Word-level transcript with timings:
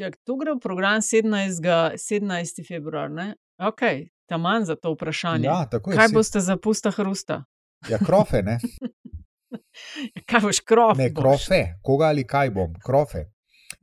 Čak, 0.00 0.16
to 0.24 0.40
gre 0.40 0.56
v 0.56 0.64
program 0.64 1.04
17. 1.04 1.60
17. 2.00 2.64
februar. 2.64 3.10
Ne? 3.12 3.34
Ok, 3.60 4.08
tam 4.24 4.48
manj 4.48 4.72
za 4.72 4.76
to 4.80 4.94
vprašanje. 4.96 5.44
Ja, 5.44 5.66
tako 5.68 5.92
je. 5.92 5.98
Kaj 6.00 6.08
si- 6.08 6.14
boste 6.16 6.40
za 6.40 6.56
pusta 6.56 6.88
hrusta? 6.90 7.44
Ja, 7.84 7.98
krofe, 8.00 8.40
ne? 8.42 8.56
Kaj 10.28 10.40
boš 10.40 10.60
krov? 10.64 10.96
ne 10.96 11.10
krofe. 11.12 11.76
Koga 11.84 12.08
ali 12.14 12.24
kaj 12.24 12.50
bom? 12.50 12.72
Krofe. 12.80 13.26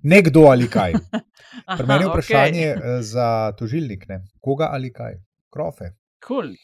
Nekdo 0.01 0.49
ali 0.49 0.65
kaj. 0.69 0.97
Pri 1.77 1.85
meni 1.85 2.03
je 2.03 2.10
vprašanje 2.10 2.65
okay. 2.65 3.02
za 3.02 3.54
tožilnik. 3.60 4.08
Ne? 4.10 4.24
Koga 4.42 4.70
ali 4.74 4.90
kaj? 4.94 5.22
Krofe. 5.54 5.94
Cool. 6.28 6.56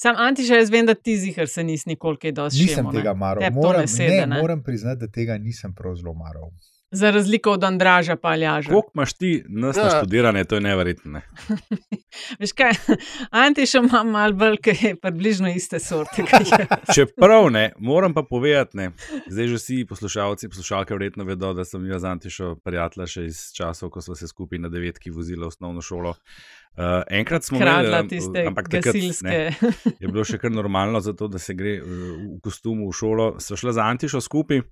Sam 0.00 0.16
Antiša, 0.18 0.62
jaz 0.62 0.70
vem, 0.70 0.86
da 0.86 0.94
ti 0.94 1.16
zihar 1.16 1.48
se 1.48 1.64
nisi 1.64 1.88
nikoli 1.88 2.16
kaj 2.16 2.32
dosti 2.32 2.62
Nisem 2.62 2.76
šemo, 2.76 2.92
tega 2.92 3.14
maral. 3.14 3.52
Moram, 3.52 3.84
ne 3.98 4.08
ne, 4.08 4.26
ne? 4.26 4.40
moram 4.40 4.62
priznati, 4.62 5.00
da 5.00 5.08
tega 5.12 5.38
nisem 5.38 5.74
prav 5.74 5.94
zelo 5.94 6.14
maral. 6.14 6.48
Za 6.94 7.10
razliko 7.10 7.50
od 7.50 7.64
Andraža 7.64 8.16
pa 8.16 8.28
Aljaža. 8.28 8.70
Koliko 8.70 8.90
imaš 8.94 9.12
ti 9.12 9.44
nas 9.48 9.76
Ja. 9.76 9.84
naštudirane, 9.84 10.44
to 10.44 10.54
je 10.54 10.60
neverjetno. 10.60 11.12
Ne? 11.12 11.22
Veš 12.40 12.52
kaj, 12.52 12.70
Antiša 13.44 13.78
ima 13.78 14.02
malo 14.04 14.32
bolj, 14.32 14.56
ki 14.62 14.74
je 14.86 14.96
približno 14.96 15.50
iste 15.50 15.78
sorte. 15.80 16.22
Čeprav 16.94 17.50
ne, 17.56 17.72
moram 17.78 18.14
pa 18.14 18.22
povedati, 18.22 18.76
ne, 18.76 18.90
zdaj 19.30 19.46
že 19.46 19.54
vsi 19.54 19.86
poslušalci, 19.88 20.48
poslušalke 20.48 20.94
verjetno 20.94 21.24
vedo, 21.24 21.52
da 21.54 21.64
sem 21.64 21.86
jaz 21.86 22.04
z 22.04 22.10
Antišo 22.10 22.54
prijatelja 22.64 23.06
še 23.06 23.24
iz 23.26 23.40
časov, 23.56 23.90
ko 23.90 24.00
smo 24.00 24.14
se 24.14 24.28
skupaj 24.28 24.58
na 24.58 24.68
devetki 24.68 25.10
vozili 25.10 25.42
v 25.42 25.48
osnovno 25.50 25.82
šolo. 25.82 26.14
Uh, 26.74 27.02
enkrat 27.10 27.44
smo 27.44 27.58
Kradla 27.58 28.00
imeli, 28.02 28.08
tiste 28.08 28.46
ampak 28.46 28.68
takrat 28.68 28.94
gasilske. 28.94 29.26
ne, 29.26 29.94
je 30.00 30.08
bilo 30.08 30.24
še 30.26 30.38
kar 30.42 30.50
normalno, 30.50 31.00
zato, 31.00 31.28
da 31.30 31.38
se 31.38 31.54
gre 31.54 31.76
uh, 31.80 31.88
v 32.36 32.40
kostumu 32.42 32.88
v 32.90 32.96
šolo. 32.98 33.28
Sva 33.38 33.56
šla 33.56 33.72
za 33.78 33.86
Antišo 33.90 34.20
skupaj. 34.20 34.62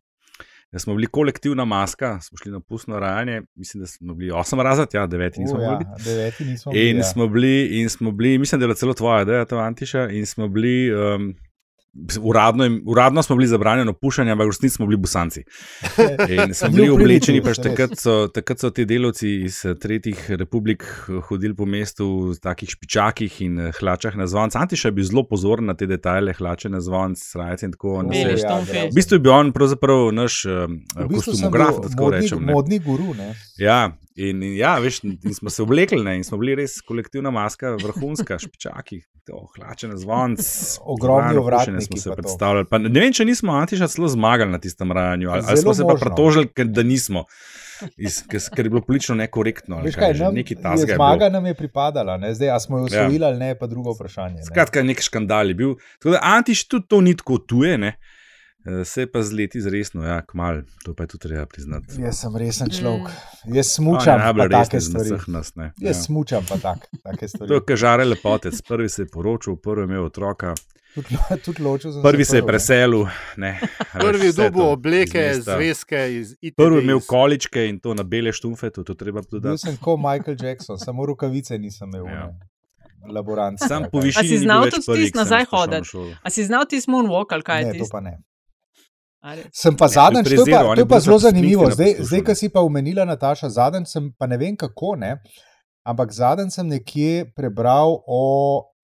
Da 0.73 0.79
smo 0.79 0.95
bili 0.95 1.07
kolektivna 1.07 1.65
maska, 1.65 2.21
smo 2.21 2.39
šli 2.39 2.53
na 2.53 2.61
pustno 2.61 2.99
rajanje, 2.99 3.43
mislim, 3.55 3.81
da 3.81 3.87
smo 3.87 4.15
bili 4.15 4.31
osem 4.31 4.61
razred, 4.61 4.89
ja, 4.93 5.07
deveti 5.07 5.41
nismo 5.41 5.59
mogli 5.59 5.73
ja, 5.73 5.79
biti. 5.79 6.11
deveti 6.11 6.45
nismo 6.45 6.73
bili. 6.73 6.91
In 6.91 6.97
ja. 6.97 7.03
smo, 7.03 7.29
bili, 7.29 7.81
in 7.81 7.89
smo 7.89 8.11
bili, 8.11 8.39
mislim, 8.39 8.61
da 8.61 8.65
je 8.65 8.67
bila 8.67 8.75
celo 8.75 8.95
tvoja 8.95 9.23
ideja, 9.23 9.45
to 9.45 9.59
Antiša, 9.59 10.09
in 10.09 10.27
smo 10.27 10.49
bili. 10.49 10.95
Um, 10.95 11.35
Uradno, 12.21 12.65
jim- 12.65 12.83
uradno 12.87 13.23
smo 13.23 13.37
bili 13.37 13.47
zabranjeni 13.49 13.93
puščanje, 14.01 14.33
ampak 14.33 14.47
v 14.49 14.53
resnici 14.55 14.77
smo 14.79 14.87
bili 14.89 14.97
busanci. 14.97 15.43
In 16.35 16.55
smo 16.57 16.71
bili 16.73 16.89
oblečeni, 16.89 17.43
pač 17.45 17.61
takrat 17.61 17.99
so, 18.01 18.15
takrat 18.33 18.65
so 18.65 18.71
ti 18.73 18.87
delavci 18.89 19.33
iz 19.45 19.59
eh, 19.69 19.75
tretjih 19.77 20.23
republik 20.41 20.87
eh, 20.89 21.21
hodili 21.29 21.53
po 21.55 21.67
mestu 21.69 22.09
v 22.31 22.39
takih 22.41 22.73
špičakih 22.73 23.37
in 23.45 23.61
eh, 23.61 23.77
hlačah 23.77 24.17
na 24.17 24.25
zvonce. 24.27 24.57
Antiša 24.59 24.89
je 24.89 24.97
bil 24.97 25.05
zelo 25.05 25.27
pozoren 25.29 25.69
na 25.69 25.77
te 25.77 25.87
detajle, 25.87 26.33
hlače 26.39 26.73
na 26.73 26.81
zvonce, 26.81 27.27
srajce 27.35 27.69
in 27.69 27.77
tako 27.77 27.99
naprej. 28.07 28.25
Beli 28.25 28.41
ja, 28.41 28.57
grozno. 28.57 28.87
V 28.89 28.97
bistvu 28.97 29.21
je 29.21 29.25
bil 29.29 29.37
on 29.37 29.53
pravzaprav 29.53 30.09
naš 30.17 30.41
V 30.49 31.09
bistvu 31.13 31.37
kostumograf, 31.37 31.77
da 31.83 31.93
tako 31.93 32.09
modni, 32.09 32.23
rečem. 32.23 32.41
ne. 32.47 32.53
modni 32.57 32.81
guru. 32.81 33.13
Ne? 33.19 33.35
Ja, 33.61 33.93
in, 34.17 34.43
in 34.43 34.57
ja, 34.57 34.79
veš, 34.81 35.03
in 35.05 35.35
smo 35.37 35.53
se 35.53 35.63
oblekli 35.63 36.01
ne, 36.05 36.17
in 36.17 36.25
smo 36.25 36.41
bili 36.41 36.57
res 36.63 36.81
kolektivna 36.81 37.31
maska, 37.31 37.77
vrhunska, 37.83 38.39
špičaki, 38.45 39.03
to, 39.29 39.45
hlače 39.57 39.93
na 39.93 40.01
zvonc. 40.01 40.41
Ogromni 40.97 41.37
pušenja 41.37 41.82
smo 41.85 41.97
se 41.97 42.09
pa 42.09 42.15
to. 42.15 42.17
predstavljali. 42.17 42.67
Pa, 42.67 42.79
ne 42.81 43.01
vem, 43.01 43.13
če 43.13 43.25
nismo 43.25 43.53
Antiša 43.55 43.89
celo 43.89 44.09
zmagali 44.09 44.51
na 44.51 44.59
tistem 44.59 44.93
rajanju, 44.93 45.31
ali, 45.31 45.43
ali 45.47 45.59
smo 45.59 45.75
se 45.75 45.83
pa 45.83 45.89
možno. 45.89 46.07
pretožili, 46.07 46.49
ker, 46.49 46.67
da 46.69 46.83
nismo. 46.85 47.25
Iz, 47.99 48.23
ker, 48.29 48.41
je 48.61 48.71
bilo 48.71 48.81
politično 48.81 49.15
nekorektno. 49.17 49.77
ali 49.77 49.85
Veš 49.85 49.95
kaj 49.97 50.15
nam, 50.15 50.35
Nekaj 50.35 50.57
je 50.79 50.87
zmaga 50.89 51.29
nam 51.29 51.47
je 51.47 51.55
pripadala, 51.55 52.17
ne? 52.17 52.35
zdaj 52.35 52.61
smo 52.61 52.79
jo 52.79 52.83
Ja. 52.83 52.87
osvojili 52.87 53.25
ali 53.25 53.39
ne, 53.39 53.55
pa 53.55 53.67
drugo 53.67 53.91
vprašanje. 53.93 54.35
Ne? 54.37 54.43
Skratka, 54.45 54.83
nek 54.83 55.01
škandal 55.01 55.49
je 55.49 55.55
bil. 55.55 55.73
Tako 55.99 56.11
da 56.11 56.21
Antiš 56.23 56.65
tudi 56.65 56.87
to 56.89 57.01
ni 57.01 57.17
tako 57.17 57.39
tuje, 57.39 57.79
ne. 57.79 57.97
Eh, 58.63 58.85
Se 58.85 59.07
pa 59.07 59.23
z 59.23 59.33
leti 59.33 59.61
zresno, 59.61 60.05
ja, 60.05 60.23
kmal, 60.23 60.61
to 60.85 60.95
pa 60.95 61.03
je 61.03 61.09
tudi 61.09 61.23
treba 61.25 61.47
priznati. 61.47 61.99
Jaz 61.99 62.15
sem 62.17 62.37
resen 62.37 62.71
človek. 62.71 63.11
Mm. 63.43 63.55
Jaz 63.55 63.67
smučam 63.69 64.15
pa 64.15 64.25
najbolj 64.25 64.51
take 64.51 64.81
stvari. 64.81 65.09
vseh 65.09 65.25
nas. 65.29 65.55
Ne. 65.57 65.73
Jaz 65.77 65.97
Ja. 65.97 66.03
smučam 66.03 66.45
pa 66.49 66.57
tak, 66.59 66.79
take 67.03 67.19
To 67.19 67.25
je 67.25 67.29
stvari. 67.29 67.61
kažare 67.67 68.05
lepotec. 68.05 68.63
Prvi 68.63 68.89
se 68.89 69.03
je 69.03 69.07
poročil, 69.09 69.57
prvi 69.57 69.81
je 69.81 69.87
imel 69.87 70.05
otroka, 70.05 70.55
Tudi, 70.95 71.17
tudi 71.45 71.61
ločil 71.61 71.91
sem 71.91 72.03
prvi 72.03 72.25
se 72.25 72.37
je 72.37 72.45
preselil. 72.45 73.07
Ne, 73.37 73.59
Prvi 73.95 74.33
dobo 74.33 74.61
to 74.61 74.71
obleke, 74.71 75.35
zvezke 75.37 76.01
iz 76.13 76.35
ITV. 76.39 76.57
Prvi 76.57 76.77
je 76.77 76.83
imel 76.83 76.99
iz- 76.99 77.07
količke 77.07 77.65
in 77.65 77.79
to 77.79 77.95
na 77.95 78.03
bele 78.05 78.31
štumfe, 78.31 78.71
to, 78.71 78.83
to 78.83 78.95
treba 78.95 79.21
Bil 79.23 79.31
dodati. 79.33 79.59
sem 79.61 79.77
kot 79.79 79.99
Michael 79.99 80.37
Jackson, 80.39 80.79
samo 80.79 81.07
rokavice 81.07 81.59
nisem 81.59 81.89
imel. 81.91 82.07
Ja. 82.07 82.29
Laborant. 83.09 83.59
Sam 83.59 83.83
po 83.85 83.99
A 83.99 84.01
višini. 84.01 84.29
si 84.29 84.39
znal 84.39 84.63
tudi 84.65 84.71
prvi, 84.79 84.83
stisniti 84.83 85.11
sem 85.11 85.19
nazaj 85.19 85.45
hoditi? 85.47 85.89
A 86.23 86.31
si 86.31 86.45
znal 86.45 86.65
ti 86.65 86.77
moonwalk 86.79 87.27
ali 87.31 87.43
kaj 87.43 87.63
Ne, 87.63 87.69
je 87.69 87.79
to 87.79 87.89
pa 87.91 88.01
ne. 88.01 88.19
Sem 89.53 89.77
pa 89.77 89.87
zadnjič, 89.89 90.27
to, 90.27 90.35
je 90.35 90.47
pa- 90.49 90.63
to 90.65 90.75
je 90.75 90.79
je 90.79 90.89
pa 90.89 91.01
zelo 91.01 91.17
za 91.17 91.29
zanimivo. 91.29 91.67
Zdaj, 91.69 91.95
zdaj 92.01 92.23
ko 92.23 92.35
si 92.35 92.49
pa 92.49 92.61
omenila 92.61 93.05
Nataša, 93.05 93.49
zadnjič 93.51 93.89
sem, 93.89 94.13
pa 94.13 94.27
ne 94.27 94.37
vem 94.37 94.57
kako 94.57 94.97
ne, 94.97 95.17
ampak 95.83 96.13
zadnjič 96.13 96.53
sem 96.53 96.67
nekje 96.69 97.13
prebral 97.33 98.03
o 98.05 98.23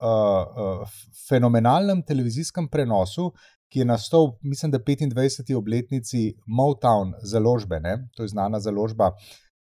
uh, 0.01 0.09
uh, 0.09 0.89
fenomenalnem 1.29 2.03
televizijskem 2.03 2.69
prenosu, 2.69 3.33
ki 3.73 3.83
je 3.83 3.85
nastal, 3.85 4.33
mislim, 4.43 4.73
da 4.73 4.79
25. 4.79 5.55
obletnici 5.57 6.35
Motown 6.47 7.13
založbe, 7.23 7.81
ne? 7.81 8.09
to 8.17 8.23
je 8.23 8.29
znana 8.29 8.61
založba. 8.61 9.13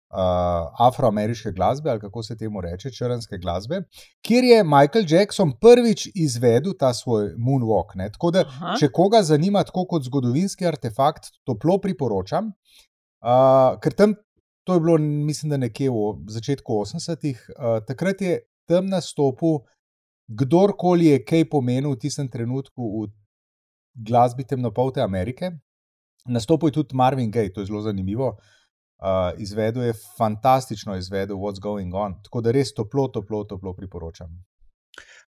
Uh, 0.07 0.87
afroameriške 0.87 1.51
glasbe, 1.51 1.89
ali 1.89 1.99
kako 1.99 2.21
se 2.23 2.37
temu 2.37 2.61
reče, 2.61 2.91
črnske 2.95 3.37
glasbe, 3.37 3.81
kjer 4.23 4.43
je 4.43 4.63
Michael 4.63 5.03
Jackson 5.09 5.51
prvič 5.59 6.05
izvedel 6.15 6.77
ta 6.79 6.93
svoj 6.93 7.33
moonwalk. 7.35 7.91
Ne? 7.95 8.07
Tako 8.11 8.31
da, 8.31 8.45
Aha. 8.47 8.77
če 8.79 8.87
koga 8.87 9.19
zanima, 9.27 9.65
tako 9.67 9.83
kot 9.85 10.07
zgodovinski 10.07 10.67
artefakt, 10.67 11.27
toplo 11.43 11.75
priporočam. 11.83 12.53
Uh, 13.19 13.75
ker 13.83 13.97
tam 13.99 14.15
to 14.67 14.73
je 14.73 14.79
bilo, 14.79 14.97
mislim, 14.97 15.49
da 15.49 15.57
nekje 15.57 15.89
v 15.89 16.31
začetku 16.31 16.73
80-ih, 16.73 17.43
uh, 17.55 17.79
takrat 17.87 18.21
je 18.21 18.39
tam 18.67 18.89
nastopil 18.91 19.61
kdorkoli 20.27 21.13
je 21.13 21.23
kaj 21.25 21.49
pomenil 21.49 21.95
v 21.95 22.01
tistem 22.01 22.27
trenutku 22.29 22.83
v 22.83 23.09
glasbi 23.93 24.43
temnopolte 24.43 25.01
Amerike. 25.01 25.51
Nastopil 26.27 26.69
je 26.69 26.79
tudi 26.81 26.95
Marvin 26.95 27.31
Gaye, 27.31 27.53
to 27.53 27.61
je 27.61 27.71
zelo 27.71 27.81
zanimivo. 27.81 28.35
Uh, 28.97 29.31
izvedel 29.37 29.83
je 29.83 29.93
fantastično, 30.17 30.95
izvedel 30.97 31.37
What's 31.37 31.61
Going 31.61 31.93
On. 31.95 32.17
Tako 32.23 32.41
da 32.41 32.51
res 32.51 32.73
toplo, 32.73 33.07
toplo, 33.07 33.43
toplo 33.45 33.73
priporočam. 33.73 34.33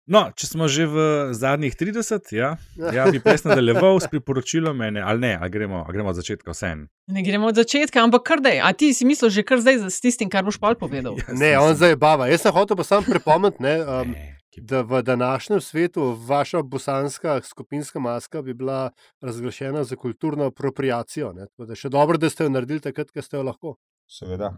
No, 0.09 0.25
če 0.34 0.47
smo 0.50 0.66
že 0.66 0.88
v 0.90 1.03
zadnjih 1.38 1.75
30, 1.78 2.34
ja, 2.34 2.56
ja 2.91 3.06
bi 3.13 3.22
pes 3.22 3.46
nadaljeval 3.46 4.01
s 4.01 4.09
priporočilom 4.09 4.74
mene, 4.75 5.00
ali 5.00 5.22
ne, 5.22 5.31
ali 5.38 5.53
gremo, 5.53 5.85
ali 5.85 5.94
gremo 5.94 6.09
od 6.09 6.18
začetka 6.18 6.51
vsem. 6.51 6.88
Ne 7.13 7.22
gremo 7.24 7.47
od 7.47 7.62
začetka, 7.62 8.01
ampak 8.01 8.25
kar 8.25 8.41
dej. 8.41 8.59
A 8.66 8.74
ti 8.74 8.90
si 8.97 9.06
mislil 9.06 9.30
že 9.30 9.46
kar 9.46 9.62
zdaj 9.62 9.85
z 9.94 10.01
tistim, 10.01 10.28
kar 10.28 10.44
boš 10.44 10.57
pa 10.57 10.74
povedal? 10.74 11.16
Ne, 11.41 11.53
on 11.62 11.78
zdaj 11.78 11.96
bava. 12.01 12.28
Jaz 12.34 12.44
sem 12.44 12.51
hotel 12.51 12.75
pa 12.75 12.84
samo 12.84 13.06
pripomniti, 13.06 13.62
ne, 13.62 13.75
um, 13.85 14.18
da 14.57 14.81
v 14.81 15.01
današnjem 15.01 15.62
svetu 15.62 16.17
vaša 16.28 16.62
bosanska 16.62 17.41
skupinska 17.41 18.00
maska 18.00 18.41
bi 18.41 18.53
bila 18.53 18.91
razglašena 19.22 19.84
za 19.84 19.95
kulturno 19.95 20.45
apropriacijo. 20.45 21.34
Ne, 21.34 21.45
tako 21.45 21.66
da 21.66 21.75
še 21.75 21.89
dobro, 21.89 22.17
da 22.17 22.29
ste 22.29 22.44
jo 22.44 22.50
naredili 22.50 22.79
takrat, 22.79 23.12
ko 23.12 23.22
ste 23.22 23.38
jo 23.38 23.44
lahko. 23.44 23.75
Seveda. 24.07 24.53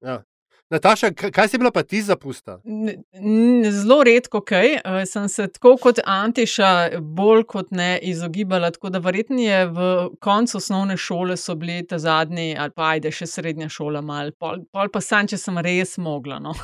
Ja. 0.00 0.22
Nataša, 0.70 1.10
kaj 1.10 1.48
si 1.48 1.58
bila 1.58 1.70
pa 1.74 1.82
ti 1.82 2.02
zapusta? 2.02 2.60
N- 2.64 3.02
n- 3.14 3.70
Zelo 3.70 4.04
redko 4.06 4.38
kaj, 4.40 4.76
sem 5.06 5.28
se 5.28 5.48
tako 5.48 5.72
kot 5.82 5.98
Antiša 6.04 7.00
bolj 7.00 7.42
kot 7.50 7.70
ne 7.70 7.98
izogibala, 8.02 8.70
tako 8.70 8.90
da 8.94 8.98
verjetno 9.02 9.40
je 9.42 9.64
v 9.66 9.88
koncu 10.22 10.56
osnovne 10.56 10.96
šole 10.96 11.36
so 11.36 11.54
bili 11.54 11.86
ta 11.86 11.98
zadnji, 11.98 12.54
ali 12.58 12.70
pa 12.70 12.92
ajde 12.94 13.10
še 13.10 13.26
srednja 13.26 13.68
šola 13.68 14.00
mal, 14.00 14.30
pol, 14.38 14.62
pol 14.70 14.92
pa 14.94 15.02
sam, 15.02 15.26
če 15.26 15.40
sem 15.42 15.58
res 15.58 15.96
mogla. 15.98 16.38
No. 16.38 16.54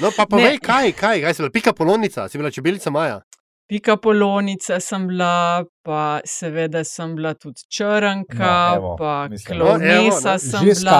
No, 0.00 0.12
pa 0.16 0.24
povej, 0.30 0.60
kaj, 0.62 0.92
kaj, 0.94 1.20
kaj 1.24 1.34
si 1.34 1.42
bila? 1.42 1.50
Pika 1.52 1.72
polonica, 1.74 2.28
si 2.28 2.38
bila 2.38 2.50
čebelica 2.50 2.90
Maja. 2.94 3.18
Pika 3.70 3.94
polonica 3.96 4.80
sem 4.82 5.06
bila, 5.06 5.64
pa 5.86 6.20
seveda 6.26 6.82
sem 6.84 7.14
bila 7.14 7.34
tudi 7.38 7.62
črnka, 7.70 8.54
No, 8.70 8.76
evo, 8.76 8.96
pa 8.98 9.28
mislim. 9.30 9.58
No, 9.58 9.64
evo, 9.64 9.78
klovnesa 9.78 10.32
ne. 10.32 10.38
sem 10.38 10.60
Že 10.66 10.74
bila. 10.80 10.96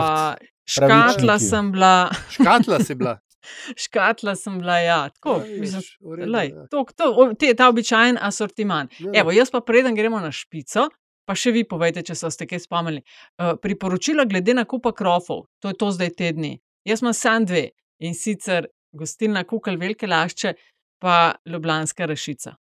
pa 0.00 0.36
Škatla 0.66 1.38
sem 1.38 1.72
bila, 1.72 2.10
Škatla 2.30 2.78
si 2.80 2.94
bila. 2.94 3.18
škatla 3.84 4.34
sem 4.36 4.58
bila, 4.58 4.78
ja, 4.78 5.08
tako. 5.08 5.30
Ja, 5.30 5.60
mislim, 5.60 5.80
vidiš, 5.80 5.98
v 6.00 6.14
redu, 6.16 6.32
Lej, 6.32 6.48
ja. 6.48 6.66
to, 6.70 6.84
to, 6.96 7.32
te, 7.38 7.54
ta 7.54 7.68
običajen 7.68 8.18
asortiman. 8.20 8.88
Ja. 8.98 9.12
Evo, 9.20 9.32
jaz 9.36 9.52
pa 9.52 9.60
preden 9.60 9.94
gremo 9.94 10.20
na 10.20 10.32
špico, 10.32 10.88
pa 11.26 11.34
še 11.34 11.52
vi 11.52 11.66
povejte, 11.68 12.02
če 12.06 12.16
so 12.18 12.30
ste 12.32 12.48
kaj 12.48 12.64
spomnili. 12.64 13.02
Uh, 13.36 13.54
priporočila 13.62 14.24
glede 14.24 14.54
nakupa 14.56 14.94
krofov, 14.96 15.46
to 15.60 15.68
je 15.68 15.78
to 15.78 15.90
zdaj 15.92 16.14
te 16.16 16.32
dni. 16.32 16.54
Jaz 16.86 17.04
imam 17.04 17.14
sam 17.14 17.44
dve 17.44 17.68
in 18.00 18.14
sicer 18.14 18.70
gostilna 18.96 19.44
Kukal 19.44 19.76
Velike 19.76 20.08
Lašče, 20.08 20.54
pa 20.98 21.34
Ljubljanska 21.46 22.06
Rašica. 22.06 22.54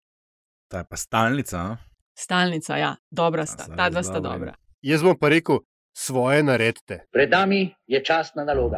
Ta 0.68 0.78
je 0.78 0.86
pa 0.90 0.98
stalnica. 0.98 1.58
a? 1.58 1.78
Stalnica, 2.18 2.78
ja, 2.78 2.96
dobra 3.12 3.46
sta, 3.46 3.66
ta 3.76 3.86
res 3.88 3.92
dva 3.94 4.04
sta 4.04 4.20
dobra, 4.20 4.32
dobra. 4.32 4.54
Jaz 4.82 5.04
bom 5.04 5.18
pa 5.20 5.30
rekel, 5.30 5.60
svoje 5.98 6.44
naredite. 6.44 7.06
Pred 7.12 7.32
nami 7.32 7.76
je 7.88 8.04
časna 8.04 8.44
naloga. 8.44 8.78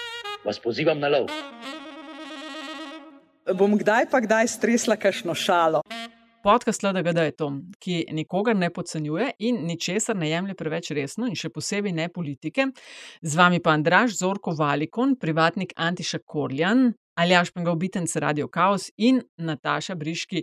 vas 0.45 0.59
pozivam 0.59 0.99
na 0.99 1.09
lov. 1.09 1.29
Bom 3.57 3.77
kdaj 3.77 4.09
pa 4.11 4.21
kdaj 4.21 4.47
stresla 4.47 4.95
kakšno 4.95 5.35
šalo. 5.35 5.81
Podcast 6.43 6.83
LDGD 6.83 7.17
je 7.17 7.31
to, 7.37 7.47
ki 7.79 7.95
nikogar 8.17 8.55
ne 8.55 8.71
podcenjuje 8.73 9.27
in 9.45 9.59
ničesar 9.65 10.15
ne 10.17 10.29
jemlje 10.29 10.55
preveč 10.57 10.89
resno, 10.97 11.27
in 11.29 11.37
še 11.37 11.51
posebej 11.53 11.93
ne 11.93 12.07
politike. 12.09 12.65
Z 13.21 13.37
vami 13.37 13.59
pa 13.61 13.75
Andraš 13.77 14.17
Zorko 14.17 14.55
Valikon, 14.57 15.13
privatnik 15.21 15.75
Antiša 15.77 16.23
Korjan, 16.25 16.89
Aljaš 17.21 17.51
Pengovitenc 17.53 18.15
Radio 18.15 18.47
Chaos 18.49 18.89
in 18.97 19.21
Nataša 19.37 19.95
Briški, 19.95 20.41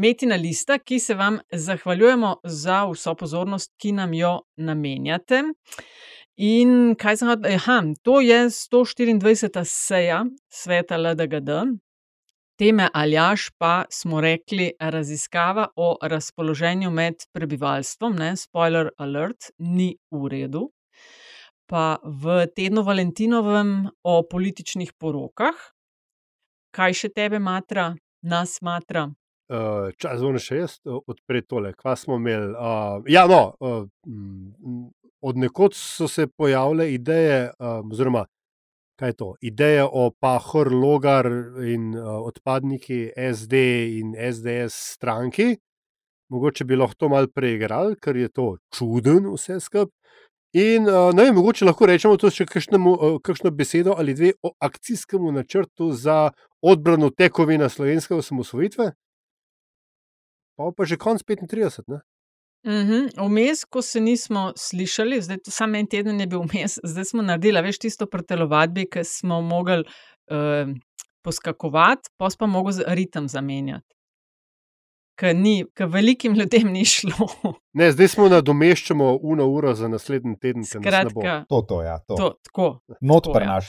Metina 0.00 0.40
Lista, 0.40 0.78
ki 0.78 0.98
se 0.98 1.14
vam 1.14 1.36
zahvaljujemo 1.52 2.36
za 2.44 2.84
vso 2.88 3.14
pozornost, 3.14 3.74
ki 3.76 3.92
nam 3.92 4.14
jo 4.14 4.38
namenjate. 4.56 5.42
In 6.36 6.96
kaj 6.98 7.20
sem 7.20 7.28
hotel? 7.30 7.54
Aha, 7.54 7.82
to 8.02 8.18
je 8.20 8.50
124. 8.50 9.64
seja 9.64 10.24
sveta 10.50 10.96
LDGD. 10.98 11.78
Teme 12.58 12.88
Aljaš 12.94 13.50
pa 13.58 13.84
smo 13.90 14.20
rekli 14.20 14.72
raziskava 14.80 15.68
o 15.76 15.96
razpoloženju 16.02 16.90
med 16.90 17.14
prebivalstvom, 17.32 18.16
ne, 18.16 18.36
spoiler 18.36 18.90
alert, 18.98 19.50
ni 19.58 19.96
v 20.10 20.28
redu. 20.28 20.70
Pa 21.66 21.98
v 22.02 22.46
tednu 22.56 22.82
Valentinovem 22.82 23.88
o 24.02 24.22
političnih 24.30 24.92
porokah. 24.98 25.54
Kaj 26.74 26.98
še 26.98 27.12
tebe 27.14 27.38
matra, 27.38 27.92
nas 28.22 28.58
matra? 28.62 29.06
Uh, 29.46 29.94
čas 29.98 30.18
zvone 30.18 30.42
še 30.42 30.58
jaz 30.64 30.76
odpreti 30.82 31.46
tole, 31.46 31.74
kva 31.78 31.94
smo 31.98 32.18
imeli. 32.18 32.54
Uh, 32.58 33.06
ja, 33.06 33.26
no, 33.30 33.54
uh, 33.62 33.86
od 35.24 35.36
nekod 35.40 35.74
so 35.74 36.08
se 36.08 36.26
pojavile 36.26 36.92
ideje, 36.92 37.50
um, 37.58 37.92
oziroma 37.92 38.24
kaj 38.98 39.08
je 39.08 39.16
to, 39.18 39.34
ideje 39.40 39.84
o 39.84 40.10
Pahor, 40.20 40.72
Logar 40.72 41.26
in 41.66 41.94
uh, 41.96 42.04
odpadniki 42.28 43.10
SD 43.34 43.54
in 43.98 44.14
SDS 44.32 44.74
stranki. 44.94 45.56
Mogoče 46.30 46.64
bi 46.64 46.76
lahko 46.76 46.94
to 46.98 47.08
malo 47.08 47.28
preigrali, 47.34 47.96
ker 48.00 48.16
je 48.16 48.28
to 48.28 48.56
čuden 48.74 49.26
vse 49.34 49.58
skupaj. 49.60 49.90
In 50.54 50.86
uh, 50.86 51.10
ne 51.14 51.24
vem, 51.26 51.34
mogoče 51.34 51.66
lahko 51.66 51.88
rečemo 51.90 52.16
tudi 52.16 52.36
še 52.36 52.46
kakšnemu, 52.46 52.92
uh, 52.94 53.16
kakšno 53.22 53.50
besedo 53.50 53.96
ali 53.98 54.14
dve 54.14 54.36
o 54.42 54.52
akcijskem 54.62 55.26
načrtu 55.34 55.90
za 55.92 56.30
odbrano 56.62 57.10
tekovina 57.10 57.68
slovenske 57.68 58.14
osamosvojitve 58.14 58.92
pa 60.56 60.70
pa 60.76 60.84
že 60.86 60.96
konc 60.96 61.22
35. 61.22 61.82
Ne? 61.90 61.98
Vmes, 62.64 63.64
ko 63.64 63.82
se 63.82 64.00
nismo 64.00 64.52
slišali, 64.56 65.20
zdaj 65.22 65.38
samo 65.48 65.76
en 65.76 65.86
teden 65.86 66.20
je 66.20 66.26
bil 66.26 66.44
vmes, 66.48 66.78
zdaj 66.84 67.04
smo 67.04 67.22
naredili, 67.22 67.60
veš, 67.62 67.78
tisto 67.78 68.06
pretelovadbi, 68.08 68.86
ki 68.90 69.04
smo 69.04 69.40
mogli 69.44 69.82
uh, 69.84 70.72
poskakovati, 71.24 72.10
pa 72.16 72.28
pa 72.38 72.46
mogli 72.46 72.84
ritem 72.86 73.28
zamenjati. 73.28 73.94
Ker 75.14 75.36
velikim 75.86 76.34
ljudem 76.38 76.72
ni 76.72 76.84
šlo. 76.84 77.28
Ne, 77.72 77.92
zdaj 77.92 78.08
smo 78.08 78.28
nadomeščamo 78.28 79.12
uro, 79.22 79.46
uro 79.46 79.74
za 79.74 79.88
naslednji 79.88 80.38
teden. 80.40 80.64
Skratka, 80.64 81.44
to, 81.48 81.60
to, 81.68 81.82
ja, 81.82 81.98
to. 81.98 82.16
to 82.16 82.34
tako. 82.42 82.80
Not 83.00 83.24
tako, 83.24 83.38
ja. 83.38 83.60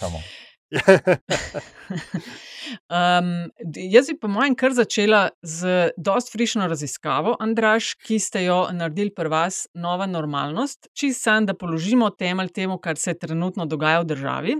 Um, 2.89 3.51
jaz 3.75 4.07
bi, 4.09 4.17
po 4.21 4.27
mojem, 4.27 4.55
kar 4.55 4.73
začela 4.73 5.29
z 5.41 5.89
dost 5.97 6.31
frišno 6.33 6.67
raziskavo, 6.67 7.35
Andraš, 7.39 7.93
ki 8.05 8.19
ste 8.19 8.43
jo 8.47 8.67
naredili 8.73 9.13
pri 9.13 9.29
vas, 9.29 9.67
nova 9.73 10.05
normalnost, 10.09 10.87
čist 10.93 11.21
sam, 11.23 11.45
da 11.45 11.53
položimo 11.53 12.09
temelj 12.09 12.49
temu, 12.55 12.77
kar 12.77 12.97
se 12.97 13.13
trenutno 13.13 13.65
dogaja 13.65 13.99
v 14.01 14.09
državi. 14.13 14.55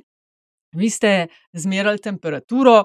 Vi 0.76 0.90
ste 0.90 1.28
zmerali 1.54 2.00
temperaturo, 2.04 2.84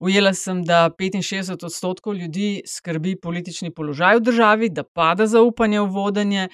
ujela 0.00 0.34
sem, 0.34 0.62
da 0.64 0.90
65 0.98 1.64
odstotkov 1.64 2.14
ljudi 2.14 2.62
skrbi 2.66 3.16
politični 3.20 3.72
položaj 3.74 4.16
v 4.16 4.24
državi, 4.30 4.70
da 4.70 4.84
pada 4.84 5.26
zaupanje 5.26 5.80
v 5.80 5.86
vodenje. 5.90 6.48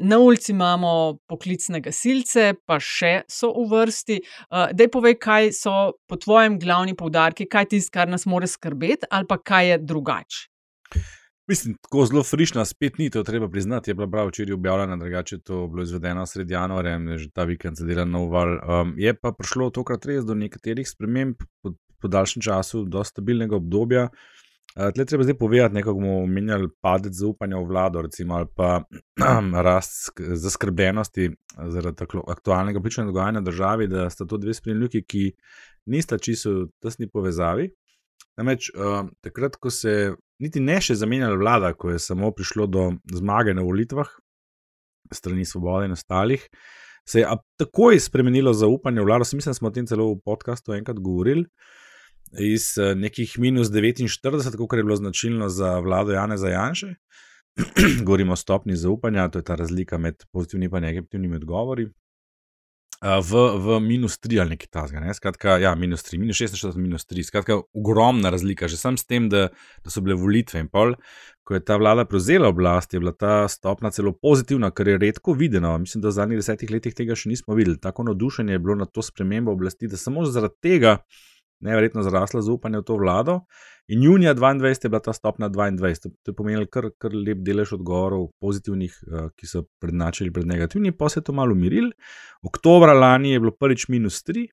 Na 0.00 0.18
ulici 0.18 0.52
imamo 0.52 1.18
poklicne 1.28 1.80
gasilce, 1.80 2.54
pa 2.66 2.80
še 2.80 3.22
so 3.28 3.52
v 3.52 3.68
vrsti. 3.70 4.18
Dej 4.72 4.90
povej, 4.92 5.18
kaj 5.20 5.52
so 5.52 5.76
po 6.08 6.16
tvojem 6.16 6.58
glavni 6.62 6.96
poudarki, 6.96 7.46
kaj 7.46 7.68
je 7.68 7.72
tisto, 7.76 7.94
kar 7.98 8.08
nas 8.08 8.26
more 8.26 8.48
skrbeti, 8.48 9.08
ali 9.10 9.28
pa 9.28 9.38
kaj 9.38 9.70
je 9.70 9.80
drugače. 9.84 10.55
Mislim, 11.48 11.76
tako 11.82 12.06
zelo 12.06 12.22
frišna, 12.22 12.64
spet 12.64 12.98
ni 12.98 13.10
to 13.10 13.22
treba 13.22 13.48
priznati. 13.48 13.90
Je 13.90 13.94
bila 13.94 14.08
prav 14.10 14.28
včeraj 14.28 14.54
objavljena, 14.54 14.96
drugače 14.96 15.38
to 15.38 15.66
bilo 15.66 15.82
izvedeno 15.82 16.26
sredi 16.26 16.54
januarja, 16.54 16.98
že 17.16 17.30
ta 17.30 17.44
vikend 17.44 17.78
se 17.78 17.84
dela 17.84 18.04
nov 18.04 18.30
val. 18.30 18.58
Um, 18.80 18.94
je 18.98 19.14
pa 19.14 19.32
prišlo 19.32 19.70
tokrat 19.70 20.06
res 20.06 20.24
do 20.24 20.34
nekaterih 20.34 20.88
sprememb 20.88 21.36
po, 21.62 21.72
po 22.02 22.08
daljšem 22.08 22.42
času, 22.42 22.84
do 22.84 23.04
stabilnega 23.04 23.56
obdobja. 23.56 24.08
Uh, 24.10 24.90
Tle 24.94 25.04
treba 25.04 25.24
zdaj 25.24 25.38
povedati, 25.38 25.74
nekako 25.74 25.94
bomo 25.94 26.18
omenjali 26.22 26.68
padec 26.80 27.14
zaupanja 27.14 27.56
v 27.56 27.64
vlado, 27.64 28.02
recimo, 28.02 28.34
ali 28.34 28.46
pa 28.54 28.82
rast 29.68 30.18
zaskrbljenosti 30.18 31.30
zaradi 31.56 31.96
tako 31.96 32.24
aktualnega 32.28 32.80
političnega 32.80 33.12
dogajanja 33.12 33.40
v 33.40 33.44
državi, 33.44 33.88
da 33.88 34.10
sta 34.10 34.26
to 34.26 34.36
dve 34.36 34.54
spremljuki, 34.54 35.04
ki 35.06 35.30
nista 35.86 36.18
čisto 36.18 36.50
v 36.50 36.68
tesni 36.82 37.08
povezavi. 37.08 37.70
Namreč 38.36 38.70
uh, 38.74 39.08
takrat, 39.24 39.56
ko 39.56 39.70
se 39.72 40.14
niti 40.42 40.60
ne 40.60 40.76
še 40.80 40.98
zamenjala 41.00 41.38
vlada, 41.40 41.72
ko 41.72 41.94
je 41.94 42.00
samo 42.02 42.30
prišlo 42.36 42.66
do 42.68 42.90
zmage 43.12 43.54
na 43.56 43.64
volitvah, 43.64 44.10
strani 45.14 45.46
Svobode 45.48 45.88
in 45.88 45.96
ostalih, 45.96 46.44
se 47.06 47.22
je 47.22 47.36
takoj 47.60 48.00
spremenilo 48.02 48.52
zaupanje 48.52 49.00
v 49.00 49.08
vlado. 49.08 49.24
Mislim, 49.32 49.50
da 49.50 49.54
smo 49.54 49.70
o 49.70 49.74
tem 49.74 49.86
celo 49.86 50.10
v 50.10 50.20
podkastu 50.24 50.74
enkrat 50.74 50.98
govorili. 50.98 51.46
Iz 52.42 52.74
nekih 52.76 53.36
minus 53.38 53.70
49, 53.70 54.56
kot 54.58 54.76
je 54.76 54.82
bilo 54.82 54.96
značilno 54.98 55.48
za 55.48 55.78
vlado 55.78 56.12
Jana 56.12 56.36
Zajanše, 56.36 56.96
govorimo 58.06 58.34
o 58.34 58.36
stopni 58.36 58.76
zaupanja, 58.76 59.28
to 59.30 59.38
je 59.38 59.46
ta 59.46 59.54
razlika 59.54 59.98
med 59.98 60.26
pozitivnimi 60.32 60.76
in 60.76 60.82
negativnimi 60.82 61.36
odgovori, 61.36 61.86
v, 63.02 63.32
v 63.60 63.80
minus 63.80 64.18
3 64.18 64.40
ali 64.40 64.56
nekaj 64.56 64.70
tasga. 64.72 65.00
Ne? 65.00 65.14
Skratka, 65.14 65.58
ja, 65.60 65.74
minus 65.76 66.04
3, 66.06 66.18
minus 66.20 66.40
46, 66.40 66.76
minus 66.80 67.04
3. 67.06 67.26
Skratka, 67.28 67.60
ogromna 67.76 68.30
razlika, 68.32 68.68
že 68.68 68.76
sam 68.80 68.96
s 68.96 69.04
tem, 69.04 69.28
da, 69.28 69.48
da 69.84 69.92
so 69.92 70.00
bile 70.00 70.16
volitve 70.16 70.60
in 70.64 70.68
pol. 70.72 70.96
Ko 71.46 71.54
je 71.54 71.62
ta 71.62 71.76
vlada 71.78 72.06
prevzela 72.08 72.48
oblast, 72.50 72.94
je 72.94 73.00
bila 73.00 73.12
ta 73.12 73.46
stopna 73.48 73.92
celo 73.94 74.12
pozitivna, 74.12 74.72
kar 74.74 74.88
je 74.88 74.98
redko 74.98 75.36
videno. 75.36 75.76
Mislim, 75.78 76.02
da 76.02 76.10
v 76.10 76.16
zadnjih 76.18 76.42
desetih 76.42 76.72
letih 76.72 76.96
tega 76.96 77.14
še 77.14 77.30
nismo 77.30 77.54
videli. 77.54 77.78
Tako 77.78 78.08
navdušenje 78.10 78.56
je 78.56 78.62
bilo 78.64 78.74
na 78.80 78.88
to 78.88 79.04
spremembo 79.04 79.52
oblasti, 79.52 79.86
da 79.86 80.00
samo 80.00 80.24
zaradi 80.26 80.58
tega 80.62 80.98
nevrjetno 81.60 82.02
zrasla 82.02 82.42
zaupanje 82.42 82.78
v 82.78 82.86
to 82.86 82.96
vlado. 82.96 83.40
In 83.88 84.02
junija 84.02 84.34
2022 84.34 84.84
je 84.84 84.88
bila 84.88 85.00
ta 85.00 85.12
stopna 85.12 85.48
22. 85.48 86.10
To 86.22 86.30
je 86.30 86.34
pomenilo 86.34 86.66
kar, 86.66 86.90
kar 86.98 87.14
lep 87.14 87.38
delež 87.46 87.76
odgovorov, 87.78 88.28
pozitivnih, 88.40 88.98
uh, 89.06 89.28
ki 89.36 89.46
so 89.46 89.62
prednačili 89.80 90.32
pred 90.32 90.46
negativnimi, 90.46 90.96
pa 90.96 91.08
se 91.08 91.20
je 91.20 91.24
to 91.24 91.32
malo 91.32 91.54
umiril. 91.54 91.90
Oktober 92.42 92.96
lani 92.96 93.32
je 93.32 93.40
bilo 93.40 93.54
prvič 93.54 93.88
minus 93.88 94.22
3. 94.26 94.48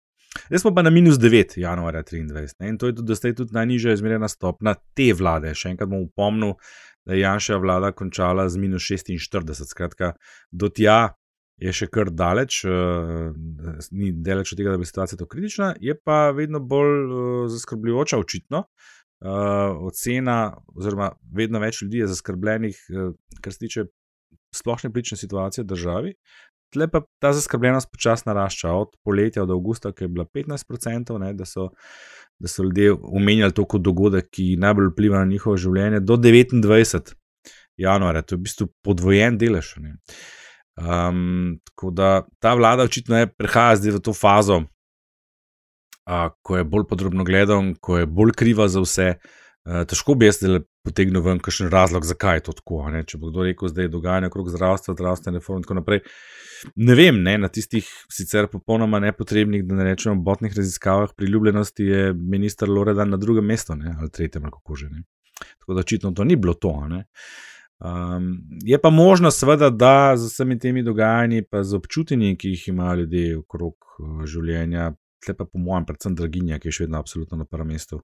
Zdaj 0.47 0.59
smo 0.59 0.73
pa 0.75 0.81
na 0.81 0.89
minus 0.89 1.17
9, 1.21 1.57
januarja 1.57 2.03
2023. 2.03 2.55
Ne? 2.59 2.69
In 2.69 2.77
to 2.77 2.87
je 2.87 2.95
tudi, 2.95 3.13
da 3.21 3.27
je 3.27 3.35
tudi 3.35 3.53
najnižja 3.53 3.93
izmerjena 3.93 4.27
stopna 4.27 4.75
te 4.93 5.11
vlade. 5.13 5.53
Še 5.55 5.73
enkrat 5.73 5.89
bom 5.89 6.05
upomnil, 6.07 6.55
da 7.05 7.13
je 7.13 7.21
Janša 7.21 7.57
vlada 7.57 7.91
končala 7.91 8.47
z 8.49 8.57
minus 8.57 8.85
46. 8.89 9.65
Skratka, 9.69 10.13
do 10.51 10.69
tja 10.69 11.13
je 11.61 11.73
še 11.73 11.87
kar 11.93 12.09
daleč, 12.11 12.63
uh, 12.65 13.33
ni 13.91 14.11
daleč 14.11 14.53
od 14.53 14.59
tega, 14.59 14.73
da 14.73 14.81
bi 14.81 14.87
situacija 14.89 15.19
to 15.19 15.27
kritična, 15.29 15.73
je 15.81 15.95
pa 15.95 16.31
vedno 16.35 16.59
bolj 16.59 16.95
uh, 17.03 17.25
zaskrbljujoča, 17.53 18.19
očitno. 18.19 18.65
Uh, 19.23 19.77
ocena, 19.87 20.57
oziroma 20.75 21.13
vedno 21.31 21.61
več 21.63 21.79
ljudi 21.81 22.01
je 22.01 22.09
zaskrbljenih, 22.11 22.79
uh, 22.91 23.13
kar 23.39 23.53
se 23.55 23.61
tiče 23.61 23.85
splošne 24.55 24.91
politične 24.91 25.17
situacije 25.17 25.63
v 25.63 25.69
državi. 25.69 26.13
Tle 26.73 26.87
pa 26.89 27.03
ta 27.21 27.31
zaskrbljenost 27.33 27.91
počasi 27.93 28.25
narašča, 28.25 28.73
od 28.73 28.97
poletja 29.05 29.45
do 29.45 29.55
avgusta, 29.55 29.93
ki 29.93 30.07
je 30.07 30.11
bila 30.11 30.25
15%, 30.25 31.17
ne, 31.21 31.33
da, 31.37 31.45
so, 31.45 31.69
da 32.41 32.49
so 32.49 32.65
ljudje 32.65 32.95
omenjali 32.97 33.53
to 33.53 33.65
kot 33.69 33.85
dogodek, 33.85 34.31
ki 34.33 34.55
najbolj 34.59 34.89
vpliva 34.91 35.21
na 35.21 35.29
njihovo 35.29 35.57
življenje, 35.57 36.01
do 36.01 36.17
29. 36.17 37.13
januarja, 37.77 38.25
to 38.25 38.35
je 38.35 38.39
v 38.41 38.47
bistvu 38.47 38.67
podvojen 38.83 39.37
delež. 39.37 39.75
Ne. 39.85 39.99
Um, 40.73 41.59
tako 41.69 41.91
da 41.91 42.23
ta 42.41 42.53
vlada 42.57 42.83
očitno 42.83 43.17
je 43.17 43.27
prehaja 43.29 43.75
zdaj 43.77 43.99
v 43.99 43.99
to 44.01 44.13
fazo 44.13 44.63
a, 46.05 46.29
ko 46.41 46.57
je 46.57 46.63
bolj 46.63 46.87
podrobno 46.89 47.23
gledal, 47.23 47.73
ko 47.81 47.97
je 47.97 48.05
bolj 48.05 48.35
kriva 48.37 48.67
za 48.67 48.83
vse. 48.83 49.09
A, 49.63 49.83
težko 49.87 50.15
bi 50.19 50.27
jaz 50.27 50.41
potegnil 50.83 51.23
ven 51.23 51.39
kakšen 51.39 51.69
razlog, 51.71 52.05
zakaj 52.05 52.41
je 52.41 52.45
to 52.49 52.55
tako. 52.59 52.81
Ne? 52.91 53.03
Če 53.07 53.19
bo 53.19 53.31
kdo 53.31 53.47
rekel, 53.47 53.71
da 53.71 53.85
je 53.85 53.91
dogajanje 53.91 54.31
okrog 54.31 54.49
zdravstva, 54.51 54.97
zdravstvene 54.97 55.39
reforme 55.39 55.61
in 55.61 55.67
tako 55.67 55.79
naprej. 55.79 56.03
Ne 56.79 56.95
vem, 56.95 57.17
ne, 57.23 57.37
na 57.39 57.49
tistih 57.51 57.87
sicer 58.11 58.47
popolnoma 58.51 59.01
nepotrebnih, 59.03 59.65
da 59.67 59.79
ne 59.79 59.89
rečemo, 59.89 60.15
botnih 60.23 60.53
raziskavah 60.55 61.11
priljubljenosti 61.17 61.87
je 61.87 62.13
minister 62.13 62.71
Loredan 62.71 63.11
na 63.11 63.19
drugem 63.19 63.47
mestu 63.51 63.75
ne, 63.75 63.95
ali 63.99 64.11
tretjem, 64.11 64.47
kako 64.51 64.79
že. 64.79 64.89
Ne. 64.91 65.03
Tako 65.59 65.75
da 65.75 65.83
očitno 65.83 66.11
to 66.15 66.23
ni 66.23 66.37
bilo 66.39 66.53
to. 66.53 66.71
Um, 67.83 68.41
je 68.63 68.81
pa 68.81 68.89
možno, 68.89 69.31
seveda, 69.31 69.69
da 69.69 70.17
z 70.17 70.25
vsemi 70.25 70.59
temi 70.59 70.83
dogajanji, 70.83 71.43
pa 71.43 71.63
z 71.63 71.75
občutki, 71.75 72.35
ki 72.39 72.49
jih 72.49 72.67
imajo 72.67 73.01
ljudje 73.01 73.37
okrog 73.37 73.75
uh, 73.99 74.21
življenja, 74.25 74.93
tle 75.25 75.35
pa 75.35 75.45
po 75.45 75.59
mojem, 75.59 75.85
predvsem 75.89 76.15
draginja, 76.15 76.61
ki 76.63 76.71
je 76.71 76.77
še 76.77 76.85
vedno 76.85 77.01
absolutno 77.03 77.41
na 77.41 77.47
prvem 77.49 77.73
mestu. 77.75 77.99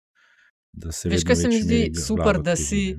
Veš, 0.76 1.24
kaj 1.24 1.36
se 1.36 1.48
mi 1.48 1.62
zdi 1.64 1.80
super, 1.96 2.42
da 2.44 2.58
si, 2.60 2.98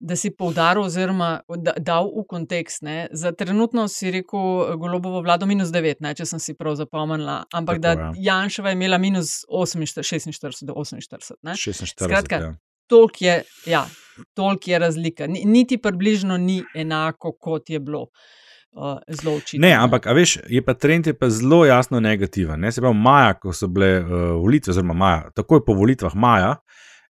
da 0.00 0.16
si 0.16 0.30
poudaril, 0.30 0.84
oziroma 0.84 1.30
da, 1.48 1.72
dal 1.80 2.12
v 2.12 2.26
kontekst. 2.28 2.84
Ne? 2.84 3.08
Za 3.12 3.32
trenutno 3.32 3.88
si 3.88 4.12
rekel, 4.12 4.76
golobovo 4.78 5.24
vlado 5.24 5.48
minus 5.48 5.72
9, 5.74 6.04
ne? 6.04 6.12
če 6.14 6.28
sem 6.28 6.44
si 6.44 6.54
prav 6.54 6.76
zapomnila, 6.76 7.40
ampak 7.56 7.80
Tako, 7.80 7.84
da 7.88 8.12
ja. 8.12 8.12
Janševa 8.28 8.76
je 8.76 8.78
imela 8.78 9.00
minus 9.00 9.42
48, 9.48 10.36
46 10.36 10.68
do 10.68 10.76
48. 10.76 11.40
46, 11.56 12.04
Skratka, 12.04 12.44
ja. 12.44 12.54
Toliko 12.88 13.24
je, 13.24 13.42
ja, 13.66 13.86
toliko 14.34 14.70
je 14.70 14.78
razlika. 14.78 15.26
Niti 15.26 15.78
približno 15.78 16.36
ni 16.36 16.62
enako, 16.74 17.32
kot 17.40 17.70
je 17.70 17.80
bilo. 17.80 18.06
Uh, 18.70 18.98
zelo 19.08 19.36
očitno. 19.36 19.66
Ne, 19.66 19.72
ampak, 19.74 20.06
veš, 20.14 20.36
je 20.48 20.60
pa 20.62 20.74
trend 20.74 21.06
je 21.06 21.14
pa 21.18 21.30
zelo 21.32 21.64
jasno 21.66 22.00
negativen. 22.00 22.60
Ne? 22.60 22.72
Se 22.72 22.82
pravi, 22.84 22.94
maja, 22.94 23.32
ko 23.40 23.52
so 23.56 23.66
bile 23.66 23.88
uh, 24.00 24.10
volitve, 24.42 24.70
oziroma 24.70 24.94
maja, 24.94 25.30
takoj 25.34 25.64
po 25.64 25.74
volitvah 25.74 26.14
maja, 26.14 26.52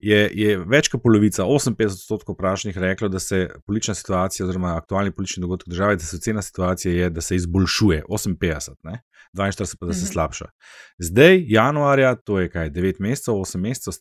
je, 0.03 0.19
je 0.35 0.57
več 0.67 0.89
kot 0.91 1.01
polovica, 1.03 1.45
58 1.47 1.87
odstotkov 1.87 2.35
vprašanih 2.35 2.77
reklo, 2.83 3.09
da 3.09 3.19
se 3.23 3.47
politična 3.65 3.95
situacija, 3.95 4.45
oziroma 4.45 4.75
aktualni 4.75 5.15
politični 5.15 5.41
dogodek 5.41 5.71
države, 5.71 5.95
da 5.95 6.05
se 6.05 6.19
ocena 6.19 6.41
situacije 6.41 6.95
je, 6.97 7.09
da 7.09 7.21
se 7.21 7.39
izboljšuje. 7.39 8.03
58, 8.09 8.75
ne? 8.83 8.99
42 9.35 9.75
pa 9.79 9.85
da 9.85 9.93
se 9.93 10.05
mhm. 10.05 10.11
slabša. 10.11 10.45
Zdaj, 10.99 11.43
januarja, 11.47 12.15
to 12.15 12.39
je 12.39 12.49
kaj, 12.49 12.71
9 12.71 12.99
mesecev, 12.99 13.33
8 13.33 13.57
mesecev 13.57 13.93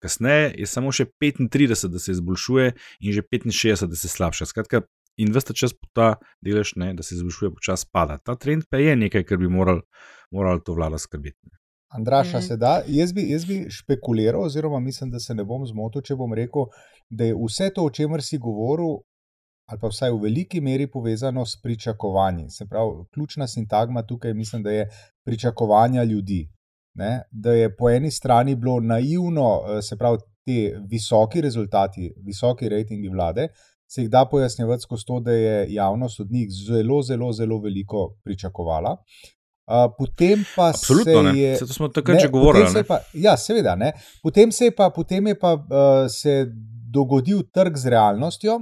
kasneje, 0.00 0.54
je 0.58 0.66
samo 0.66 0.92
še 0.92 1.08
35, 1.20 1.88
da 1.88 1.98
se 1.98 2.12
izboljšuje, 2.12 2.74
in 3.00 3.12
že 3.12 3.22
65, 3.32 3.88
da 3.90 3.96
se 3.96 4.08
slabša. 4.08 4.50
Skratka, 4.52 4.84
in 5.16 5.32
veste 5.32 5.54
čas 5.54 5.72
po 5.72 5.88
ta 5.92 6.14
delež, 6.44 6.74
ne, 6.76 6.92
da 6.94 7.02
se 7.02 7.14
izboljšuje, 7.14 7.54
počasi 7.54 7.88
pada. 7.92 8.18
Ta 8.18 8.36
trend 8.36 8.68
pa 8.70 8.82
je 8.82 8.96
nekaj, 8.96 9.24
kar 9.24 9.38
bi 9.38 9.48
morali 9.48 9.82
moral 10.34 10.60
to 10.60 10.74
vlada 10.74 10.98
skrbeti. 10.98 11.50
Andraša, 11.94 12.38
mm. 12.38 12.42
se 12.42 12.56
da. 12.56 12.82
Jaz 12.86 13.12
bi, 13.12 13.28
jaz 13.30 13.44
bi 13.44 13.66
špekuliral, 13.70 14.42
oziroma 14.42 14.80
mislim, 14.80 15.10
da 15.10 15.20
se 15.20 15.34
ne 15.34 15.44
bom 15.44 15.66
zmotil, 15.66 16.02
če 16.02 16.16
bom 16.18 16.32
rekel, 16.34 16.66
da 17.10 17.28
je 17.28 17.36
vse 17.38 17.70
to, 17.74 17.84
o 17.86 17.90
čemer 17.90 18.22
si 18.22 18.38
govoril, 18.38 18.98
ali 19.66 19.80
pa 19.80 19.88
vsaj 19.88 20.10
v 20.10 20.20
veliki 20.22 20.60
meri 20.60 20.86
povezano 20.90 21.46
s 21.46 21.56
pričakovanji. 21.62 22.50
Se 22.50 22.66
pravi, 22.66 23.04
ključna 23.14 23.46
sintagma 23.46 24.02
tukaj 24.02 24.34
mislim, 24.34 24.62
da 24.62 24.70
je 24.70 24.88
pričakovanja 25.24 26.04
ljudi. 26.04 26.48
Ne? 26.94 27.22
Da 27.30 27.52
je 27.52 27.76
po 27.76 27.90
eni 27.90 28.10
strani 28.10 28.54
bilo 28.54 28.80
naivno, 28.80 29.60
eh, 29.68 29.82
se 29.82 29.96
pravi, 29.96 30.18
ti 30.44 30.74
visoki 30.90 31.40
rezultati, 31.40 32.14
visoki 32.24 32.68
rejtingi 32.68 33.08
vlade. 33.08 33.48
Se 33.90 34.02
jih 34.02 34.10
da 34.10 34.24
pojasnjevati 34.30 34.82
skozi 34.82 35.04
to, 35.06 35.20
da 35.20 35.32
je 35.32 35.66
javnost 35.72 36.20
od 36.20 36.30
njih 36.30 36.48
zelo, 36.66 37.02
zelo, 37.02 37.32
zelo 37.32 37.60
veliko 37.60 38.16
pričakovala. 38.24 38.96
Uh, 39.66 39.94
potem 39.98 40.44
pa 40.56 40.68
Absolutno, 40.68 41.32
se 41.32 41.38
je. 41.38 41.56
Se 41.56 41.66
to 41.66 41.72
smo 41.72 41.88
takrat 41.88 42.20
že 42.20 42.28
govorili. 42.28 42.84
Pa, 42.88 42.98
ja, 43.12 43.36
seveda. 43.36 43.74
Ne. 43.74 43.92
Potem 44.22 44.52
se 44.52 44.64
je 44.64 44.74
pa, 44.76 44.90
potem 44.90 45.26
je 45.26 45.38
pa 45.38 45.52
uh, 45.54 45.62
se 46.08 46.46
dogodil 46.90 47.42
trg 47.52 47.76
z 47.76 47.86
realnostjo. 47.86 48.60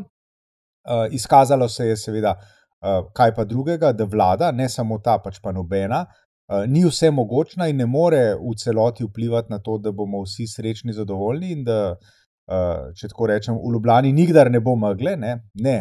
Uh, 0.82 1.06
izkazalo 1.14 1.68
se 1.68 1.86
je, 1.86 1.96
seveda, 1.96 2.34
uh, 2.34 3.06
kaj 3.14 3.34
pa 3.34 3.44
drugega, 3.44 3.92
da 3.92 4.04
vlada, 4.04 4.50
ne 4.52 4.68
samo 4.68 4.98
ta, 4.98 5.18
pač 5.22 5.38
pa 5.42 5.52
nobena, 5.52 6.04
uh, 6.06 6.64
ni 6.66 6.84
vse 6.84 7.10
mogočna 7.10 7.68
in 7.70 7.78
ne 7.78 7.86
more 7.86 8.22
v 8.34 8.56
celoti 8.58 9.06
vplivati 9.06 9.52
na 9.52 9.60
to, 9.62 9.78
da 9.78 9.92
bomo 9.92 10.24
vsi 10.26 10.48
srečni, 10.50 10.92
zadovoljni 10.92 11.52
in 11.58 11.62
da, 11.68 11.78
uh, 11.94 12.90
če 12.98 13.12
tako 13.14 13.30
rečem, 13.30 13.54
v 13.54 13.76
Ljubljani 13.76 14.12
nikdar 14.12 14.50
ne 14.50 14.60
bo 14.60 14.74
megle. 14.76 15.16
Ne, 15.16 15.36
ne 15.54 15.76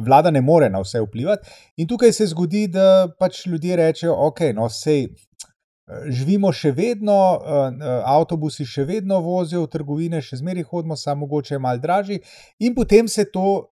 vlada 0.00 0.30
ne 0.30 0.40
more 0.40 0.68
na 0.70 0.80
vse 0.80 1.00
vplivati. 1.00 1.50
In 1.76 1.88
tukaj 1.88 2.12
se 2.12 2.26
zgodi, 2.26 2.66
da 2.68 3.08
pač 3.18 3.46
ljudje 3.46 3.76
rečejo, 3.76 4.16
ok, 4.28 4.40
no, 4.54 4.68
sej. 4.68 5.06
Živimo 5.88 6.52
še 6.54 6.70
vedno, 6.76 7.16
avtobusi 8.06 8.64
še 8.68 8.84
vedno 8.86 9.18
vozijo 9.24 9.66
trgovine, 9.70 10.22
še 10.22 10.38
zmeraj 10.38 10.68
hodimo, 10.70 10.96
samo 10.96 11.26
mogoče 11.26 11.56
je 11.56 11.60
malo 11.60 11.82
dražji, 11.82 12.20
in 12.62 12.74
potem 12.74 13.08
se 13.08 13.24
to, 13.34 13.72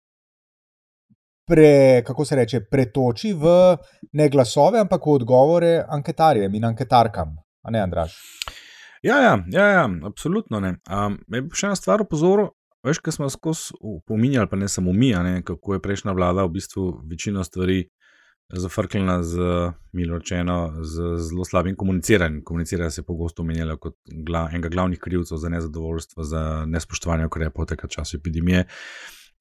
pre, 1.49 2.03
kako 2.05 2.25
se 2.25 2.37
reče, 2.37 2.61
pretoči 2.69 3.33
v 3.33 3.55
ne 4.13 4.29
glasove, 4.29 4.79
ampak 4.85 5.05
v 5.05 5.17
odgovore 5.17 5.73
anketarjem 5.81 6.53
in 6.55 6.69
anketarkam. 6.69 7.33
A 7.65 7.73
ne, 7.73 7.81
Andraš? 7.81 8.19
Ja, 9.01 9.17
ja, 9.21 9.33
ja, 9.53 9.65
ja 9.73 9.89
absolutno 10.05 10.61
ne. 10.61 10.77
Um, 10.89 11.17
še 11.53 11.71
ena 11.71 11.77
stvar 11.77 12.05
opozoril, 12.05 12.53
Veš, 12.85 12.99
kaj 13.01 13.15
smo 13.15 13.27
skozi 13.33 13.73
pominjali, 14.05 14.45
pa 14.45 14.55
ne 14.55 14.67
samo 14.69 14.93
mi, 14.93 15.09
ne, 15.09 15.39
kako 15.41 15.73
je 15.73 15.81
prejšnja 15.81 16.13
vlada 16.13 16.43
v 16.45 16.51
bistvu 16.53 16.83
večino 17.09 17.43
stvari 17.43 17.87
zafrkljena 18.49 19.23
z 19.23 19.37
miločeno, 19.91 20.73
z 20.81 21.17
zelo 21.17 21.45
slabim 21.45 21.75
komuniciranjem. 21.75 22.43
Komuniciranje 22.43 22.91
se 22.91 23.01
je 23.01 23.05
pogosto 23.05 23.41
omenjalo 23.41 23.77
kot 23.77 23.95
gla, 24.05 24.49
enega 24.51 24.69
glavnih 24.69 24.99
krivcev 24.99 25.37
za 25.37 25.49
nezadovoljstvo, 25.49 26.23
za 26.23 26.65
nespoštovanje 26.65 27.25
ukrepov 27.25 27.65
tem 27.65 27.77
času 27.89 28.17
epidemije. 28.17 28.65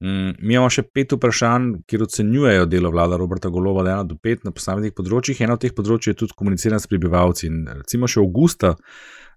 Mm, 0.03 0.31
mi 0.39 0.53
imamo 0.53 0.69
še 0.69 0.83
pet 0.91 1.13
vprašanj, 1.15 1.69
kjer 1.87 2.03
ocenjujejo 2.03 2.65
delo 2.67 2.89
vlada 2.91 3.15
Roberta 3.17 3.49
Golova, 3.49 3.83
da 3.83 3.89
je 3.89 3.95
ena 3.95 4.03
do 4.03 4.17
pet 4.19 4.43
na 4.43 4.51
posameznih 4.51 4.91
področjih. 4.95 5.39
Eno 5.45 5.55
od 5.55 5.63
teh 5.63 5.75
področji 5.75 6.11
je 6.11 6.19
tudi 6.19 6.35
komuniciranje 6.35 6.83
s 6.83 6.91
prebivalci. 6.91 7.47
In 7.47 7.61
recimo 7.69 8.09
še 8.11 8.19
avgusta 8.19 8.73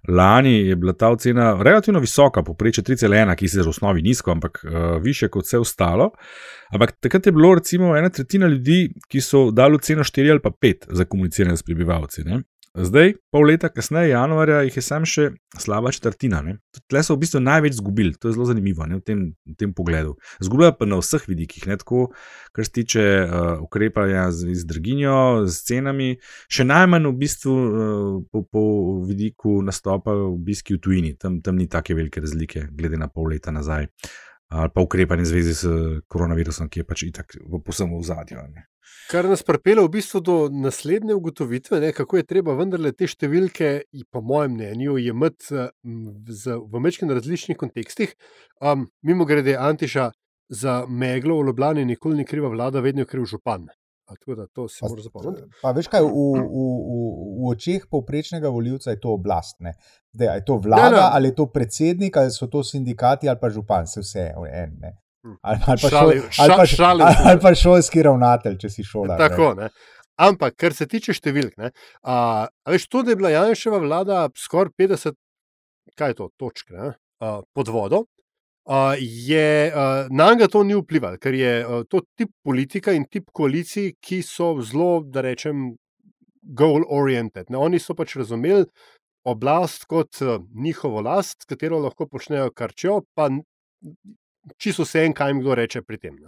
Lani 0.09 0.53
je 0.69 0.77
bila 0.77 0.93
ta 0.93 1.09
ocena 1.09 1.63
relativno 1.63 2.01
visoka, 2.01 2.43
poprečje 2.43 2.85
3,1, 2.85 3.35
ki 3.37 3.47
je 3.51 3.63
v 3.63 3.69
osnovi 3.69 4.03
nizko, 4.03 4.31
ampak 4.31 4.61
uh, 4.65 5.03
više 5.03 5.29
kot 5.29 5.45
vse 5.45 5.59
ostalo. 5.59 6.11
Ampak 6.73 6.93
takrat 7.01 7.27
je 7.27 7.33
bilo 7.33 7.55
recimo 7.55 7.97
ena 7.97 8.11
tretjina 8.11 8.47
ljudi, 8.47 8.93
ki 9.09 9.21
so 9.21 9.51
dali 9.51 9.75
oceno 9.75 10.05
4 10.05 10.31
ali 10.31 10.41
pa 10.41 10.51
5 10.51 10.87
za 10.91 11.05
komuniciranje 11.05 11.57
s 11.57 11.63
prebivalci. 11.63 12.25
Ne? 12.25 12.43
Zdaj, 12.79 13.15
pol 13.35 13.49
leta 13.51 13.69
kasneje, 13.75 14.13
januarja, 14.13 14.61
jih 14.63 14.77
je 14.79 14.83
sam 14.85 15.07
še 15.09 15.25
slaba 15.59 15.91
četrtina. 15.95 16.41
Tle 16.87 17.01
so 17.03 17.17
v 17.17 17.25
bistvu 17.25 17.41
največ 17.43 17.75
izgubili, 17.75 18.15
to 18.15 18.31
je 18.31 18.37
zelo 18.37 18.47
zanimivo 18.47 18.87
ne, 18.87 19.01
v, 19.01 19.03
tem, 19.03 19.25
v 19.49 19.57
tem 19.59 19.73
pogledu. 19.75 20.15
Zgubljajo 20.45 20.77
pa 20.79 20.87
na 20.87 21.01
vseh 21.01 21.25
vidikih, 21.27 21.67
ne, 21.71 21.79
tako, 21.81 22.07
kar 22.55 22.69
se 22.69 22.75
tiče 22.79 23.05
uh, 23.25 23.49
ukrepanja 23.67 24.29
z, 24.37 24.55
z 24.61 24.69
draginjo, 24.71 25.19
z 25.51 25.67
cenami, 25.73 26.09
še 26.47 26.69
najmanj 26.69 27.11
v 27.11 27.15
bistvu 27.19 27.57
uh, 27.59 28.15
po, 28.31 28.45
po 28.47 28.65
vidiku 29.09 29.59
nastopa 29.67 30.15
obiski 30.29 30.79
v 30.79 30.83
tujini, 30.85 31.13
tam, 31.19 31.43
tam 31.43 31.59
ni 31.59 31.67
tako 31.67 31.99
velike 31.99 32.23
razlike, 32.23 32.69
glede 32.79 33.01
na 33.01 33.11
pol 33.11 33.33
leta 33.35 33.55
nazaj. 33.55 33.91
Ali 34.49 34.71
pa 34.73 34.81
ukrepanje 34.81 35.27
v 35.27 35.29
zvezi 35.29 35.53
s 35.53 35.69
koronavirusom, 36.09 36.71
ki 36.73 36.81
je 36.81 36.89
pač 36.89 37.05
itak 37.05 37.35
v 37.37 37.59
posebno 37.61 37.99
v 37.99 38.07
zadju. 38.07 38.45
Kar 39.09 39.25
nas 39.25 39.41
pripelje 39.43 39.83
v 39.87 39.89
bistvu 39.89 40.21
do 40.21 40.35
naslednje 40.53 41.15
ugotovitve, 41.17 41.81
ne, 41.81 41.93
kako 41.97 42.21
je 42.21 42.27
treba 42.29 42.53
vendarle 42.59 42.93
te 42.93 43.09
številke, 43.09 43.71
po 44.13 44.21
mojem 44.21 44.59
mnenju, 44.59 44.99
jemati 45.01 45.65
v 45.83 46.83
mečkih 46.85 47.09
različnih 47.17 47.57
kontekstih. 47.57 48.13
Um, 48.61 48.91
mimo 49.01 49.25
grede, 49.25 49.57
Antiša 49.57 50.11
za 50.49 50.85
meglo 50.89 51.41
v 51.41 51.47
Ljubljani 51.49 51.85
nikoli 51.89 52.21
ni 52.21 52.29
kriva 52.29 52.53
vlada, 52.53 52.85
vedno 52.85 53.07
je 53.07 53.07
kriv 53.09 53.25
župan. 53.25 53.67
Tako 54.09 54.35
da 54.35 54.47
to 54.47 54.69
si 54.69 54.85
moraš 54.85 55.05
zapomniti. 55.05 55.43
Pa 55.63 55.73
veš 55.77 55.89
kaj, 55.93 56.05
v, 56.05 56.13
v, 56.13 56.45
v, 56.93 57.01
v 57.41 57.51
očeh 57.51 57.89
povprečnega 57.91 58.49
voljivca 58.53 58.91
je 58.91 59.01
to 59.01 59.13
oblast. 59.17 59.61
Zdaj, 60.13 60.37
je 60.37 60.45
to 60.45 60.57
vlada, 60.65 60.91
ne, 60.91 60.97
ne. 60.97 61.09
ali 61.13 61.29
je 61.29 61.35
to 61.41 61.47
predsednik, 61.53 62.17
ali 62.17 62.33
so 62.33 62.49
to 62.49 62.65
sindikati, 62.65 63.29
ali 63.29 63.41
pa 63.41 63.51
župan, 63.53 63.87
se 63.87 64.01
vse 64.01 64.33
en. 64.53 64.77
Ne. 64.81 64.97
Hm. 65.27 65.37
Ali, 65.43 65.61
pa 65.67 65.77
šol, 65.77 65.99
ali, 65.99 66.21
pa, 66.31 66.67
ali, 66.87 67.07
ali 67.25 67.41
pa 67.43 67.55
šolski 67.55 68.03
ravnatelj, 68.07 68.59
če 68.63 68.71
si 68.71 68.85
šolar. 68.87 69.19
Tako, 69.19 69.55
ne. 69.59 69.71
Ampak, 70.19 70.57
kar 70.59 70.75
se 70.75 70.87
tiče 70.91 71.15
številk, 71.15 71.55
ne, 71.63 71.71
a, 72.03 72.15
a 72.51 72.75
veš, 72.75 72.89
to, 72.91 73.05
da 73.07 73.15
je 73.15 73.19
bila 73.21 73.31
Janševa 73.31 73.79
vlada 73.85 74.25
skoraj 74.35 74.75
50, 74.81 75.15
kaj 75.99 76.11
je 76.11 76.17
to, 76.19 76.27
točke 76.43 76.75
ne, 76.75 76.89
a, 77.23 77.37
pod 77.55 77.71
vodo, 77.71 78.01
a, 78.67 78.97
je, 78.99 79.71
a, 79.71 79.85
na 80.11 80.33
njega 80.33 80.51
to 80.51 80.65
ni 80.67 80.75
vplivalo, 80.79 81.21
ker 81.23 81.39
je 81.39 81.53
a, 81.63 81.83
to 81.87 82.03
tip 82.19 82.35
politika 82.47 82.95
in 82.99 83.07
tip 83.07 83.31
koalicij, 83.31 83.93
ki 84.03 84.19
so 84.27 84.57
zelo, 84.67 85.05
da 85.07 85.23
rečem, 85.27 85.71
goal-oriented. 86.43 87.51
Oni 87.55 87.79
so 87.79 87.95
pač 87.95 88.17
razumeli 88.19 88.67
oblast 89.29 89.87
kot 89.87 90.19
a, 90.23 90.41
njihovo 90.55 91.05
last, 91.07 91.47
katero 91.47 91.79
lahko 91.85 92.09
počnejo 92.11 92.51
karčjo, 92.59 93.05
pa 93.15 93.31
čisto 94.57 94.87
vse 94.87 95.05
en, 95.07 95.15
kaj 95.15 95.33
jim 95.33 95.41
kdo 95.43 95.55
reče 95.59 95.83
pri 95.83 95.99
tem. 95.99 96.19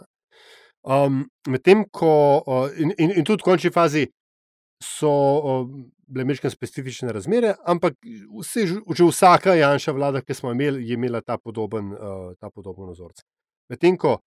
Um, 0.83 1.25
Medtem 1.49 1.85
ko, 1.93 2.13
uh, 2.47 2.81
in, 2.81 2.93
in, 2.99 3.13
in 3.21 3.25
tudi 3.25 3.43
v 3.43 3.49
končni 3.51 3.73
fazi, 3.73 4.07
so 4.81 5.11
uh, 5.11 5.67
bile 6.11 6.25
mečke 6.25 6.51
specifične 6.51 7.13
razmere, 7.13 7.55
ampak 7.69 7.99
vse, 8.41 8.67
že 8.67 9.05
vsaka 9.05 9.55
Janša 9.55 9.93
vlada, 9.93 10.25
ki 10.25 10.35
smo 10.35 10.55
imeli, 10.57 10.83
je 10.89 10.97
imela 10.97 11.21
ta 11.21 11.39
podoben, 11.39 11.93
uh, 11.93 12.33
ta 12.41 12.51
podoben 12.51 12.91
vzorec. 12.95 13.23
Medtem 13.71 13.97
ko 14.01 14.19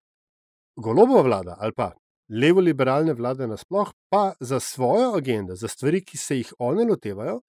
golobova 0.80 1.22
vlada 1.22 1.56
ali 1.60 1.74
pa 1.76 1.92
levo-liberalne 2.28 3.12
vlade 3.12 3.46
nasploh, 3.46 3.92
pa 4.08 4.32
za 4.40 4.60
svojo 4.60 5.12
agendo, 5.18 5.56
za 5.56 5.68
stvari, 5.68 6.00
ki 6.04 6.18
se 6.18 6.36
jih 6.36 6.52
one 6.58 6.84
lotevajo, 6.88 7.40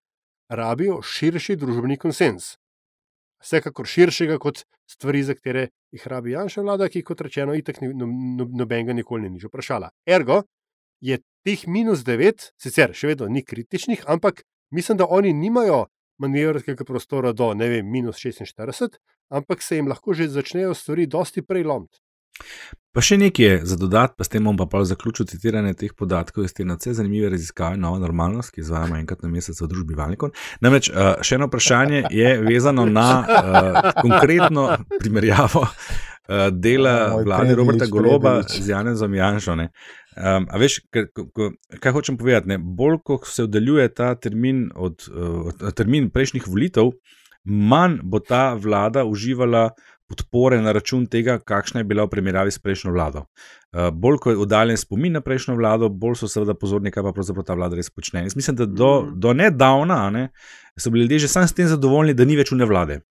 rabijo 0.50 1.02
širši 1.02 1.56
družbeni 1.56 1.98
konsens. 1.98 2.56
Vsekakor 3.46 3.86
širšega 3.86 4.40
kot 4.42 4.64
stvari, 4.90 5.22
za 5.24 5.36
katere 5.38 5.68
jih 5.94 6.08
rabi 6.10 6.34
Janša 6.34 6.64
vlada, 6.66 6.90
ki, 6.90 7.04
kot 7.06 7.22
rečeno, 7.22 7.54
itek 7.54 7.82
no, 7.86 8.08
no, 8.10 8.48
nobenega 8.62 8.96
nikoli 8.98 9.28
ni 9.28 9.36
nič 9.38 9.46
vprašala. 9.50 9.92
Ergo 10.10 10.42
je 11.06 11.20
teh 11.46 11.68
minus 11.70 12.02
9, 12.08 12.50
sicer 12.58 12.96
še 12.98 13.14
vedno 13.14 13.30
ni 13.30 13.44
kritičnih, 13.46 14.08
ampak 14.10 14.42
mislim, 14.74 14.98
da 14.98 15.06
oni 15.06 15.34
nimajo 15.34 15.86
manevrskega 16.22 16.88
prostora 16.88 17.34
do, 17.34 17.52
vem, 17.60 17.86
minus 17.92 18.18
46, 18.24 18.98
ampak 19.30 19.62
se 19.62 19.78
jim 19.78 19.88
lahko 19.92 20.14
že 20.14 20.30
začnejo 20.32 20.74
stvari 20.74 21.06
dosti 21.06 21.44
prej 21.46 21.64
lomiti. 21.64 22.00
Pa 22.96 23.04
še 23.04 23.18
nekaj 23.20 23.46
je 23.46 23.56
za 23.68 23.76
dodati, 23.76 24.16
pa 24.16 24.24
s 24.24 24.32
tem 24.32 24.46
bom 24.48 24.56
pa 24.56 24.80
zaključil 24.88 25.28
citiranje 25.28 25.74
teh 25.76 25.92
podatkov 25.92 26.46
iz 26.48 26.54
te 26.56 26.64
nadvse 26.64 26.94
zanimive 26.96 27.28
raziskave 27.34 27.76
Nova 27.76 28.00
normalnost, 28.00 28.54
ki 28.56 28.64
izvajamo 28.64 28.96
enkrat 28.96 29.26
na 29.26 29.32
mesec 29.34 29.60
v 29.60 29.68
družbi 29.68 29.98
Valikon. 30.00 30.32
Namreč 30.64 30.88
uh, 30.94 31.18
še 31.20 31.36
eno 31.36 31.50
vprašanje 31.52 32.06
je 32.16 32.30
vezano 32.46 32.86
na 32.88 33.10
uh, 33.20 33.90
konkretno 34.00 34.70
primerjavo 35.02 35.66
uh, 35.66 36.48
dela 36.56 36.94
ja, 37.02 37.10
vlade 37.20 37.58
Roberta 37.60 37.90
Goloba 37.92 38.38
z 38.48 38.64
Janezom 38.72 39.20
Janšom. 39.20 39.66
Um, 39.66 40.48
a 40.48 40.62
veš, 40.62 40.80
kaj, 40.88 41.10
kaj 41.84 41.96
hočem 41.98 42.16
povedati? 42.16 42.54
Ne? 42.54 42.62
Bolj, 42.64 43.02
ko 43.04 43.20
se 43.28 43.44
oddaljuje 43.44 43.90
ta 43.92 44.14
termin 44.16 44.70
od 44.72 45.04
uh, 45.12 45.52
termin 45.76 46.08
prejšnjih 46.16 46.48
volitev, 46.48 46.96
manj 47.44 48.00
bo 48.08 48.24
ta 48.24 48.54
vlada 48.56 49.04
uživala 49.04 49.74
podpore 50.08 50.62
na 50.62 50.72
račun 50.72 51.06
tega, 51.10 51.40
kakšna 51.40 51.82
je 51.82 51.90
bila 51.90 52.06
v 52.06 52.14
primerjavi 52.14 52.52
s 52.52 52.62
prejšnjo 52.62 52.94
vlado. 52.94 53.26
Uh, 53.74 53.90
bolj 53.92 54.20
ko 54.22 54.32
je 54.32 54.38
oddaljen 54.46 54.78
spomin 54.78 55.18
na 55.18 55.22
prejšnjo 55.22 55.56
vlado, 55.58 55.90
bolj 55.90 56.20
so 56.22 56.30
seveda 56.32 56.54
pozorni, 56.54 56.94
kaj 56.94 57.08
pa 57.08 57.16
pravzaprav 57.16 57.48
ta 57.48 57.58
vlada 57.58 57.80
res 57.80 57.90
počne. 57.90 58.24
Jaz 58.28 58.38
mislim, 58.38 58.60
da 58.62 58.70
do, 58.70 58.92
mm. 59.02 59.20
do 59.20 59.34
nedavna 59.34 60.00
ne, 60.14 60.30
so 60.80 60.94
bili 60.94 61.06
ljudje 61.06 61.26
že 61.26 61.34
sami 61.34 61.48
s 61.48 61.58
tem 61.58 61.68
zadovoljni, 61.68 62.14
da 62.14 62.26
ni 62.26 62.38
več 62.38 62.54
v 62.54 62.62
ne 62.62 62.70
vlade. 62.70 63.02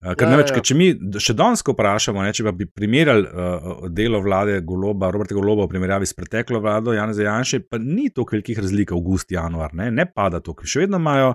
Uh, 0.00 0.14
ker 0.14 0.28
ja, 0.28 0.30
neveč, 0.32 0.52
ja. 0.54 0.62
če 0.64 0.74
mi 0.78 0.86
še 1.20 1.34
danes 1.36 1.60
vprašamo, 1.66 2.22
ne, 2.24 2.32
če 2.32 2.54
bi 2.56 2.64
primerjali 2.64 3.26
uh, 3.26 3.82
delo 3.92 4.22
vlade 4.24 4.60
Goloba, 4.64 5.10
Roberta 5.12 5.36
Goloba 5.36 5.66
v 5.66 5.74
primerjavi 5.74 6.08
s 6.08 6.16
preteklo 6.16 6.62
vlado 6.62 6.94
Jana 6.96 7.12
Zajanša, 7.16 7.66
pa 7.68 7.82
ni 7.82 8.08
toliko 8.08 8.38
velikih 8.38 8.62
razlik, 8.62 8.94
avgust, 8.96 9.34
januar, 9.34 9.74
ne, 9.76 9.90
ne 9.92 10.06
pada 10.08 10.40
to, 10.40 10.54
ker 10.56 10.70
še 10.70 10.86
vedno 10.86 11.02
imajo 11.02 11.34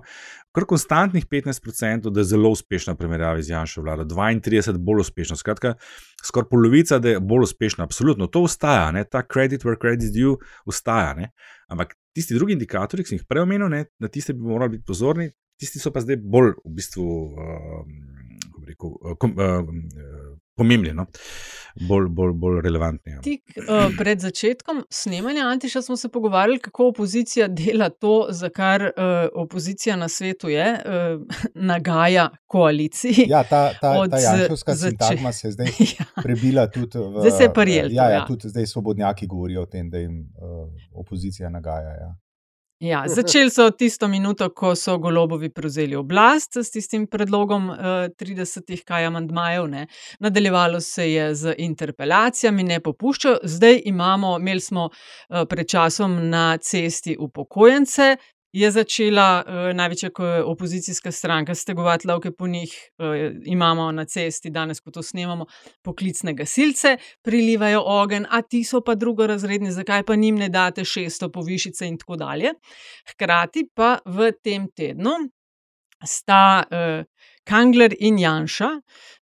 kar 0.56 0.66
konstantnih 0.70 1.26
15%, 1.28 2.10
da 2.10 2.24
je 2.24 2.30
zelo 2.32 2.50
uspešna 2.56 2.94
v 2.94 3.02
primerjavi 3.02 3.44
z 3.44 3.52
Janšo 3.52 3.84
vlado, 3.84 4.06
32% 4.08 4.80
bolj 4.80 5.04
uspešna. 5.04 5.36
Skratka, 5.36 5.74
skoraj 6.24 6.50
polovica, 6.50 7.00
da 7.00 7.16
je 7.16 7.20
bolj 7.20 7.50
uspešna. 7.50 7.84
Absolutno, 7.84 8.28
to 8.28 8.46
ustaja, 8.48 8.92
ne? 8.96 9.04
ta 9.04 9.24
credit 9.34 9.66
where 9.68 9.80
credit 9.82 10.08
is 10.08 10.14
due 10.16 10.38
ustaja. 10.66 11.14
Ne? 11.14 11.32
Ampak 11.68 11.98
tisti 12.16 12.40
drugi 12.40 12.56
indikatorji, 12.56 13.04
ki 13.04 13.14
sem 13.14 13.20
jih 13.20 13.28
prej 13.28 13.44
omenil, 13.44 13.68
ne? 13.70 13.86
na 14.00 14.08
tiste 14.08 14.34
bi 14.34 14.48
morali 14.48 14.78
biti 14.78 14.88
pozorni, 14.88 15.30
tisti 15.60 15.84
so 15.84 15.92
pa 15.92 16.04
zdaj 16.04 16.22
bolj 16.24 16.56
v 16.64 16.76
bistvu. 16.80 17.06
Uh, 17.06 17.84
rekel, 18.66 18.96
uh, 18.96 19.18
kom, 19.20 19.36
uh, 19.36 19.68
pomembni, 20.56 20.94
no? 20.94 21.08
bolj, 21.76 22.08
bolj, 22.10 22.34
bolj 22.34 22.62
relevantni. 22.64 23.12
Ja. 23.12 23.22
Tik 23.22 23.58
uh, 23.58 23.90
pred 23.98 24.20
začetkom 24.20 24.84
snemanja 24.90 25.48
Antiša 25.52 25.82
smo 25.82 25.98
se 25.98 26.10
pogovarjali, 26.10 26.60
kako 26.60 26.88
opozicija 26.88 27.48
dela 27.48 27.90
to, 27.90 28.28
za 28.30 28.50
kar 28.50 28.82
uh, 28.84 28.92
opozicija 29.34 29.96
na 29.96 30.08
svetu 30.10 30.50
je, 30.50 30.74
uh, 30.74 31.22
nagaja 31.72 32.30
koaliciji. 32.48 33.26
Ja, 33.28 33.44
ta, 33.44 33.74
ta, 33.82 34.08
ta 34.10 34.18
janšovska 34.18 34.76
sintagma 34.76 35.32
se 35.32 35.48
je 35.48 35.52
zdaj 35.52 35.68
ja. 36.00 36.06
prebila 36.24 36.68
tudi 36.68 36.98
v. 36.98 37.20
Zdaj 37.20 37.32
se 37.32 37.44
je 37.44 37.54
prijel. 37.54 37.92
Ja, 37.92 38.04
ja, 38.04 38.10
ja, 38.10 38.26
tudi 38.26 38.50
zdaj 38.50 38.68
svobodnjaki 38.68 39.28
govorijo 39.28 39.62
o 39.62 39.66
tem, 39.66 39.90
da 39.90 39.98
jim 39.98 40.20
uh, 40.20 40.70
opozicija 40.94 41.50
nagaja. 41.50 41.90
Ja. 41.90 42.16
Ja, 42.80 43.04
začeli 43.18 43.50
so 43.50 43.70
tisto 43.72 44.08
minuto, 44.08 44.50
ko 44.52 44.74
so 44.76 44.98
golobovi 45.00 45.50
prevzeli 45.50 45.96
oblast 45.96 46.58
s 46.58 46.72
tistim 46.72 47.08
predlogom 47.08 47.70
uh, 47.70 47.78
30 48.20 48.84
kaj 48.84 49.06
amandmajev, 49.06 49.68
ne. 49.68 49.88
nadaljevalo 50.20 50.82
se 50.82 51.12
je 51.12 51.36
z 51.36 51.56
interpelacijami, 51.58 52.64
ne 52.64 52.80
popuščajo. 52.80 53.38
Zdaj 53.44 53.82
imamo, 53.86 54.38
imeli 54.40 54.60
smo 54.60 54.90
uh, 54.90 55.46
pred 55.50 55.70
časom 55.70 56.18
na 56.30 56.58
cesti 56.58 57.16
upokojence, 57.20 58.18
je 58.56 58.72
začela 58.72 59.44
uh, 59.44 59.54
največja 59.76 60.10
opozicijska 60.46 61.12
stranka 61.12 61.56
stegovati 61.56 62.08
lovke 62.08 62.32
po 62.32 62.48
njih, 62.48 62.72
uh, 62.98 63.06
imamo 63.46 63.92
na 63.92 64.06
cesti, 64.06 64.50
danes, 64.50 64.80
ko 64.80 64.92
to 64.92 65.04
snemamo, 65.04 65.46
poklicne 65.84 66.34
gasilce, 66.34 66.98
prilivajo 67.24 67.84
ogen, 67.86 68.28
a 68.30 68.42
ti 68.42 68.64
so 68.64 68.82
pa 68.82 68.96
drugorazredni, 68.96 69.72
zakaj 69.72 70.04
pa 70.04 70.16
njim 70.16 70.40
ne 70.40 70.50
date 70.50 70.86
šesto 70.86 71.32
povišice 71.32 71.88
in 71.88 71.98
tako 71.98 72.16
dalje. 72.16 72.54
Hkrati 73.12 73.68
pa 73.74 73.98
v 74.06 74.32
tem 74.44 74.70
tednu 74.72 75.18
sta. 76.06 76.64
Uh, 76.72 77.04
Kangler 77.46 77.94
in 78.00 78.18
Janša 78.20 78.70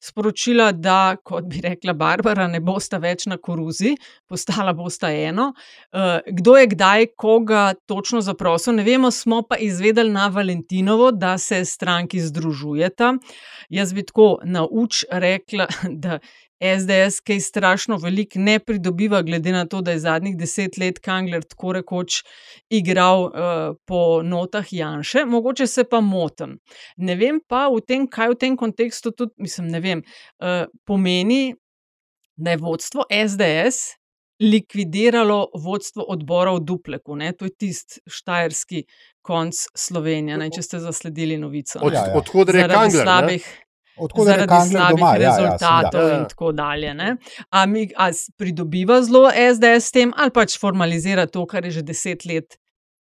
sporočila, 0.03 0.73
da, 0.73 1.17
kot 1.25 1.47
bi 1.51 1.61
rekla 1.63 1.95
Barbara, 1.95 2.49
ne 2.51 2.61
bosta 2.61 2.99
več 3.03 3.27
na 3.31 3.39
koruzi, 3.39 3.95
postala 4.31 4.75
bosta 4.75 5.13
eno. 5.15 5.53
Eh, 5.93 6.33
kdo 6.41 6.57
je 6.59 6.71
kdaj 6.75 7.07
koga 7.17 7.65
točno 7.87 8.21
zaprosil, 8.21 8.75
ne 8.79 8.87
vemo, 8.87 9.11
smo 9.11 9.43
pa 9.47 9.57
izvedeli 9.63 10.11
na 10.11 10.27
Valentinovo, 10.29 11.11
da 11.13 11.37
se 11.39 11.65
stranki 11.65 12.21
združujeta. 12.21 13.15
Jaz 13.71 13.93
bi 13.95 14.07
tako 14.07 14.39
na 14.45 14.67
uč 14.67 15.05
rekla, 15.11 15.69
da 16.05 16.19
SDS 16.63 17.21
kaj 17.27 17.41
strašno 17.41 17.97
veliko 17.99 18.39
ne 18.39 18.59
pridobiva, 18.59 19.23
glede 19.23 19.53
na 19.53 19.65
to, 19.67 19.81
da 19.83 19.91
je 19.91 19.99
zadnjih 19.99 20.37
deset 20.39 20.79
let 20.79 20.99
Kangler 21.03 21.43
tako 21.43 21.73
rekoč 21.73 22.23
igral 22.71 23.25
uh, 23.25 23.33
po 23.85 24.23
notah 24.23 24.67
Janše, 24.71 25.25
mogoče 25.25 25.67
se 25.67 25.85
pa 25.85 26.01
motim. 26.01 26.59
Ne 26.97 27.17
vem 27.17 27.41
pa, 27.49 27.67
v 27.69 27.83
tem, 27.87 28.07
kaj 28.07 28.35
v 28.35 28.39
tem 28.39 28.57
kontekstu 28.57 29.11
tudi, 29.11 29.35
mislim, 29.43 29.73
ne 29.75 29.81
vem, 29.81 30.05
uh, 30.39 30.65
pomeni, 30.87 31.55
da 32.37 32.55
je 32.55 32.63
vodstvo 32.63 33.05
SDS. 33.11 33.99
Likvidiralo 34.43 35.53
vodstvo 35.55 36.03
odbora 36.09 36.51
v 36.57 36.65
Dupleku, 36.67 37.15
ne? 37.17 37.29
to 37.33 37.47
je 37.47 37.53
tisti 37.55 38.01
štajerski 38.11 38.81
konc 39.23 39.55
Slovenije, 39.79 40.39
ne? 40.41 40.49
če 40.51 40.65
ste 40.67 40.81
zasledili 40.83 41.37
novico. 41.39 41.79
Od, 41.79 41.95
ja, 41.95 42.09
ja. 42.09 42.17
Odkud 42.19 42.51
je 42.51 42.65
Kangler? 42.67 43.05
Slabih, 43.05 43.47
Odkud 43.97 44.25
zaradi 44.27 44.71
slabih 44.71 44.97
doma? 44.97 45.13
rezultatov 45.21 46.01
ja, 46.01 46.07
ja, 46.07 46.13
ja. 46.13 46.19
in 46.19 46.25
tako 46.29 46.53
dalje. 46.53 46.95
A, 47.51 47.67
mi, 47.67 47.89
a 47.97 48.09
pridobiva 48.39 49.03
zelo 49.03 49.29
SDS 49.31 49.89
s 49.89 49.93
tem, 49.93 50.13
ali 50.17 50.33
pač 50.33 50.57
formalizira 50.61 51.27
to, 51.27 51.45
kar 51.47 51.65
je 51.69 51.79
že 51.81 51.83
deset 51.83 52.25
let 52.25 52.57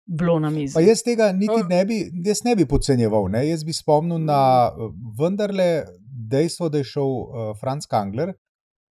bilo 0.07 0.39
na 0.39 0.51
mizi. 0.51 0.75
Pa 0.75 0.81
jaz 0.81 1.03
tega 1.03 1.33
niti 1.35 1.59
ne 1.69 1.85
bi, 1.85 1.99
jaz 2.25 2.45
ne 2.47 2.55
bi 2.57 2.67
podcenjeval. 2.69 3.29
Ne? 3.33 3.43
Jaz 3.49 3.65
bi 3.67 3.75
spomnil 3.75 4.23
na 4.23 4.71
vendarle 5.19 5.87
dejstvo, 6.31 6.69
da 6.71 6.79
je 6.79 6.91
šel 6.95 7.11
uh, 7.11 7.49
Franz 7.61 7.89
Kangler. 7.91 8.35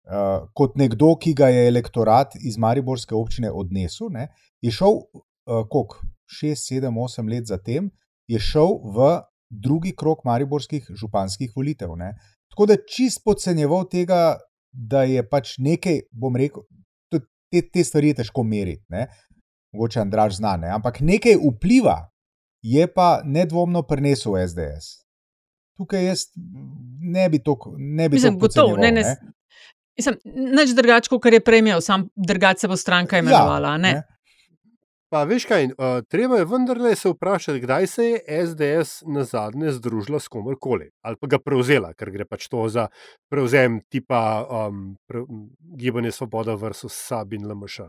Uh, 0.09 0.45
kot 0.57 0.77
nekdo, 0.77 1.11
ki 1.21 1.35
ga 1.37 1.51
je 1.53 1.67
elektorat 1.69 2.33
iz 2.41 2.57
Mariborske 2.57 3.13
občine 3.13 3.51
odnesel, 3.53 4.09
ne, 4.09 4.31
je 4.65 4.71
šel, 4.73 4.95
uh, 4.95 5.59
koliko, 5.69 5.99
6, 6.39 6.63
7, 6.79 6.89
8 6.97 7.29
let 7.29 7.45
zatem, 7.45 7.91
je 8.29 8.39
šel 8.41 8.79
v 8.95 9.09
drugi 9.49 9.95
krok 9.95 10.23
mariborskih 10.25 10.85
županskih 10.95 11.51
volitev. 11.55 11.95
Ne. 11.97 12.13
Tako 12.49 12.65
da 12.65 12.77
čist 12.95 13.23
podcenjeval 13.25 13.87
tega, 13.89 14.37
da 14.71 15.03
je 15.03 15.23
pač 15.29 15.57
nekaj, 15.57 16.01
bom 16.11 16.35
rekel, 16.35 16.63
te, 17.09 17.61
te 17.61 17.83
stvari 17.83 18.13
je 18.13 18.21
težko 18.21 18.43
meriti, 18.43 18.85
ne. 18.89 19.07
mogoče 19.73 19.99
Andraž 20.01 20.37
zna, 20.37 20.57
ne. 20.57 20.69
ampak 20.73 21.01
nekaj 21.01 21.37
vpliva 21.41 22.09
je 22.61 22.87
pa 22.93 23.21
nedvomno 23.25 23.83
prenesel 23.87 24.37
SDS. 24.47 24.99
Tukaj 25.77 26.05
jaz 26.05 26.25
ne 26.99 27.29
bi 27.29 27.39
to 27.39 27.55
ne 27.77 28.09
bi 28.09 28.15
Mislim, 28.15 28.39
gotov, 28.39 28.77
ne, 28.77 28.91
ne, 28.91 29.01
ne. 29.01 29.15
Mislim, 29.97 30.15
nič 30.55 30.73
drugače, 30.75 31.09
kot 31.09 31.33
je 31.33 31.39
prej 31.43 31.59
imel, 31.59 31.81
sam 31.81 32.07
drugače 32.15 32.59
se 32.59 32.67
bo 32.67 32.77
stranka 32.77 33.15
ja, 33.15 33.23
imenovala. 33.23 33.75
Ja, 33.75 33.77
ne? 33.77 33.93
Ne. 33.93 34.03
Pa 35.09 35.23
veš 35.25 35.47
kaj, 35.49 35.65
uh, 35.65 36.01
treba 36.05 36.37
je 36.37 36.45
vendarle 36.45 36.95
se 36.95 37.09
vprašati, 37.09 37.59
kdaj 37.59 37.87
se 37.87 38.03
je 38.05 38.45
SDS 38.47 39.01
na 39.07 39.23
zadnje 39.23 39.71
združila 39.71 40.19
s 40.19 40.27
komorkoli 40.27 40.91
ali 41.01 41.17
pa 41.21 41.27
ga 41.27 41.39
prevzela, 41.39 41.93
ker 41.93 42.11
gre 42.11 42.25
pač 42.29 42.45
to 42.47 42.67
za 42.69 42.87
prevzem 43.29 43.81
tipa 43.89 44.45
um, 44.45 44.97
pre, 45.07 45.23
Gibanje 45.77 46.11
Svoboda 46.11 46.53
versus 46.55 46.93
Sabin 46.93 47.47
LMŠ. 47.47 47.79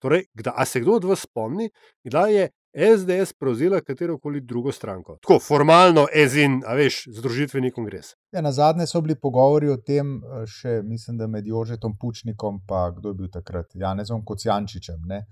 Torej, 0.00 0.24
kdaj, 0.34 0.54
a 0.56 0.64
se 0.64 0.80
kdo 0.80 0.96
od 0.96 1.04
vas 1.04 1.26
spomni, 1.28 1.68
kdaj 2.04 2.34
je 2.34 2.48
SDS 2.96 3.32
prevzela 3.32 3.80
katero 3.80 4.18
koli 4.18 4.40
drugo 4.40 4.72
stranko? 4.72 5.18
Tako 5.22 5.38
formalno, 5.38 6.06
ezin, 6.14 6.62
a 6.66 6.74
veš, 6.74 7.04
združitveni 7.18 7.70
kongres. 7.70 8.14
Ja, 8.32 8.40
na 8.40 8.52
zadnje 8.52 8.86
so 8.86 9.00
bili 9.00 9.20
pogovori 9.20 9.68
o 9.68 9.76
tem, 9.76 10.16
še 10.48 10.80
mislim, 10.82 11.20
da 11.20 11.26
med 11.26 11.46
Jožetom 11.46 11.98
Pučnikom, 12.00 12.64
pa 12.68 12.88
kdo 12.96 13.12
je 13.12 13.20
bil 13.20 13.30
takrat, 13.32 13.70
Janezom 13.74 14.24
Kocijančičem. 14.24 15.00
Ne? 15.06 15.24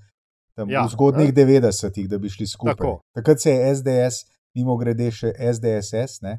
Tam 0.55 0.71
Ja, 0.71 0.85
v 0.85 0.89
zgodnjih 0.89 1.29
ne. 1.29 1.45
90-ih, 1.61 2.09
da 2.09 2.19
bi 2.19 2.29
šli 2.29 2.47
skupaj. 2.47 2.75
Tako. 2.75 3.01
Takrat 3.13 3.41
se 3.41 3.51
je 3.51 3.75
SDS, 3.75 4.25
mimo 4.55 4.77
grede 4.77 5.11
še 5.11 5.33
SDSS, 5.33 6.21
ne, 6.23 6.39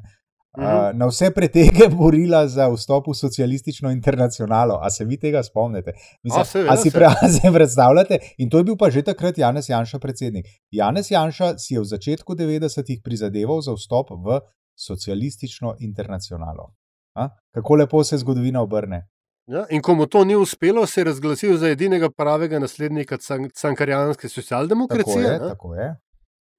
Mhm. 0.54 0.66
uh, 0.66 0.92
na 0.94 1.06
vse 1.06 1.30
pretege 1.30 1.88
borila 1.90 2.44
za 2.48 2.68
vstop 2.68 3.06
v 3.06 3.14
socialistično 3.14 3.90
internacionalo. 3.90 4.78
A 4.78 4.90
se 4.90 5.04
vi 5.04 5.16
tega 5.16 5.42
spomnite? 5.42 5.92
Mislim, 6.22 6.40
A, 6.40 6.44
seveda 6.44 6.72
a 6.72 6.76
si 6.76 6.90
se. 6.90 6.94
pre, 6.94 7.06
a 7.16 7.28
se 7.28 7.50
predstavljate? 7.52 8.18
In 8.38 8.50
to 8.50 8.58
je 8.58 8.64
bil 8.64 8.76
pa 8.76 8.86
že 8.88 9.02
takrat 9.02 9.34
Janez 9.36 9.68
Janša 9.68 9.98
predsednik. 9.98 10.46
Janez 10.70 11.10
Janša 11.10 11.58
si 11.58 11.74
je 11.74 11.80
v 11.80 11.84
začetku 11.86 12.34
90-ih 12.34 13.02
prizadeval 13.02 13.60
za 13.60 13.72
vstop 13.72 14.10
v 14.12 14.38
socialistično 14.76 15.74
internacionalo. 15.80 16.70
A? 17.14 17.28
Kako 17.50 17.74
lepo 17.74 18.04
se 18.04 18.18
zgodovina 18.18 18.62
obrne. 18.62 19.08
Ja, 19.46 19.66
in 19.70 19.82
ko 19.82 19.94
mu 19.94 20.06
to 20.06 20.24
ni 20.24 20.36
uspelo, 20.36 20.86
se 20.86 21.00
je 21.00 21.04
razglasil 21.04 21.56
za 21.56 21.68
edinega 21.68 22.08
pravega 22.10 22.58
naslednika 22.58 23.16
can- 23.16 23.50
cankarijanske 23.60 24.28
Tako 24.28 24.34
socialdemokracije. 24.34 25.22
je, 25.24 25.32
ne. 25.32 25.38
tako 25.38 25.74
je. 25.74 25.96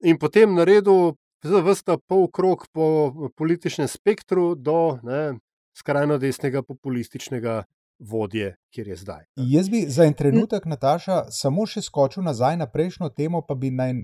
in 0.04 0.18
potem 0.18 0.54
naredil 0.54 1.14
vrsta 1.42 1.96
pol 2.08 2.28
krok 2.30 2.66
po 2.72 3.12
političnem 3.36 3.88
spektru 3.88 4.54
do 4.54 4.98
ne, 5.02 5.38
skrajno 5.78 6.18
desnega 6.18 6.62
populističnega 6.62 7.64
vodje, 7.98 8.56
kjer 8.74 8.88
je 8.88 8.96
zdaj. 8.96 9.24
Jaz 9.36 9.68
bi 9.68 9.84
za 9.88 10.04
en 10.04 10.14
trenutek, 10.14 10.64
Nataša, 10.66 11.24
samo 11.30 11.66
še 11.66 11.82
skočil 11.82 12.22
nazaj 12.22 12.56
na 12.56 12.66
prejšnjo 12.66 13.08
temo, 13.08 13.42
pa 13.42 13.54
bi 13.54 13.70
na 13.70 13.88
en 13.88 14.02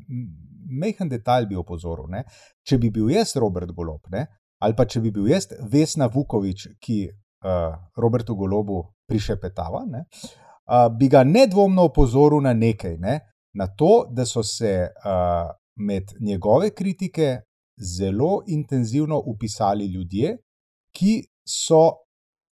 mehen 0.71 1.09
detalj 1.09 1.47
bi 1.47 1.57
opozoril. 1.57 2.09
Ne? 2.09 2.25
Če 2.67 2.79
bi 2.79 2.91
bil 2.91 3.11
jaz 3.11 3.37
Robert 3.37 3.71
Golob, 3.77 4.01
ne? 4.11 4.27
ali 4.63 4.75
pa 4.77 4.85
če 4.87 5.01
bi 5.01 5.11
bil 5.11 5.27
jaz 5.29 5.49
Vesna 5.71 6.07
Vukovič, 6.07 6.69
ki 6.81 7.11
uh, 7.45 7.75
Robertu 7.97 8.35
Golobu 8.35 8.83
prišepetava, 9.09 9.85
ne? 9.87 10.05
uh, 10.05 10.89
bi 10.99 11.09
ga 11.09 11.25
nedvomno 11.25 11.85
opozoril 11.91 12.43
na 12.43 12.53
nekaj, 12.53 12.97
ne? 12.99 13.21
na 13.55 13.67
to, 13.77 14.07
da 14.11 14.25
so 14.27 14.43
se 14.43 14.89
uh, 14.89 15.51
med 15.77 16.15
njegove 16.21 16.71
kritike 16.71 17.41
zelo 17.97 18.43
intenzivno 18.47 19.23
upisali 19.27 19.87
ljudje, 19.87 20.37
ki 20.93 21.23
so 21.49 21.91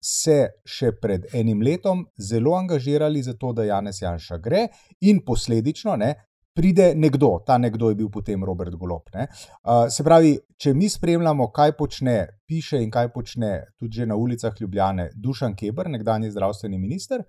se 0.03 0.37
še 0.65 0.91
pred 1.01 1.25
enim 1.35 1.61
letom 1.61 2.05
zelo 2.17 2.53
angažirali 2.55 3.21
za 3.23 3.33
to, 3.33 3.51
da 3.53 3.65
Janez 3.65 4.01
Janša 4.01 4.37
gre, 4.37 4.67
in 5.01 5.19
posledično 5.25 5.95
ne, 5.97 6.13
pride 6.57 6.93
nekdo, 6.95 7.37
ta 7.45 7.57
nekdo 7.61 7.91
je 7.91 7.95
bil 7.99 8.09
potem 8.09 8.43
Robert 8.43 8.73
Golob. 8.73 9.11
Ne. 9.13 9.27
Uh, 9.61 9.85
se 9.93 10.03
pravi, 10.03 10.33
če 10.57 10.73
mi 10.73 10.89
spremljamo, 10.89 11.51
kaj 11.53 11.75
počne, 11.77 12.15
piše 12.49 12.81
in 12.81 12.89
kaj 12.91 13.11
počne 13.13 13.51
tudi 13.77 14.01
že 14.01 14.07
na 14.09 14.17
ulicah 14.17 14.55
Ljubljane 14.57 15.11
Dušan 15.13 15.53
Keber, 15.55 15.89
nekdanji 15.93 16.31
zdravstveni 16.33 16.79
minister. 16.81 17.21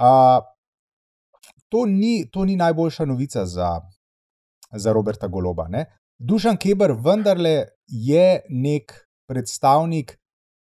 Uh, 0.00 0.40
to, 1.68 1.84
ni, 1.86 2.24
to 2.32 2.44
ni 2.48 2.56
najboljša 2.56 3.04
novica 3.04 3.44
za, 3.46 3.74
za 4.72 4.92
Roberta 4.92 5.28
Goloba. 5.28 5.68
Ne. 5.68 5.84
Dušan 6.18 6.56
Keber 6.56 6.96
vendarle 7.04 7.68
je 7.86 8.40
nek 8.48 8.96
predstavnik 9.28 10.16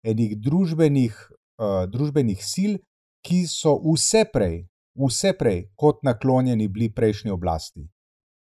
enih 0.04 0.34
družbenih, 0.42 1.14
uh, 1.62 1.86
družbenih 1.92 2.42
sil, 2.42 2.82
ki 3.24 3.46
so 3.48 3.78
vse 3.86 4.26
prej, 4.34 4.64
vse 4.96 5.34
prej 5.38 5.64
kot 5.76 6.04
naklonjeni 6.04 6.68
bili 6.68 6.92
prejšnji 6.94 7.32
oblasti. 7.32 7.88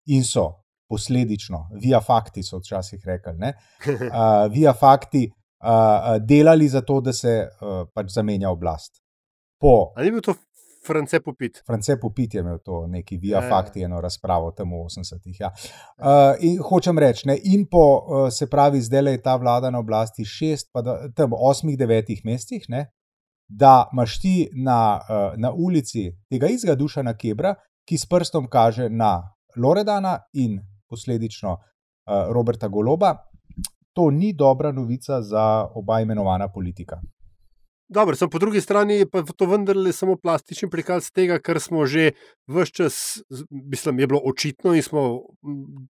In 0.06 0.24
so 0.24 0.48
posledično, 0.88 1.68
via 1.80 2.00
fakti 2.00 2.42
so 2.42 2.58
včasih 2.58 3.00
rekli, 3.06 3.32
ne, 3.38 3.54
uh, 3.88 4.52
via 4.52 4.72
fakti 4.72 5.28
uh, 5.28 6.16
delali 6.20 6.68
za 6.68 6.80
to, 6.80 7.00
da 7.00 7.12
se 7.12 7.46
uh, 7.46 7.86
pač 7.94 8.12
zamenja 8.12 8.50
oblast. 8.50 9.00
Po 9.60 9.92
Ali 9.96 10.10
ni 10.10 10.18
bil 10.18 10.20
to 10.20 10.34
France 10.86 11.20
Popit? 11.20 11.62
France 11.66 11.96
Popit 12.00 12.34
je 12.34 12.40
imel 12.40 12.58
to 12.64 12.86
neki 12.86 13.16
via 13.16 13.38
Ja, 13.38 13.44
ja. 13.44 13.50
fakti, 13.50 13.82
eno 13.82 14.00
razpravo 14.00 14.50
tam 14.50 14.74
v 14.74 14.82
80-ih. 14.90 15.40
Ja. 15.40 15.52
Uh, 15.98 16.34
in 16.40 16.58
hočem 16.58 16.98
reči, 16.98 17.28
ne, 17.28 17.38
in 17.44 17.66
po, 17.70 17.84
uh, 18.02 18.30
se 18.30 18.50
pravi, 18.50 18.80
zdaj 18.80 19.12
je 19.12 19.22
ta 19.22 19.36
vlada 19.36 19.70
na 19.70 19.78
oblasti 19.78 20.24
šest, 20.24 20.72
pa 20.72 20.82
da, 20.82 20.98
tam 21.14 21.32
osmih, 21.32 21.78
devetih 21.78 22.24
mesecih, 22.24 22.66
ne, 22.68 22.88
da 23.48 23.88
imaš 23.92 24.20
ti 24.20 24.48
na, 24.64 25.00
uh, 25.00 25.38
na 25.40 25.52
ulici 25.52 26.10
tega 26.30 26.46
istega 26.46 26.74
Dušana 26.74 27.16
Kebra, 27.16 27.54
ki 27.88 27.98
s 27.98 28.06
prstom 28.06 28.48
kaže 28.50 28.88
na 28.88 29.22
Loredana 29.56 30.18
in 30.32 30.60
posledično 30.88 31.52
uh, 31.52 32.32
Roberta 32.32 32.68
Goloba. 32.68 33.16
To 33.92 34.10
ni 34.10 34.32
dobra 34.32 34.72
novica 34.72 35.22
za 35.22 35.68
oba 35.74 36.00
imenovana 36.00 36.48
politika. 36.48 37.00
Dobro, 37.92 38.16
sem 38.16 38.30
po 38.30 38.38
drugi 38.38 38.60
strani 38.60 39.04
pa 39.04 39.20
to 39.36 39.46
vendarle 39.46 39.92
samo 39.92 40.14
plastičen 40.16 40.70
prikaz 40.70 41.10
tega, 41.12 41.36
kar 41.44 41.60
smo 41.60 41.84
že 41.86 42.12
vse 42.48 42.72
čas, 42.72 42.94
mislim, 43.50 43.98
je 44.00 44.06
bilo 44.06 44.20
očitno 44.24 44.72
in 44.74 44.82
smo 44.82 45.02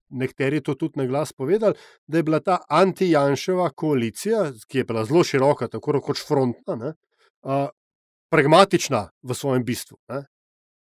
nekateri 0.09 0.61
to 0.61 0.75
tudi 0.75 0.99
na 0.99 1.05
glas 1.05 1.33
povedali, 1.33 1.73
da 2.07 2.17
je 2.17 2.23
bila 2.23 2.39
ta 2.39 2.59
anti-Janševa 2.69 3.69
koalicija, 3.75 4.51
ki 4.67 4.77
je 4.77 4.83
bila 4.83 5.05
zelo 5.05 5.23
široka, 5.23 5.67
tako 5.67 5.97
rekoč 5.97 6.21
frontna, 6.27 6.75
ne, 6.75 6.93
a, 7.43 7.67
pragmatična 8.31 9.09
v 9.23 9.33
svojem 9.33 9.63
bistvu. 9.65 9.97
Ne. 10.09 10.25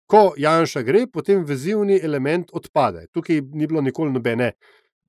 Ko 0.07 0.33
Janša 0.37 0.83
gre, 0.83 1.07
potem 1.07 1.45
vezivni 1.45 1.99
element 2.03 2.51
odpade. 2.53 3.07
Tukaj 3.11 3.41
ni 3.41 3.67
bilo 3.67 3.81
nikoli 3.81 4.11
nobene 4.11 4.51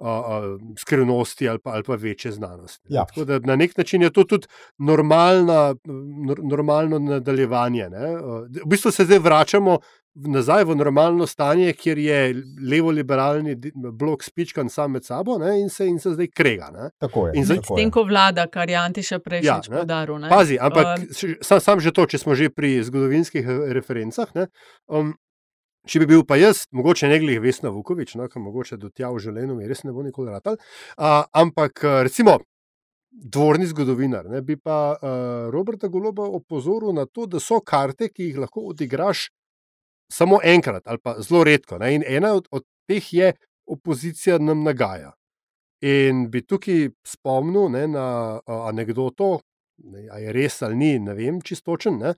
a, 0.01 0.11
a, 0.11 0.41
skrivnosti 0.79 1.49
ali 1.49 1.59
pa, 1.59 1.71
ali 1.71 1.83
pa 1.83 1.95
večje 1.95 2.33
znanosti. 2.33 2.89
Ja. 2.89 3.05
Tako 3.05 3.25
da 3.25 3.39
na 3.39 3.57
nek 3.57 3.77
način 3.77 4.03
je 4.03 4.13
to 4.13 4.25
tudi 4.25 4.47
normalna, 4.79 5.75
nor, 6.27 6.41
normalno 6.43 6.99
nadaljevanje. 6.99 7.89
Ne? 7.91 8.15
A, 8.15 8.41
V 8.65 8.67
bistvu 8.67 8.91
se 8.91 9.05
zdaj 9.05 9.19
vračamo 9.19 9.79
nazaj 10.15 10.65
v 10.65 10.75
normalno 10.77 11.27
stanje, 11.27 11.73
kjer 11.73 11.99
je 11.99 12.19
levo-liberalni 12.71 13.57
blok 13.75 14.23
spičkan 14.23 14.69
sam 14.71 14.93
med 14.93 15.05
sabo 15.05 15.39
ne? 15.39 15.61
in 15.61 15.69
se, 15.69 15.87
in 15.87 15.99
se 15.99 16.13
zdaj 16.15 16.29
krega. 16.31 16.71
Ne? 16.71 16.91
Tako 16.99 17.27
je. 17.29 17.33
In 17.37 17.45
zdaj- 17.45 17.61
tako 17.63 17.79
je. 17.79 17.83
Tem, 17.83 17.91
ko 17.91 18.03
vlada, 18.05 18.47
kar 18.47 18.71
je 18.71 18.77
Antiša 18.77 19.19
prejšnjič 19.19 19.69
Ja, 19.69 19.75
ne. 19.75 19.81
podaril. 19.81 20.19
ne. 20.19 20.29
Pazi, 20.31 20.59
ampak 20.61 20.87
Um, 20.99 21.35
sam, 21.43 21.61
sam 21.61 21.81
že 21.81 21.91
to, 21.93 22.07
če 22.07 22.19
smo 22.19 22.35
že 22.35 22.51
pri 22.51 22.83
zgodovinskih 22.85 23.45
eh, 23.47 23.73
referencah. 23.75 24.31
Ne, 24.35 24.47
um, 24.89 25.15
če 25.87 26.01
bi 26.01 26.07
bil 26.07 26.23
pa 26.25 26.37
jaz, 26.37 26.65
mogoče 26.73 27.09
ne 27.09 27.19
glede 27.19 27.41
Vesna 27.43 27.69
Vukovič, 27.75 28.15
no, 28.15 28.29
ki 28.29 28.39
mogoče 28.39 28.77
do 28.79 28.89
tja 28.95 29.11
v 29.11 29.19
življenju 29.19 29.57
mi 29.59 29.67
res 29.69 29.83
ne 29.85 29.93
bo 29.93 30.03
nikoli 30.03 30.31
ratal, 30.31 30.57
uh, 30.99 31.25
ampak 31.33 31.85
eh, 31.85 32.03
recimo. 32.07 32.39
Dvorni 33.15 33.63
zgodovinar, 33.71 34.27
ne, 34.27 34.41
bi 34.43 34.57
pa 34.59 34.97
uh, 34.99 35.51
Roberta 35.55 35.87
Goloba 35.87 36.25
opozoril 36.27 36.91
na 36.93 37.05
to, 37.07 37.27
da 37.31 37.39
so 37.39 37.61
karte, 37.63 38.09
ki 38.11 38.33
jih 38.33 38.39
lahko 38.43 38.65
odigraš 38.73 39.29
samo 40.13 40.39
enkrat 40.45 40.87
ali 40.87 40.99
pa 41.03 41.17
zelo 41.21 41.45
redko. 41.45 41.79
Ne, 41.79 41.95
in 41.95 42.05
ena 42.07 42.35
od, 42.35 42.49
od 42.51 42.65
teh 42.89 43.13
je 43.13 43.33
opozicija 43.67 44.39
nam 44.39 44.63
nagaja. 44.65 45.15
In 45.85 46.29
bi 46.31 46.45
tukaj 46.47 46.89
spomnil 47.07 47.69
ne, 47.73 47.87
na 47.89 48.07
uh, 48.39 48.69
anegdoto, 48.69 49.39
ne, 49.85 50.07
a 50.13 50.21
je 50.23 50.33
res 50.33 50.63
ali 50.63 50.77
ni, 50.77 50.93
ne 50.99 51.15
vem 51.15 51.41
čistočen, 51.45 51.99
ne, 52.01 52.15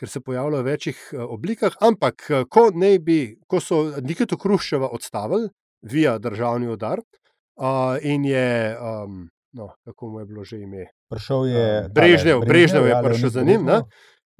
ker 0.00 0.08
se 0.08 0.22
pojavlja 0.24 0.60
v 0.62 0.68
večjih 0.70 1.02
uh, 1.12 1.24
oblikah. 1.36 1.76
Ampak, 1.84 2.28
ko, 2.48 2.70
bi, 3.04 3.18
ko 3.46 3.60
so 3.60 3.82
Nikito 4.00 4.38
Hruščeva 4.40 4.88
odstavili 4.88 5.50
via 5.82 6.18
državni 6.18 6.68
udar 6.68 7.00
uh, 7.00 7.98
in 8.02 8.24
je, 8.24 8.76
um, 8.78 9.28
no, 9.52 9.74
kako 9.84 10.08
mu 10.08 10.20
je 10.20 10.26
bilo 10.26 10.44
že 10.44 10.60
ime, 10.60 10.88
Prišel 11.10 11.46
je 11.46 11.66
tale 11.66 11.92
Brežnev, 11.94 12.40
Brežnev 12.46 12.86
je 12.86 12.90
ja, 12.94 13.02
prišel 13.02 13.30
za 13.34 13.42
njim, 13.42 13.64
ne. 13.66 13.82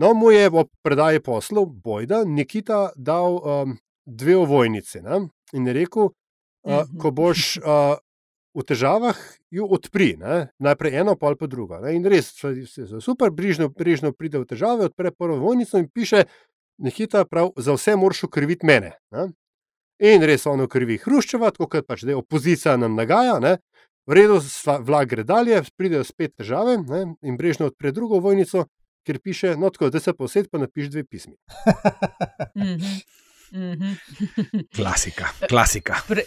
No, 0.01 0.15
mu 0.15 0.31
je 0.33 0.49
ob 0.49 0.71
predaji 0.83 1.21
poslov 1.21 1.67
Bojda 1.67 2.23
Nikita 2.25 2.91
dal 2.97 3.37
um, 3.37 3.75
dve 4.07 4.37
ovojnici 4.37 5.03
ne? 5.03 5.27
in 5.53 5.67
je 5.67 5.73
rekel, 5.75 6.09
uh, 6.09 6.13
Mhm. 6.89 6.99
ko 6.99 7.11
boš 7.11 7.59
uh, 7.59 7.97
v 8.55 8.63
težavah, 8.65 9.19
jo 9.51 9.67
odpri, 9.67 10.17
ne? 10.17 10.49
najprej 10.59 10.97
eno, 11.01 11.17
pa 11.17 11.35
pa 11.37 11.47
drugo. 11.47 11.79
Ne? 11.81 11.95
In 11.95 12.05
res, 12.05 12.33
se- 12.33 12.67
se- 12.67 12.87
se 12.87 13.01
super, 13.01 13.31
brižno, 13.31 13.69
brižno 13.69 14.13
pride 14.13 14.39
v 14.39 14.47
težave, 14.47 14.89
odpre 14.89 15.13
prvo 15.13 15.37
ovojnico 15.37 15.79
in 15.79 15.89
piše, 15.89 16.25
Nikita, 16.81 17.27
prav, 17.29 17.53
za 17.61 17.75
vse 17.77 17.93
moraš 17.97 18.25
ukriviti 18.25 18.65
mene. 18.67 18.97
Ne? 19.13 19.29
In 20.01 20.23
res 20.25 20.47
ono 20.47 20.65
krvi 20.67 20.97
Hruščeva, 20.97 21.51
tako 21.53 21.69
kot 21.69 21.85
pač 21.87 22.07
zdaj 22.07 22.15
opozicija 22.17 22.77
nam 22.81 22.97
nagaja. 22.97 23.37
Ne? 23.39 23.59
V 24.09 24.17
redu, 24.17 24.41
vlak 24.81 25.09
gre 25.09 25.25
dalje, 25.25 25.61
pridejo 25.77 26.05
spet 26.05 26.33
težave 26.41 26.79
ne? 26.81 27.15
in 27.23 27.37
brežno 27.37 27.67
odpre 27.69 27.93
drugo 27.93 28.17
vojnico, 28.19 28.65
kjer 29.07 29.19
piše, 29.19 29.57
no 29.57 29.71
tako, 29.71 29.91
da 29.91 30.01
se 30.01 30.13
posed 30.13 30.51
pa 30.51 30.59
napiš 30.59 30.91
dve 30.91 31.05
pismi. 31.05 31.37
Mhm, 32.57 32.95
mhm. 33.53 33.93
Klasika, 34.77 35.29
klasika. 35.49 35.97
Pre, 36.09 36.23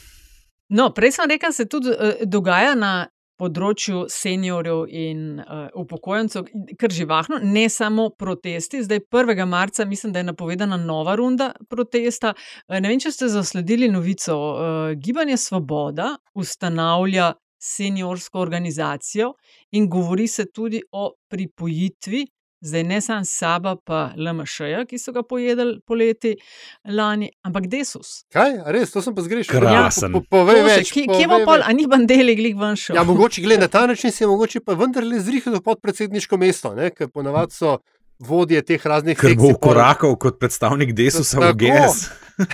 no, 0.69 0.89
prej 0.93 1.11
sem 1.11 1.29
rekel, 1.29 1.49
da 1.49 1.53
se 1.53 1.69
tudi 1.69 1.89
uh, 1.89 2.23
dogaja 2.25 2.75
na 2.75 2.93
področju 3.41 4.05
seniorjev 4.13 4.83
in 4.93 5.23
uh, 5.41 5.65
upokojencev, 5.79 6.47
kar 6.79 6.93
živahno, 6.93 7.39
ne 7.43 7.65
samo 7.69 8.09
protesti. 8.19 8.83
Zdaj, 8.85 9.01
1. 9.11 9.45
marca, 9.49 9.85
mislim, 9.89 10.13
da 10.13 10.21
je 10.21 10.29
napovedana 10.29 10.77
nova 10.77 11.15
runda 11.19 11.51
protesta. 11.69 12.33
Uh, 12.67 12.77
ne 12.79 12.91
vem, 12.91 13.01
če 13.01 13.11
ste 13.15 13.31
zasledili 13.33 13.89
novico. 13.91 14.37
Uh, 14.37 14.93
Gibanje 15.01 15.39
Svoboda 15.41 16.13
ustanavlja 16.37 17.33
seniorsko 17.63 18.41
organizacijo 18.43 19.33
in 19.71 19.87
govori 19.89 20.27
se 20.27 20.45
tudi 20.51 20.81
o 20.91 21.13
pripojitvi 21.31 22.25
zdaj 22.63 22.83
ne 22.85 22.99
samo 22.99 23.25
Saba, 23.25 23.75
pa 23.77 24.13
LMŠ, 24.15 24.57
ki 24.87 24.97
so 24.97 25.11
ga 25.11 25.21
pojedli 25.21 25.81
poleti 25.81 26.33
lani, 26.85 27.27
ampak 27.41 27.67
Desus. 27.67 28.23
Kaj, 28.29 28.59
A 28.59 28.71
res, 28.71 28.89
to 28.89 29.01
sem 29.01 29.11
pa 29.11 29.21
zgrešil. 29.21 29.51
Krasen. 29.53 30.11
Po, 30.11 30.21
po, 30.21 30.39
povej 30.39 30.55
To 30.55 30.63
se- 30.63 30.75
več. 30.77 30.87
Kje, 30.89 31.05
povej 31.05 31.19
kje 31.19 31.27
bo 31.27 31.37
pol, 31.45 31.59
a 31.61 31.71
ni 31.71 31.85
bandeli 31.85 32.33
glih 32.33 32.55
ven 32.55 32.75
šel? 32.75 32.95
Ja, 32.95 33.03
mogoče 33.11 33.41
glede 33.41 33.61
na 33.61 33.67
ta 33.69 33.83
način 33.85 34.11
se 34.11 34.23
je 34.23 34.27
mogoče 34.27 34.59
pa 34.59 34.73
vendarle 34.73 35.19
zrihal 35.19 35.61
podpredsedniško 35.61 36.37
mesto, 36.37 36.73
ne? 36.73 36.89
ker 36.89 37.07
ponavadi 37.09 37.51
so 37.53 37.77
vodje 38.19 38.61
teh 38.63 38.79
raznih 38.79 39.17
Ker 39.17 39.33
bo 39.33 39.41
sekcij 39.43 39.53
pol- 39.53 39.61
korakal 39.65 40.15
kot 40.15 40.39
predstavnik 40.39 40.93
Desusa 40.93 41.39
v. 41.41 41.53
GS. 41.53 42.07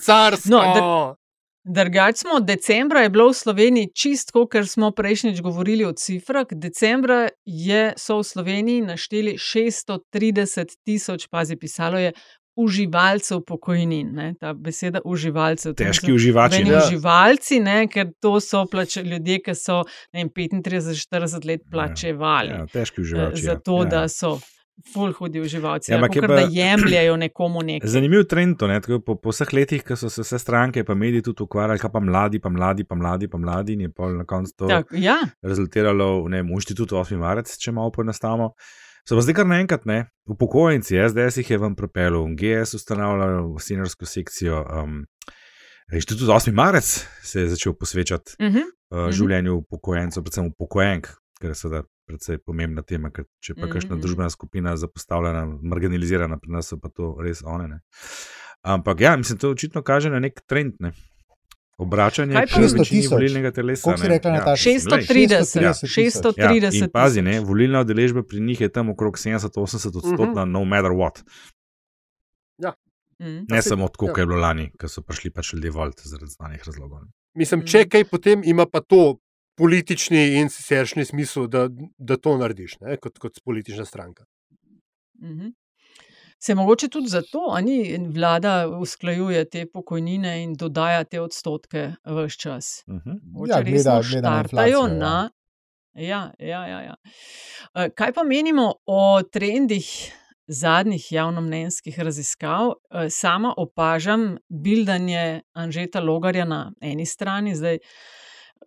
Carsko. 0.00 0.48
No, 0.48 0.58
dr- 0.58 1.14
Drugač 1.64 2.16
smo, 2.16 2.40
decembra 2.40 3.00
je 3.00 3.10
bilo 3.10 3.30
v 3.30 3.34
Sloveniji 3.34 3.88
čistko, 3.96 4.44
ker 4.46 4.66
smo 4.68 4.90
prejšnjič 4.92 5.40
govorili 5.40 5.84
o 5.84 5.92
cifrah. 5.92 6.44
Decembra 6.50 7.28
je, 7.44 7.94
so 7.96 8.18
v 8.20 8.24
Sloveniji 8.24 8.80
našteli 8.82 9.38
630 9.40 10.76
tisoč, 10.84 11.28
pazi, 11.28 11.56
pisalo 11.56 11.98
je 11.98 12.12
uživalcev 12.56 13.40
pokojnin. 13.46 14.12
Ne? 14.12 14.34
Ta 14.40 14.52
beseda 14.52 15.00
uživalcev. 15.04 15.74
Težki 15.74 16.12
uživači, 16.12 16.64
ne. 16.64 16.76
Uživalci, 16.76 17.60
ne? 17.60 17.88
ker 17.88 18.12
to 18.20 18.40
so 18.40 18.66
plače, 18.66 19.02
ljudje, 19.02 19.40
ki 19.42 19.54
so 19.54 19.80
ne 20.12 20.20
vem, 20.20 20.30
35-40 20.30 21.48
let 21.48 21.64
plačevali 21.70 22.50
Ja, 22.50 22.66
težki 22.66 23.00
eh, 23.00 23.02
uživači. 23.02 23.46
ja. 23.46 23.56
to, 23.58 23.82
Ja. 23.82 23.88
da 23.88 24.08
so. 24.08 24.36
Ful 24.84 25.12
hudi 25.12 25.40
uživalci, 25.40 25.90
Ja, 25.90 25.96
ja, 25.96 26.02
ampak 26.02 26.20
pa- 26.20 26.26
da 26.26 26.46
jemljajo 26.50 27.16
nekomu 27.16 27.62
nekaj. 27.62 27.88
Zanimiv 27.88 28.24
trend 28.24 28.58
to, 28.58 28.66
ne, 28.66 28.80
tako 28.80 29.00
po, 29.00 29.14
po 29.14 29.30
vseh 29.30 29.52
letih, 29.52 29.82
ko 29.82 29.96
so 29.96 30.10
se 30.10 30.22
vse 30.22 30.38
stranke, 30.38 30.84
pa 30.84 30.94
mediji 30.94 31.22
tudi 31.22 31.42
ukvarjali, 31.42 31.78
kaj 31.78 31.90
pa 31.90 32.00
mladi, 32.00 32.38
pa 32.38 32.48
mladi, 32.48 32.84
pa 32.84 32.94
mladi, 32.94 33.28
pa 33.28 33.38
mladi, 33.38 33.72
in 33.72 33.80
je 33.80 33.88
pol 33.90 34.16
na 34.16 34.24
koncu 34.24 34.52
to 34.56 34.66
Tak, 34.66 34.86
ja, 34.92 35.16
rezultiralo 35.42 36.24
v, 36.24 36.28
ne, 36.28 36.42
v 36.42 36.50
inštitutu 36.50 36.96
8. 36.96 37.16
marec, 37.16 37.48
če 37.48 37.72
malo 37.72 37.90
poenostavimo. 37.90 38.50
So 39.04 39.14
pa 39.14 39.22
zdaj 39.22 39.34
kar 39.34 39.46
naenkrat, 39.46 39.86
ne, 39.86 39.98
upokojenci, 40.26 40.96
SDS 40.98 41.36
jih 41.36 41.50
je 41.50 41.58
vam 41.58 41.74
propel, 41.74 42.12
GS 42.34 42.74
ustanavljajo 42.74 43.54
seniorsko 43.58 44.06
sekcijo. 44.06 44.64
Um, 44.74 45.04
Inštitut 45.92 46.28
8. 46.28 46.52
marec 46.52 46.84
se 47.22 47.40
je 47.40 47.48
začel 47.48 47.74
posvečati 47.74 48.32
uh 48.40 48.46
-huh. 48.46 48.62
uh, 48.90 48.98
Mhm. 48.98 49.10
življenju 49.12 49.54
upokojencev, 49.54 50.22
predvsem 50.22 50.46
upokojenk, 50.46 51.08
ker 51.34 51.50
je 51.50 51.54
seveda 51.56 51.82
precej 52.06 52.38
pomembna 52.38 52.82
tema, 52.82 53.10
ker 53.10 53.24
če 53.38 53.54
pa 53.54 53.62
Mhm, 53.62 53.72
kakšna 53.72 53.90
mhm. 53.90 54.00
družbena 54.00 54.30
skupina 54.30 54.76
zapostavljena, 54.76 55.46
marginalizirana, 55.62 56.36
pri 56.36 56.50
nas 56.50 56.66
so 56.66 56.76
pa 56.76 56.88
to 56.90 57.16
res 57.18 57.42
one. 57.42 57.68
Ne. 57.68 57.80
Ampak 58.62 59.00
ja, 59.00 59.16
mislim, 59.16 59.38
to 59.38 59.50
očitno 59.50 59.82
kaže 59.82 60.10
na 60.10 60.18
nek 60.18 60.40
trend. 60.42 60.74
Ne. 60.80 60.92
Obračanje 61.76 62.32
Kaj 62.32 62.46
pa- 62.46 62.46
k 62.48 62.56
večini 62.56 62.68
600 62.70 62.88
tisoč. 62.90 63.12
volilnega 63.12 63.50
telesa. 63.50 63.82
Koliko 63.82 63.98
si 63.98 64.04
ne. 64.04 64.08
rekla, 64.10 64.30
Ja, 64.30 64.36
Nataša? 64.36 64.70
mislim, 64.70 64.90
glej, 64.90 65.02
630, 65.02 65.62
Ja. 65.62 65.72
630. 65.74 66.72
Ja, 66.72 66.78
in 66.78 66.90
pazi, 66.90 67.20
ne, 67.20 67.40
volilna 67.42 67.80
udeležba 67.80 68.22
pri 68.22 68.40
njih 68.40 68.60
je 68.60 68.68
tam 68.70 68.90
okrog 68.90 69.16
70-80 69.16 69.56
odstotna, 69.96 70.44
no 70.46 70.64
matter 70.64 70.92
what. 70.92 71.22
Mm. 73.20 73.46
Ne 73.48 73.62
se- 73.62 73.68
samo 73.68 73.88
tako, 73.88 74.06
ja. 74.06 74.08
kot 74.08 74.18
je 74.18 74.26
bilo 74.26 74.38
lani, 74.38 74.70
ko 74.72 74.88
so 74.88 75.00
prišli 75.00 75.30
pač 75.30 75.52
ljudje 75.52 75.70
volt 75.70 76.00
zaradi 76.02 76.30
znanih 76.30 76.62
razlogov. 76.62 77.00
ne. 77.00 77.10
Mislim, 77.34 77.60
Mm. 77.60 77.66
če 77.66 77.84
kaj, 77.86 78.04
potem 78.04 78.42
ima 78.44 78.66
pa 78.66 78.80
to 78.80 79.18
politični 79.56 80.34
in 80.34 80.48
siceršnji 80.50 81.04
smisel, 81.04 81.46
da, 81.46 81.68
da 81.98 82.16
to 82.16 82.36
narediš, 82.36 82.78
ne? 82.80 82.96
kot, 82.96 83.18
kot 83.18 83.38
politična 83.44 83.84
stranka. 83.84 84.24
Mhm. 85.22 85.48
Se 86.38 86.54
mogoče 86.54 86.88
tudi 86.88 87.08
zato, 87.08 87.38
a 87.50 87.60
ni 87.60 87.76
vlada 88.08 88.68
usklajuje 88.70 89.44
te 89.44 89.66
pokojnine 89.66 90.42
in 90.42 90.54
dodaja 90.54 91.04
te 91.04 91.20
odstotke 91.20 91.92
vse 92.04 92.38
čas. 92.38 92.82
Mhm. 92.88 93.10
Mogoče 93.24 93.50
Ja, 93.50 93.62
gleda- 93.62 93.94
na 93.94 94.02
štartajo 94.02 94.40
inflacijo, 94.40 94.80
ja. 94.80 94.94
na. 94.94 95.30
Ja, 95.94 96.32
ja, 96.38 96.66
ja, 96.66 96.80
ja. 96.82 96.94
Eh, 97.74 97.88
Kaj 97.90 98.12
pa 98.12 98.22
menimo 98.22 98.74
o 98.86 99.22
trendih 99.24 99.86
zadnjih 100.48 101.12
javnomnenjskih 101.12 102.00
raziskav? 102.00 102.72
Eh, 102.90 103.10
Sama 103.10 103.54
opažam 103.56 104.36
bildanje 104.48 105.40
Anžeta 105.54 106.00
Logarja 106.00 106.44
na 106.44 106.72
eni 106.80 107.06
strani, 107.06 107.54
zdaj 107.54 107.78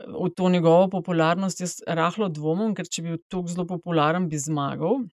v 0.05 0.29
to 0.35 0.49
njegovo 0.49 0.87
popularnost 0.89 1.61
jaz 1.61 1.77
rahlo 1.87 2.29
dvomim, 2.29 2.73
ker 2.77 2.85
če 2.85 3.03
bi 3.03 3.13
bil 3.15 3.21
tako 3.31 3.53
zelo 3.53 3.65
popularen, 3.69 4.27
bi 4.29 4.39
zmagal. 4.41 5.07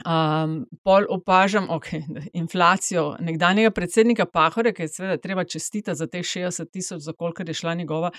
Um, 0.00 0.66
pol 0.82 1.04
opažam 1.12 1.66
okay, 1.70 2.00
inflacijo 2.32 3.16
nekdanjega 3.20 3.70
predsednika 3.70 4.24
Pahorja, 4.26 4.72
ki 4.72 4.82
je 4.82 4.88
seveda 4.88 5.16
treba 5.20 5.44
čestitati 5.44 5.98
za 5.98 6.06
teh 6.06 6.24
60 6.24 6.70
tisoč, 6.72 7.02
za 7.02 7.12
koliko 7.12 7.42
je 7.46 7.54
šla 7.54 7.74
njegova 7.74 8.10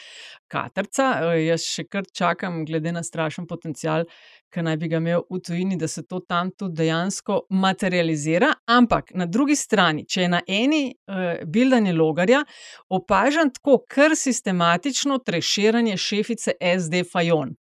katrca. 0.48 1.08
E, 1.22 1.46
jaz 1.46 1.66
še 1.66 1.88
kar 1.90 2.06
čakam, 2.14 2.66
glede 2.66 2.92
na 2.92 3.04
strašen 3.04 3.48
potencial, 3.48 4.06
ki 4.54 4.62
naj 4.62 4.78
bi 4.78 4.92
ga 4.92 5.00
imel 5.02 5.24
v 5.30 5.40
tujini, 5.42 5.78
da 5.80 5.88
se 5.88 6.04
to 6.06 6.20
tam 6.20 6.52
tudi 6.52 6.84
dejansko 6.84 7.42
materializira. 7.50 8.52
Ampak 8.70 9.16
na 9.16 9.26
drugi 9.26 9.56
strani, 9.56 10.06
če 10.06 10.22
je 10.22 10.30
na 10.30 10.42
eni 10.48 10.84
uh, 10.92 11.42
bildanje 11.48 11.96
logarja, 11.98 12.44
opažam 12.90 13.50
tako 13.50 13.80
kar 13.90 14.14
sistematično 14.16 15.18
treširanje 15.26 15.98
šefice 15.98 16.60
SD 16.62 17.08
Fajon. 17.12 17.56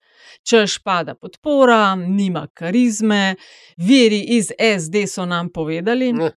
Češ 0.43 0.79
pada 0.83 1.15
podpora, 1.15 1.95
nima 1.95 2.47
karizme, 2.53 3.35
viri 3.77 4.21
iz 4.37 4.51
SD 4.57 5.07
so 5.07 5.25
nam 5.25 5.49
povedali. 5.49 6.13
Ne. 6.13 6.31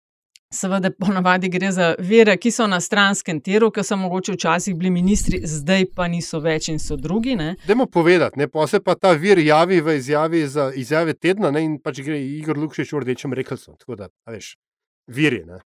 Seveda, 0.53 0.89
ponavadi 0.97 1.49
gre 1.49 1.69
za 1.71 1.91
vere, 1.99 2.33
ki 2.37 2.49
so 2.51 2.65
na 2.67 2.79
stranskem 2.81 3.37
tiru, 3.45 3.69
ki 3.71 3.83
so 3.85 3.95
mogoče 4.01 4.33
včasih 4.33 4.75
bili 4.75 4.89
ministri, 4.89 5.41
zdaj 5.45 5.85
pa 5.95 6.07
niso 6.09 6.39
več 6.41 6.71
in 6.73 6.79
so 6.81 6.97
drugi. 6.97 7.35
Ne? 7.37 7.51
Dajmo 7.67 7.85
povedati, 7.85 8.39
ne, 8.39 8.47
pa 8.49 8.65
se 8.67 8.79
pa 8.81 8.95
ta 8.95 9.11
vir 9.13 9.37
javi 9.45 9.77
v 9.81 9.99
izjavi 9.99 10.47
za 10.47 10.71
izjave 10.73 11.13
tedna 11.13 11.51
ne, 11.53 11.61
in 11.67 11.77
pač 11.77 12.01
gre 12.01 12.17
Igor 12.17 12.57
Lukšič 12.57 12.93
v 12.93 13.03
rdečem 13.03 13.37
rekelcu. 13.37 13.75
Tako 13.77 13.99
da, 14.01 14.09
a 14.25 14.33
veš, 14.33 14.55
viri. 15.07 15.43
Ne. 15.45 15.61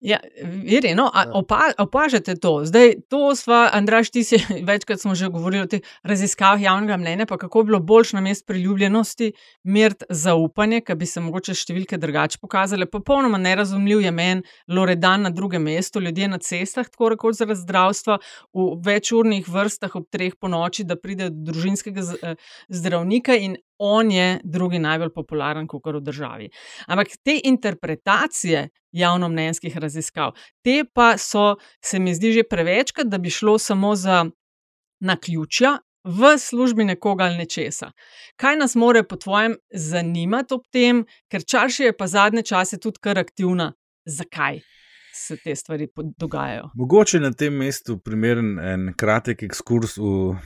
Ja, 0.00 0.20
veri, 0.42 0.94
no, 0.94 1.10
Ja. 1.14 1.30
opa, 1.34 1.72
opažate 1.78 2.36
to. 2.38 2.60
Zdaj, 2.64 2.92
to 3.10 3.34
sva, 3.34 3.70
Andraš, 3.72 4.10
ti 4.10 4.22
si 4.24 4.38
večkrat 4.68 5.00
smo 5.00 5.14
že 5.14 5.28
govorili 5.28 5.62
o 5.62 5.66
teh 5.66 5.80
raziskavah 6.02 6.62
javnega 6.62 6.96
mnenja, 6.96 7.26
pa 7.26 7.36
kako 7.36 7.62
bi 7.62 7.66
bilo 7.66 7.80
boljš 7.80 8.12
na 8.12 8.20
mest 8.20 8.46
priljubljenosti 8.46 9.32
meriti 9.64 10.04
zaupanje, 10.08 10.80
ki 10.80 10.94
bi 10.94 11.06
se 11.06 11.20
mogoče 11.20 11.54
številke 11.54 11.98
drugače 11.98 12.38
pokazale. 12.38 12.86
Popolnoma 12.86 13.38
nerazumljiv 13.38 14.00
je 14.06 14.10
meni 14.14 14.42
Loredan 14.68 15.22
na 15.26 15.30
drugem 15.30 15.62
mestu, 15.62 16.00
ljudje 16.00 16.28
na 16.28 16.38
cestah, 16.38 16.86
tako 16.86 17.08
rekoč 17.16 17.40
zaradi 17.42 17.60
zdravstva, 17.60 18.18
v 18.54 18.68
večurnih 18.86 19.48
vrstah 19.48 19.96
ob 19.98 20.06
treh 20.10 20.36
po 20.38 20.48
noči, 20.48 20.86
da 20.86 20.94
pride 20.96 21.30
do 21.30 21.50
družinskega 21.50 22.06
eh, 22.22 22.36
zdravnika 22.68 23.34
in 23.34 23.58
on 23.78 24.10
je 24.10 24.40
drugi 24.44 24.78
najbolj 24.78 25.12
popularen 25.14 25.66
kukar 25.66 25.96
v 25.96 26.00
državi. 26.00 26.50
Ampak 26.86 27.08
te 27.24 27.40
interpretacije 27.44 28.68
javnomnenjskih 28.92 29.76
raziskav, 29.76 30.32
te 30.64 30.84
pa 30.94 31.16
so, 31.18 31.56
se 31.84 31.98
mi 31.98 32.14
zdi, 32.14 32.32
že 32.32 32.48
prevečkrat, 32.50 33.06
da 33.06 33.18
bi 33.18 33.30
šlo 33.30 33.58
samo 33.58 33.94
za 33.96 34.24
naključja 35.00 35.78
v 36.04 36.38
službi 36.38 36.84
nekoga 36.84 37.24
ali 37.24 37.36
nečesa. 37.36 37.90
Kaj 38.36 38.56
nas 38.56 38.74
more 38.74 39.02
po 39.02 39.16
tvojem 39.16 39.56
zanimati 39.70 40.54
ob 40.54 40.64
tem, 40.72 41.04
ker 41.30 41.44
Čarši 41.44 41.90
je 41.90 41.96
pa 41.96 42.06
zadnje 42.06 42.42
čase 42.42 42.78
tudi 42.78 42.98
kar 43.02 43.18
aktivna. 43.18 43.72
Zakaj 44.08 44.60
se 45.14 45.36
te 45.36 45.56
stvari 45.56 45.88
dogajajo? 46.18 46.70
Mogoče 46.74 47.20
na 47.20 47.32
tem 47.32 47.54
mestu 47.54 47.98
primeren 47.98 48.58
en 48.58 48.92
kratek 48.96 49.42
ekskurs 49.42 49.98
v 49.98 50.36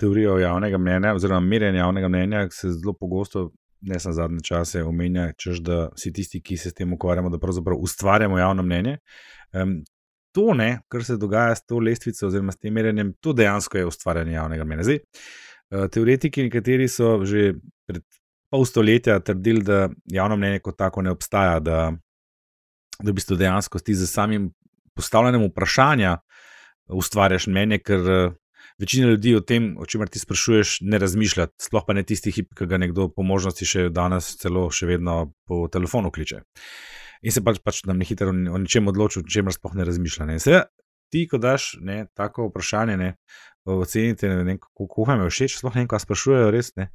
teorijo 0.00 0.38
javnega 0.38 0.78
mnenja, 0.78 1.14
oziroma 1.14 1.40
merjenja 1.40 1.84
javnega 1.84 2.08
mnenja, 2.08 2.48
se 2.50 2.70
zelo 2.72 2.92
pogosto, 2.92 3.50
ne 3.80 3.98
samo 4.00 4.12
zadnje 4.12 4.40
čase, 4.44 4.82
omenja, 4.82 5.32
češ, 5.38 5.60
da 5.64 5.88
vsi 5.94 6.12
tisti, 6.12 6.40
ki 6.42 6.56
se 6.56 6.70
s 6.70 6.74
tem 6.74 6.92
ukvarjamo, 6.92 7.30
da 7.30 7.38
pravzaprav 7.38 7.78
ustvarjamo 7.78 8.38
javno 8.38 8.62
mnenje. 8.62 8.98
Um, 9.52 9.82
to, 10.34 10.54
ne, 10.54 10.80
kar 10.88 11.04
se 11.04 11.16
dogaja 11.16 11.54
s 11.54 11.66
to 11.66 11.78
lestvico, 11.78 12.26
oziroma 12.26 12.52
s 12.52 12.58
tem 12.58 12.74
merjenjem, 12.74 13.12
to 13.20 13.32
dejansko 13.32 13.78
je 13.78 13.86
ustvarjanje 13.86 14.32
javnega 14.32 14.64
mnenja. 14.64 14.82
Zdaj, 14.88 14.98
uh, 14.98 15.86
teoretiki, 15.92 16.48
nekateri 16.48 16.88
so 16.88 17.20
že 17.24 17.52
pred 17.86 18.02
pol 18.50 18.64
stoletja 18.66 19.18
trdili, 19.20 19.62
da 19.66 19.88
javno 20.10 20.36
mnenje 20.36 20.62
kot 20.64 20.78
tako 20.78 21.02
ne 21.02 21.10
obstaja. 21.14 21.60
Da, 21.60 21.78
da 23.02 23.10
v 23.10 23.14
bistvu 23.14 23.36
dejansko 23.36 23.78
ti 23.78 23.94
z 23.94 24.06
samim 24.06 24.52
postavljanjem 24.94 25.48
vprašanja 25.50 26.16
ustvarjaš 26.94 27.48
mnenje, 27.50 27.80
ker 27.82 28.10
eh, 28.10 28.34
večina 28.80 29.08
ljudi 29.08 29.34
o 29.36 29.40
tem, 29.40 29.76
o 29.78 29.86
čemer 29.86 30.08
ti 30.08 30.18
sprašuješ, 30.18 30.78
ne 30.82 30.98
razmišlja, 30.98 31.46
sploh 31.60 31.84
pa 31.86 31.94
ne 31.94 32.02
tisti 32.02 32.32
hip, 32.34 32.54
ki 32.58 32.66
ga 32.66 32.78
nekdo 32.78 33.08
po 33.08 33.22
možnosti 33.22 33.66
še 33.66 33.88
danes 33.94 34.36
celo 34.40 34.66
še 34.70 34.86
vedno 34.86 35.34
po 35.48 35.68
telefonu 35.68 36.10
kliče. 36.10 36.42
In 37.24 37.32
se 37.32 37.40
pač, 37.44 37.60
pač 37.64 37.84
nam 37.88 37.98
ne 37.98 38.04
hitro 38.04 38.28
o 38.30 38.58
ničem 38.60 38.88
odloči, 38.90 39.20
o 39.22 39.28
čemer 39.28 39.54
sploh 39.54 39.74
ne 39.78 39.86
razmišlja. 39.88 40.26
Ne. 40.28 40.38
Seveda, 40.42 40.66
ti, 41.12 41.26
ko 41.30 41.38
daš 41.38 41.76
ne, 41.80 42.06
tako 42.16 42.50
vprašanje, 42.50 42.96
ne, 43.00 43.14
ocenite, 43.64 44.28
ne 44.28 44.42
vem, 44.44 44.58
kako 44.60 44.88
kuham 44.90 45.22
je 45.24 45.30
všeč, 45.30 45.58
sploh 45.60 45.74
ne 45.74 45.84
vem, 45.84 45.88
kaj 45.88 46.04
sprašujejo, 46.04 46.50
res 46.52 46.74
ne. 46.76 46.90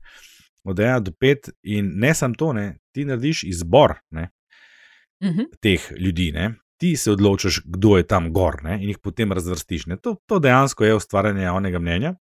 Od 0.67 0.79
ena 0.83 0.99
do 0.99 1.13
pet, 1.15 1.49
in 1.63 1.93
ne 1.97 2.11
samo 2.13 2.35
to, 2.37 2.51
ne, 2.53 2.65
ti 2.93 3.05
narediš 3.07 3.45
izbor 3.49 3.97
ne, 4.11 4.29
Mhm. 5.23 5.49
teh 5.59 5.91
ljudi. 5.99 6.31
Ne? 6.31 6.53
Ti 6.79 6.93
se 6.95 7.11
odločiš, 7.11 7.61
kdo 7.65 7.97
je 7.99 8.05
tam 8.07 8.29
gor 8.33 8.61
ne? 8.63 8.77
in 8.79 8.93
jih 8.93 8.99
potem 9.03 9.33
razvrstiš. 9.35 9.89
Ne? 9.91 9.97
To, 9.99 10.15
to 10.25 10.39
dejansko 10.39 10.85
je 10.87 10.95
ustvarjanje 10.95 11.43
javnega 11.43 11.81
mnenja. 11.83 12.13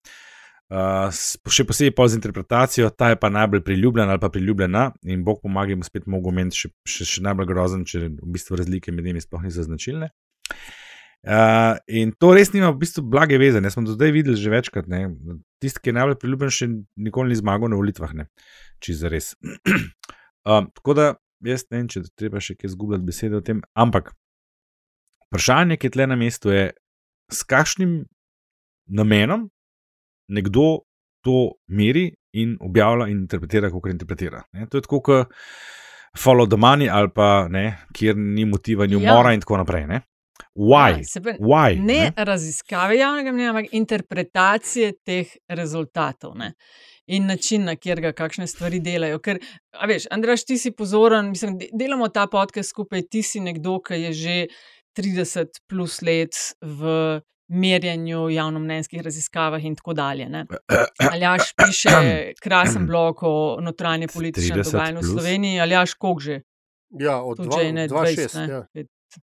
Uh, 0.67 1.13
še 1.47 1.63
posebej 1.63 1.93
pa 1.95 2.09
z 2.11 2.17
interpretacijo, 2.17 2.89
ta 2.91 3.13
je 3.13 3.19
pa 3.21 3.29
najbolj 3.31 3.61
priljubljen 3.63 4.09
ali 4.11 4.19
pa 4.19 4.27
priljubljena, 4.27 4.89
in 5.07 5.21
Bog 5.23 5.39
pomaga, 5.39 5.71
jim 5.71 5.85
spet 5.85 6.09
mogo 6.11 6.33
meni 6.35 6.51
še, 6.51 6.73
še, 6.83 7.07
še 7.07 7.23
najbolj 7.23 7.47
grozen, 7.47 7.85
če 7.87 8.01
v 8.09 8.33
bistvu 8.35 8.59
razlike 8.59 8.91
med 8.91 9.07
njimi 9.07 9.23
sploh 9.23 9.45
niso 9.47 9.63
značilne. 9.63 10.09
Uh, 11.27 11.79
in 11.87 12.11
to 12.19 12.33
res 12.35 12.51
nima 12.51 12.73
v 12.73 12.81
bistvu 12.83 13.05
blage 13.07 13.39
veze. 13.39 13.61
Ne 13.63 13.71
smo 13.71 13.85
do 13.87 13.95
zdaj 13.95 14.11
videli 14.15 14.35
že 14.39 14.51
večkrat. 14.51 14.91
Ne? 14.91 15.07
Tisti, 15.63 15.81
ki 15.81 15.93
je 15.93 15.95
najbolj 16.01 16.19
priljubljen, 16.19 16.53
še 16.53 16.67
nikoli 16.99 17.31
ni 17.31 17.39
zmagal 17.39 17.71
na 17.71 17.79
volitvah, 17.79 18.13
če 18.83 18.99
za 18.99 19.11
res. 19.11 19.33
uh, 19.47 20.67
tako 20.67 20.99
da 20.99 21.09
jaz 21.47 21.63
ne 21.71 21.79
vem, 21.79 21.89
če 21.91 22.09
treba 22.11 22.43
še 22.43 22.59
kaj 22.59 22.75
zgubljati 22.75 23.07
besede 23.07 23.39
o 23.39 23.43
tem. 23.43 23.63
Ampak 23.71 24.11
vprašanje, 25.29 25.77
ki 25.77 25.87
je 25.87 25.95
tle 25.95 26.07
na 26.07 26.15
mestu, 26.15 26.51
je, 26.53 26.69
s 27.31 27.43
kakšnim 27.43 28.05
namenom 28.87 29.49
nekdo 30.31 30.87
to 31.23 31.57
meri 31.67 32.11
in 32.37 32.57
objavlja 32.61 33.07
in 33.11 33.23
interpretira, 33.25 33.71
kako 33.71 33.89
interpretira. 33.89 34.43
Ne? 34.53 34.67
To 34.71 34.77
je 34.77 34.85
tako, 34.85 35.01
kot 35.01 35.33
follow 36.17 36.47
the 36.49 36.57
money 36.57 36.89
ali 36.89 37.09
pa 37.15 37.47
ne, 37.49 37.65
kjer 37.93 38.17
ni 38.17 38.45
motiva, 38.45 38.87
ni 38.87 38.95
umora 38.95 39.29
ja. 39.29 39.33
in 39.33 39.41
tako 39.41 39.57
naprej. 39.57 39.87
Ne? 39.87 40.01
Why? 40.57 41.01
Ja, 41.01 41.21
pravi, 41.21 41.37
Why? 41.39 41.79
Ne, 41.79 41.99
ne 42.15 42.25
raziskave 42.25 42.97
javnega 42.97 43.31
mnenja, 43.31 43.53
ampak 43.53 43.73
interpretacije 43.77 44.93
teh 45.05 45.35
rezultatov. 45.49 46.33
Ne? 46.37 46.53
In 47.13 47.27
način, 47.29 47.63
na 47.63 47.75
kjer 47.75 48.01
ga 48.01 48.11
kakšne 48.11 48.47
stvari 48.49 48.79
delajo. 48.83 49.19
Ker, 49.23 49.39
veš, 49.87 50.09
Andraš, 50.11 50.43
ti 50.45 50.57
si 50.57 50.73
pozoren, 50.75 51.29
mislim, 51.31 51.55
delamo 51.71 52.09
ta 52.09 52.25
podcast 52.27 52.73
skupaj, 52.73 53.05
ti 53.11 53.21
si 53.23 53.39
nekdo, 53.39 53.77
ki 53.85 54.01
je 54.01 54.13
že 54.13 54.37
30 54.97 55.61
plus 55.69 56.01
let 56.01 56.35
v 56.61 57.21
merjenju, 57.47 58.29
javnomnenjskih 58.29 59.01
raziskavah 59.01 59.63
in 59.65 59.75
tako 59.75 59.93
dalje. 59.93 60.27
Aljaš 61.11 61.53
piše 61.55 61.89
krasen 62.41 62.87
blok 62.89 63.23
o 63.23 63.57
notranje 63.61 64.07
političnem 64.07 64.63
dogajanju 64.63 64.99
v 64.99 65.03
Sloveniji, 65.03 65.59
aljaš 65.59 65.93
kog 65.93 66.21
že. 66.21 66.41
Ja, 66.99 67.21
od 67.21 67.37
2006. 67.37 68.49
Ja. 68.49 68.65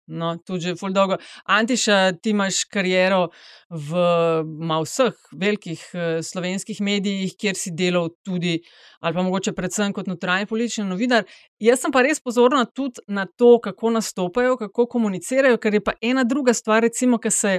No, 0.07 0.37
tudi 0.39 0.69
že 0.69 0.75
ful 0.79 0.93
dolgo. 0.95 1.17
Antiša, 1.51 2.15
ti 2.23 2.31
imaš 2.31 2.63
kariero 2.71 3.27
v 3.67 4.03
vseh 4.87 5.17
velikih 5.35 5.81
uh, 5.91 6.19
slovenskih 6.23 6.79
medijih, 6.81 7.33
kjer 7.35 7.59
si 7.59 7.73
delal 7.75 8.13
tudi, 8.23 8.61
ali 9.03 9.17
pa 9.17 9.25
mogoče 9.25 9.51
predvsem 9.51 9.91
kot 9.93 10.07
notranji 10.07 10.47
politični 10.47 10.85
novinar. 10.87 11.27
Jaz 11.59 11.83
sem 11.83 11.91
pa 11.91 12.05
res 12.07 12.23
pozorna 12.23 12.63
tudi 12.65 13.03
na 13.07 13.25
to, 13.27 13.57
kako 13.59 13.91
nastopajo, 13.97 14.55
kako 14.57 14.87
komunicirajo, 14.95 15.59
ker 15.59 15.75
je 15.75 15.83
pa 15.83 15.97
ena 16.01 16.23
druga 16.23 16.55
stvar, 16.55 16.85
recimo, 16.87 17.19
ki 17.19 17.31
se 17.31 17.53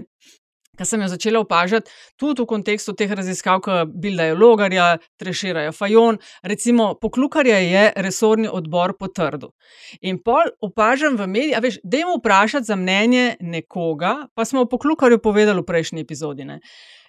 ki 0.78 0.86
sem 0.86 1.02
jo 1.02 1.08
začela 1.10 1.42
opažati 1.42 1.90
tudi 2.16 2.42
v 2.42 2.48
kontekstu 2.48 2.94
teh 2.96 3.10
raziskav, 3.10 3.60
ki 3.64 3.78
bildajo 3.90 4.36
logarja, 4.38 4.88
treširajo 5.20 5.72
fajon. 5.74 6.18
Recimo, 6.42 6.92
poklukarja 7.00 7.58
je 7.64 7.84
resorni 7.96 8.48
odbor 8.48 8.94
potrdil. 8.98 9.52
In 10.00 10.20
pol 10.22 10.52
opažam 10.64 11.18
v 11.18 11.26
medijih, 11.26 11.62
veš, 11.62 11.80
da 11.84 12.02
jim 12.02 12.12
vprašati 12.16 12.70
za 12.70 12.76
mnenje 12.76 13.36
nekoga, 13.40 14.28
pa 14.34 14.44
smo 14.44 14.62
o 14.64 14.70
poklukarju 14.70 15.18
povedali 15.22 15.62
v 15.62 15.66
prejšnji 15.66 16.06
epizodi. 16.06 16.46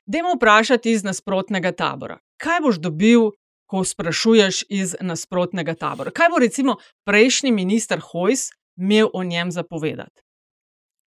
Da 0.05 0.17
jim 0.17 0.31
vprašati 0.35 0.91
iz 0.91 1.05
nasprotnega 1.05 1.71
tabora. 1.71 2.17
Kaj 2.41 2.65
boš 2.65 2.81
dobil? 2.81 3.31
Ko 3.69 3.83
sprašuješ 3.85 4.63
iz 4.73 4.95
nasprotnega 4.97 5.75
tabora. 5.77 6.09
Kaj 6.09 6.31
bo 6.33 6.39
recimo 6.41 6.79
prejšnji 7.05 7.51
minister 7.53 8.01
Hojs 8.01 8.47
imel 8.73 9.11
o 9.13 9.21
njem 9.23 9.51
zapovedati? 9.53 10.23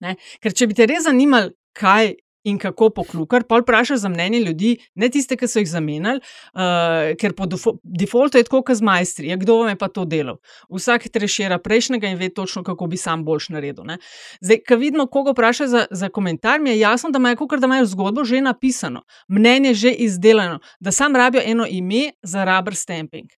Ne? 0.03 0.17
Ker 0.43 0.55
če 0.55 0.67
bi 0.67 0.75
te 0.75 0.89
res 0.91 1.05
zanimalo, 1.07 1.53
kaj 1.79 2.17
in 2.49 2.59
kako 2.59 2.91
poklukar, 2.91 3.45
pa 3.49 3.61
vprašaš 3.63 3.99
za 4.05 4.09
mnenje 4.09 4.41
ljudi, 4.41 4.77
ne 4.95 5.09
tiste, 5.09 5.37
ki 5.37 5.49
so 5.49 5.63
jih 5.63 5.69
zamenjali, 5.71 6.21
uh, 6.21 7.13
ker 7.21 7.35
po 7.37 7.47
defaultu 7.49 8.39
je 8.39 8.47
tako, 8.49 8.63
kot 8.67 8.81
z 8.81 8.87
majstri. 8.87 9.29
Ja, 9.33 9.37
kdo 9.37 9.61
vam 9.63 9.73
je 9.73 9.79
pa 9.79 9.89
to 9.89 10.05
delal? 10.09 10.41
Vsak 10.73 11.09
trešira 11.13 11.59
prejšnjega 11.63 12.13
in 12.13 12.19
ve 12.19 12.29
točno, 12.29 12.63
kako 12.67 12.87
bi 12.87 12.97
sam 12.97 13.25
boljš 13.25 13.49
naredil. 13.55 13.85
Ne? 13.89 13.99
Zdaj, 14.41 14.63
ko 14.69 14.81
vidimo, 14.81 15.07
koga 15.07 15.35
vpraša 15.37 15.67
za, 15.67 15.87
za 15.91 16.09
komentar, 16.09 16.61
mi 16.61 16.71
je 16.71 16.81
jasno, 16.81 17.11
da 17.11 17.19
imajo, 17.19 17.49
da 17.61 17.67
imajo 17.67 17.87
zgodbo 17.87 18.25
že 18.25 18.41
napisano, 18.41 19.03
mnenje 19.29 19.75
že 19.75 19.91
izdelano, 19.91 20.59
da 20.81 20.93
sam 20.93 21.17
rabijo 21.17 21.43
eno 21.45 21.67
ime 21.69 22.13
za 22.23 22.45
rubber 22.45 22.75
stamping. 22.75 23.38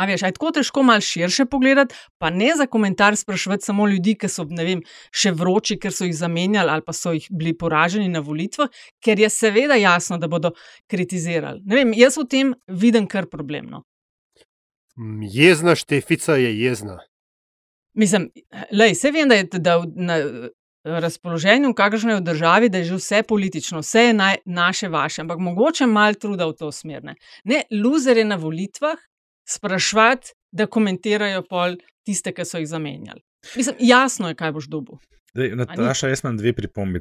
A 0.00 0.06
veš, 0.08 0.24
aj 0.24 0.32
tako 0.38 0.52
težko 0.56 0.82
malo 0.86 1.04
širše 1.04 1.44
pogledati, 1.50 1.94
pa 2.18 2.30
ne 2.32 2.54
za 2.56 2.66
komentar 2.66 3.16
sprašovati 3.16 3.64
samo 3.64 3.88
ljudi, 3.88 4.14
ki 4.16 4.30
so 4.32 4.46
vem, 4.48 4.80
še 5.12 5.34
vroči, 5.36 5.76
ker 5.80 5.92
so 5.92 6.08
jih 6.08 6.16
zamenjali 6.16 6.72
ali 6.72 6.84
pa 6.86 6.94
so 6.96 7.12
jih 7.12 7.26
bili 7.30 7.52
poraženi 7.56 8.08
na 8.08 8.22
volitvah, 8.24 8.70
ker 9.04 9.20
je 9.20 9.28
seveda 9.30 9.76
jasno, 9.76 10.16
da 10.18 10.28
bodo 10.28 10.54
kritizirali. 10.88 11.60
Vem, 11.68 11.92
jaz 11.96 12.16
v 12.16 12.26
tem 12.32 12.54
vidim 12.66 13.08
kar 13.10 13.28
problemno. 13.28 13.84
Jezna 15.20 15.76
štefica 15.76 16.38
je 16.40 16.54
jezna. 16.60 16.98
Mislim, 17.94 18.30
lej, 18.72 18.94
vse 18.96 19.12
vem, 19.12 19.28
da 19.28 19.36
je 19.36 19.60
da 19.60 19.76
na 19.96 20.16
razpoloženju, 20.84 21.74
kakršno 21.74 22.10
je 22.10 22.16
v 22.16 22.24
državi, 22.24 22.68
da 22.68 22.78
je 22.78 22.84
že 22.84 22.96
vse 22.96 23.22
politično, 23.28 23.80
vse 23.84 24.00
je 24.00 24.12
naj, 24.16 24.36
naše, 24.44 24.88
vaše, 24.88 25.22
ampak 25.22 25.38
mogoče 25.38 25.86
malo 25.86 26.14
truda 26.14 26.46
v 26.46 26.56
to 26.56 26.72
smer. 26.72 27.04
Ne, 27.04 27.14
ne 27.44 27.62
loser 27.82 28.16
je 28.16 28.24
na 28.24 28.36
volitvah, 28.36 28.96
sprašvati, 29.50 30.34
da 30.52 30.66
komentirajo 30.66 31.42
pol 31.48 31.76
tiste, 32.06 32.32
ki 32.34 32.44
so 32.44 32.58
jih 32.58 32.68
zamenjali. 32.68 33.22
Mislim, 33.56 33.76
jasno 33.78 34.28
je, 34.28 34.36
kaj 34.38 34.52
boš 34.52 34.68
dobil. 34.70 34.98
Nataša, 35.34 36.10
jaz 36.10 36.24
imam 36.24 36.36
dve 36.36 36.52
pripombi. 36.52 37.00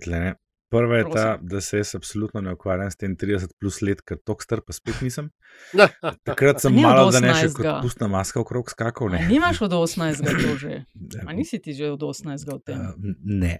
Prva 0.70 0.98
je 0.98 1.06
ta, 1.14 1.38
da 1.42 1.62
se 1.62 1.78
jaz 1.78 1.96
absolutno 1.96 2.42
ne 2.42 2.54
ukvarjam 2.54 2.92
s 2.92 2.96
tem 2.96 3.16
30 3.18 3.56
plus 3.60 3.82
let, 3.82 4.02
ker 4.06 4.20
tok 4.22 4.44
star 4.46 4.62
pa 4.62 4.74
spet 4.74 5.00
nisem. 5.02 5.32
Takrat 6.30 6.62
sem 6.62 6.76
malo, 6.78 7.08
da 7.10 7.22
ne 7.24 7.34
še 7.34 7.50
kot 7.56 7.70
pustna 7.82 8.06
maska 8.12 8.38
okrog 8.44 8.70
skakal. 8.70 9.10
Ne. 9.10 9.24
Nimaš 9.32 9.64
od 9.66 9.74
18. 9.74 10.22
to 10.22 10.58
že. 10.62 10.84
A 11.28 11.34
nisi 11.34 11.58
ti 11.58 11.74
že 11.74 11.90
od 11.90 12.04
18. 12.06 12.46
v 12.54 12.60
tem? 12.62 12.78
Uh, 12.78 13.18
ne. 13.26 13.58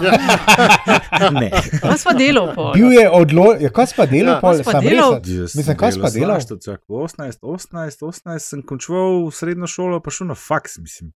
ne. 1.42 1.50
Kaj 1.82 1.98
si 2.00 2.08
pa 2.08 2.14
delal 2.16 2.54
po? 2.56 2.70
Bil 2.72 2.96
je 2.96 3.04
odločen, 3.12 3.66
ja, 3.66 3.72
kaj 3.76 3.92
si 3.92 3.98
pa 3.98 4.06
delal 4.08 4.40
po? 4.40 4.54
Ja, 4.56 4.64
sem 4.64 4.86
delal. 4.88 5.18
Mislim, 5.20 5.76
kaj 5.76 5.92
si 5.92 6.00
pa 6.00 6.12
delal? 6.14 6.40
18, 6.40 7.44
18, 7.44 8.06
18 8.08 8.40
sem 8.40 8.64
končal 8.64 9.28
srednjo 9.28 9.68
šolo, 9.68 10.00
pa 10.00 10.08
šel 10.08 10.32
na 10.32 10.38
faks, 10.40 10.80
mislim. 10.80 11.12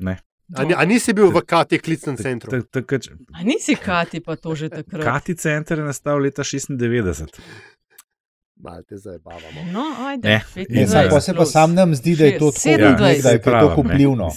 Ne. 0.00 0.16
A, 0.54 0.62
a 0.76 0.84
nisi 0.84 1.12
bil 1.12 1.30
v 1.34 1.42
Kati 1.42 1.78
klicnem 1.78 2.16
centru? 2.16 2.54
A 3.34 3.42
nisi 3.42 3.74
Kati 3.74 4.20
pa 4.20 4.36
to 4.36 4.54
že 4.54 4.68
takrat? 4.70 5.02
Kati 5.02 5.34
center 5.34 5.78
je 5.78 5.84
nastal 5.84 6.22
leta 6.22 6.42
96. 6.42 7.40
Malte 8.56 8.96
zdaj 8.96 9.18
bavamo. 9.18 9.72
No, 9.72 9.84
ajde. 10.06 10.28
Ne, 10.28 10.86
ne, 10.86 11.08
pa 11.10 11.20
se 11.20 11.34
pa 11.34 11.44
sam 11.44 11.74
nam 11.74 11.94
zdi, 11.94 12.16
da 12.16 12.24
je 12.24 12.38
to 12.38 12.50
tako, 12.50 12.96
da 13.22 13.30
je 13.30 13.42
to 13.42 13.74
vplivno. 13.76 14.30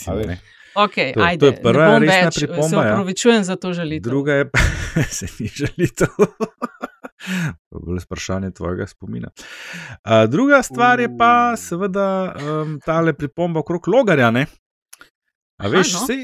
Okay, 0.76 1.14
to, 1.14 1.22
ajde, 1.22 1.40
to 1.40 1.46
je 1.46 1.62
prva 1.62 1.98
resna 1.98 2.32
pripomba. 2.36 2.68
Se 2.70 2.76
ja. 2.76 2.94
upravičujem 2.94 3.38
ja. 3.38 3.44
za 3.44 3.56
to 3.56 3.74
želitev. 3.74 4.10
Druga 4.10 4.34
je, 4.34 4.50
se 5.18 5.26
ni 5.40 5.48
želitev. 5.48 6.08
Bolj 7.86 8.00
sprašanje 8.00 8.52
tvojega 8.52 8.88
spomina. 8.88 9.28
Uh, 9.30 10.30
druga 10.30 10.64
stvar 10.64 11.00
je 11.00 11.18
pa 11.18 11.54
seveda 11.58 12.36
um, 12.36 12.80
tale 12.86 13.14
pripomba 13.14 13.60
okrog 13.60 13.88
logarja. 13.88 14.32
Ne? 14.32 14.46
A 15.60 15.68
Aha, 15.68 15.74
veš, 15.76 15.94
no? 15.94 16.06
vse, 16.06 16.20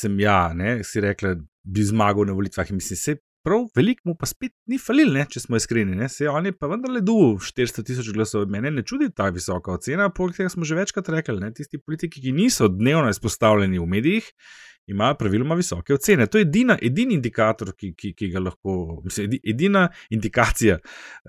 sem 0.00 0.20
ja, 0.22 0.38
ne, 0.56 0.78
si 0.86 1.02
rekla, 1.04 1.34
bi 1.62 1.84
zmagal 1.84 2.30
na 2.30 2.36
volitvah 2.36 2.70
in 2.72 2.80
mislim, 2.80 2.96
se 2.96 3.16
prav 3.44 3.66
veliko 3.76 4.08
mu 4.08 4.14
pa 4.20 4.28
spet 4.28 4.52
ni 4.68 4.78
falil, 4.80 5.12
ne, 5.14 5.26
če 5.28 5.42
smo 5.44 5.58
iskreni. 5.60 5.96
Ne, 5.96 6.08
se 6.12 6.28
on 6.28 6.48
je 6.48 6.54
pa 6.56 6.68
vendarle 6.70 7.02
dul 7.04 7.38
400 7.40 7.84
tisoč 7.86 8.10
glasov. 8.16 8.48
Mene 8.52 8.72
ne 8.72 8.84
čudi 8.86 9.10
ta 9.16 9.30
visoka 9.34 9.74
ocena, 9.76 10.10
poleg 10.16 10.38
tega 10.38 10.52
smo 10.52 10.68
že 10.68 10.78
večkrat 10.78 11.12
rekli, 11.12 11.38
ne, 11.42 11.52
tisti 11.56 11.80
politiki, 11.80 12.22
ki 12.24 12.34
niso 12.36 12.68
dnevno 12.72 13.12
izpostavljeni 13.12 13.80
v 13.80 13.88
medijih. 13.96 14.32
Imajo 14.90 15.14
praviloma 15.20 15.54
visoke 15.54 15.94
ocene. 15.94 16.26
To 16.26 16.40
je 16.40 16.48
edina, 16.48 16.74
edini 16.82 17.14
indikator, 17.14 17.74
ki, 17.78 17.92
ki, 17.94 18.14
ki 18.16 18.30
ga 18.32 18.40
lahko, 18.42 19.02
mislim, 19.04 19.36
edina 19.38 19.84
indikacija 20.10 20.80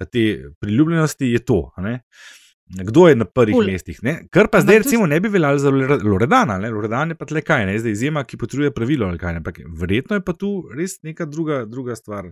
te 0.10 0.24
priljubljenosti 0.64 1.30
je 1.30 1.44
to. 1.46 1.60
Ne? 1.84 2.00
Kdo 2.72 3.08
je 3.08 3.16
na 3.16 3.26
prvih 3.26 3.56
cool. 3.56 3.66
mestih? 3.68 4.00
Ne? 4.04 4.14
Kar 4.32 4.48
pa 4.48 4.62
zdaj, 4.62 4.78
recimo, 4.86 5.08
ne 5.08 5.20
bi 5.20 5.30
veljalo 5.30 5.60
za 5.60 5.70
Loredana. 6.04 6.58
Ne? 6.58 6.70
Loredan 6.72 7.12
je 7.12 7.18
pa 7.20 7.26
tle 7.26 7.42
kaj, 7.42 7.66
ne? 7.68 7.80
zdaj 7.80 7.92
izjema, 7.92 8.24
ki 8.24 8.38
potrebuje 8.38 8.72
pravilo. 8.72 9.12
Verjetno 9.80 10.16
je 10.16 10.24
pa 10.24 10.34
tu 10.34 10.54
res 10.76 11.02
neka 11.04 11.26
druga, 11.26 11.66
druga 11.66 11.96
stvar 11.96 12.32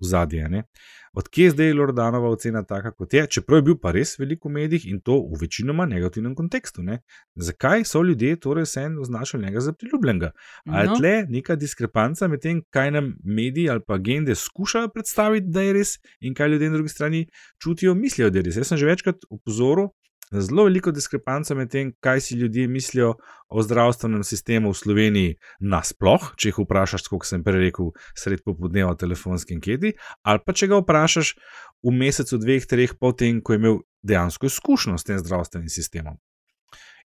v 0.00 0.06
zadnje. 0.06 0.64
Odkje 1.12 1.44
je 1.44 1.50
zdaj 1.50 1.72
Loredanova 1.72 2.28
ocena 2.32 2.62
taka, 2.64 2.90
kot 2.96 3.14
je, 3.14 3.26
čeprav 3.26 3.58
je 3.58 3.62
bil 3.62 3.76
pa 3.76 3.90
res 3.92 4.14
veliko 4.18 4.48
v 4.48 4.52
medijih 4.52 4.86
in 4.88 5.00
to 5.04 5.18
v 5.28 5.42
večinoma 5.42 5.84
negativnem 5.86 6.34
kontekstu. 6.34 6.82
Ne? 6.82 7.02
Zakaj 7.36 7.84
so 7.84 8.00
ljudje 8.02 8.38
torej 8.40 8.64
vse 8.64 8.86
označili 9.00 9.44
njega 9.44 9.60
za 9.60 9.72
priljubljenega? 9.72 10.30
Ali 10.66 10.88
no. 10.88 10.94
je 10.94 10.98
tle 10.98 11.12
neka 11.28 11.56
diskrepanca 11.56 12.28
med 12.28 12.40
tem, 12.40 12.62
kaj 12.70 12.90
nam 12.90 13.12
mediji 13.24 13.68
ali 13.70 13.84
pa 13.86 13.94
agende 14.00 14.34
skušajo 14.34 14.88
predstaviti, 14.88 15.52
da 15.52 15.62
je 15.62 15.72
res, 15.72 15.98
in 16.20 16.34
kaj 16.34 16.48
ljudje 16.48 16.70
na 16.70 16.76
drugi 16.76 16.88
strani 16.88 17.26
čutijo, 17.62 17.94
mislijo, 17.94 18.30
da 18.30 18.38
je 18.38 18.48
res. 18.48 18.56
Jaz 18.56 18.72
sem 18.72 18.80
že 18.80 18.88
večkrat 18.88 19.28
upozoril, 19.28 19.92
zelo 20.40 20.64
veliko 20.64 20.92
diskrepanco 20.94 21.54
med 21.54 21.70
tem, 21.70 21.92
kaj 22.00 22.20
si 22.20 22.36
ljudje 22.40 22.68
mislijo 22.68 23.14
o 23.48 23.62
zdravstvenem 23.62 24.24
sistemu 24.24 24.72
v 24.72 24.78
Sloveniji 24.78 25.34
nasploh, 25.60 26.30
če 26.36 26.48
jih 26.48 26.60
vprašaš, 26.64 27.08
kot 27.12 27.26
sem 27.28 27.44
prej 27.44 27.66
rekel, 27.66 27.92
sred 28.16 28.44
popodneva 28.44 28.94
v 28.94 29.00
telefonski 29.04 29.58
anketi, 29.58 29.92
ali 30.22 30.40
pa 30.44 30.54
če 30.56 30.70
ga 30.72 30.80
vprašaš 30.80 31.34
v 31.82 31.94
mesecu, 31.98 32.38
dveh, 32.40 32.68
treh, 32.68 32.94
potem, 32.98 33.42
ko 33.44 33.52
je 33.52 33.60
imel 33.60 33.82
dejansko 34.02 34.48
izkušnjo 34.48 34.96
s 34.98 35.08
tem 35.08 35.20
zdravstvenim 35.20 35.68
sistemom. 35.72 36.16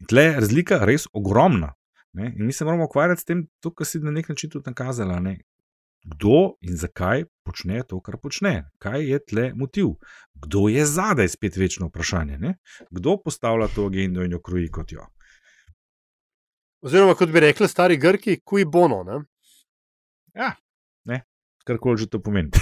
In 0.00 0.10
tle 0.10 0.26
je 0.26 0.34
razlika 0.40 0.82
res 0.82 1.06
ogromna. 1.14 1.74
Ne? 2.12 2.34
In 2.36 2.46
mi 2.46 2.52
se 2.52 2.64
moramo 2.64 2.84
ukvarjati 2.84 3.22
s 3.22 3.28
tem, 3.28 3.46
kar 3.62 3.86
si 3.86 4.00
na 4.02 4.10
nek 4.10 4.28
način 4.28 4.50
tudi 4.50 4.70
nakazala. 4.70 5.20
Ne? 5.20 5.38
Kdo 6.04 6.56
in 6.60 6.76
zakaj 6.76 7.24
počne 7.46 7.82
to, 7.86 8.00
kar 8.02 8.16
počne, 8.18 8.70
kaj 8.82 9.04
je 9.06 9.18
tle 9.24 9.52
motiv, 9.54 9.94
kdo 10.34 10.68
je 10.68 10.86
zadaj, 10.86 11.28
spet 11.28 11.56
večno 11.56 11.86
vprašanje. 11.90 12.38
Ne? 12.38 12.54
Kdo 12.90 13.16
postavlja 13.24 13.68
to 13.74 13.86
agendo 13.86 14.24
in 14.24 14.32
jo 14.32 14.40
kroji 14.42 14.70
kot 14.70 14.92
jo. 14.92 15.06
Oziroma, 16.82 17.14
kot 17.14 17.30
bi 17.30 17.40
rekli 17.40 17.68
stari 17.68 17.96
Grki, 17.96 18.40
kuj 18.44 18.64
bono. 18.66 19.02
Ne? 19.06 19.20
Ja, 20.34 20.54
ne, 21.04 21.22
karkoli 21.64 22.02
že 22.02 22.10
to 22.10 22.22
pomeni. 22.22 22.50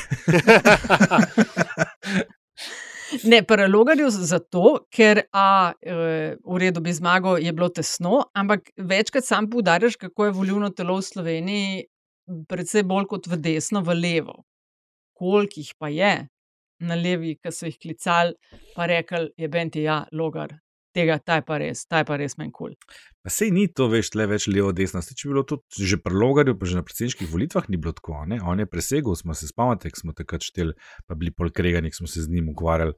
Ne, 3.27 3.41
paralogarju 3.43 4.07
zato, 4.11 4.85
ker 4.95 5.25
a, 5.35 5.73
e, 5.83 5.95
v 6.39 6.59
redu 6.63 6.79
bi 6.81 6.93
zmagal, 6.95 7.41
je 7.43 7.53
bilo 7.53 7.67
tesno, 7.75 8.21
ampak 8.39 8.71
večkrat 8.79 9.27
sam 9.27 9.49
poudarjaš, 9.51 9.97
kako 9.99 10.29
je 10.29 10.37
volivno 10.37 10.71
telo 10.71 10.95
v 11.01 11.03
Sloveniji 11.03 11.81
predvsej 12.49 12.87
bolj 12.89 13.09
kot 13.11 13.29
v 13.31 13.39
desno, 13.41 13.83
v 13.87 13.97
levo. 13.99 14.43
Koliko 15.17 15.61
jih 15.61 15.75
pa 15.79 15.91
je 15.93 16.15
na 16.81 16.97
levi, 16.97 17.37
ki 17.37 17.53
so 17.53 17.69
jih 17.69 17.79
klicali, 17.81 18.35
pa 18.75 18.89
rekli, 18.89 19.29
je 19.37 19.49
benti 19.53 19.85
ja, 19.85 20.05
logar. 20.13 20.57
Tega, 20.95 21.21
ta 21.23 21.37
je 21.39 21.45
pa 21.47 21.61
res, 21.63 21.85
ta 21.87 22.01
je 22.01 22.07
pa 22.09 22.17
res 22.19 22.35
menj 22.39 22.51
kul. 22.57 22.73
Pa 23.23 23.31
sej 23.31 23.53
ni 23.55 23.69
to 23.71 23.87
več 23.93 24.11
le 24.19 24.27
več 24.27 24.49
levo, 24.51 24.73
desno. 24.75 25.03
Če 25.05 25.29
bi 25.29 25.35
bilo 25.37 25.45
to 25.47 25.61
že 25.77 26.01
pri 26.03 26.17
Logarju, 26.19 26.57
pa 26.59 26.67
že 26.67 26.81
na 26.81 26.83
predsedniških 26.87 27.31
volitvah 27.31 27.69
ni 27.71 27.79
bilo 27.79 27.95
tako. 27.95 28.25
Ne? 28.27 28.41
On 28.43 28.59
je 28.59 28.67
presegel, 28.67 29.15
smo 29.15 29.37
se 29.39 29.47
spomnili, 29.47 29.93
smo 29.95 30.17
takrat 30.19 30.43
šteli, 30.43 30.75
pa 31.07 31.15
bili 31.15 31.31
polkregani, 31.31 31.93
smo 31.95 32.11
se 32.11 32.25
z 32.25 32.33
njim 32.33 32.51
ukvarjali, 32.51 32.97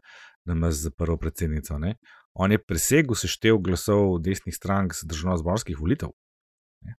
da 0.49 0.57
ima 0.57 0.73
za 0.73 0.95
prvo 0.97 1.19
predsednico. 1.21 1.77
Ne? 1.83 1.99
On 2.33 2.53
je 2.53 2.63
presegel 2.65 3.19
seštev 3.19 3.61
glasov 3.61 4.23
desnih 4.25 4.57
strank 4.57 4.97
z 4.97 5.05
državno-zborskih 5.11 5.77
volitev. 5.77 6.17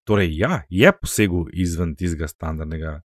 Torej, 0.05 0.35
ja, 0.39 0.63
je 0.71 0.93
posegel 1.01 1.49
izven 1.53 1.97
tistega 1.97 2.29
standardnega. 2.29 3.01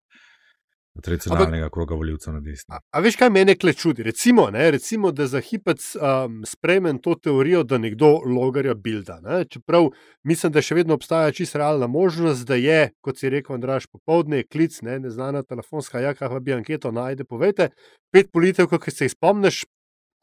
Tradicionalnega 1.03 1.67
kroga 1.69 1.95
voljivcev 1.95 2.33
na 2.33 2.39
desni. 2.39 2.71
A, 2.71 2.77
a 2.95 2.99
veš, 3.03 3.17
kaj 3.19 3.27
mene 3.35 3.57
kle 3.59 3.73
čudi? 3.75 4.03
Recimo, 4.03 4.45
ne, 4.51 4.69
recimo 4.71 5.09
da 5.11 5.25
za 5.27 5.41
hipec 5.43 5.83
um, 5.95 6.37
sprejmem 6.47 7.01
to 7.03 7.17
teorijo, 7.19 7.65
da 7.67 7.77
nekdo 7.77 8.13
logarja 8.23 8.73
bilda. 8.73 9.19
Ne? 9.23 9.41
Čeprav 9.51 9.89
mislim, 10.23 10.53
da 10.55 10.63
še 10.63 10.77
vedno 10.79 10.95
obstaja 10.95 11.35
čisto 11.35 11.59
realna 11.59 11.89
možnost, 11.91 12.47
da 12.47 12.55
je, 12.55 12.93
kot 13.03 13.19
si 13.19 13.29
rekel, 13.29 13.57
Andraš, 13.57 13.89
popovdne 13.91 14.45
klic, 14.47 14.79
ne, 14.87 14.95
neznana 15.03 15.43
telefonska, 15.43 15.99
ja, 15.99 16.15
kaj 16.15 16.39
bi 16.39 16.55
anketo 16.55 16.95
najde, 16.95 17.27
povejte, 17.27 17.73
pet 18.15 18.31
politev, 18.31 18.71
ki 18.71 18.95
se 18.95 19.09
jih 19.09 19.17
spomniš, 19.17 19.65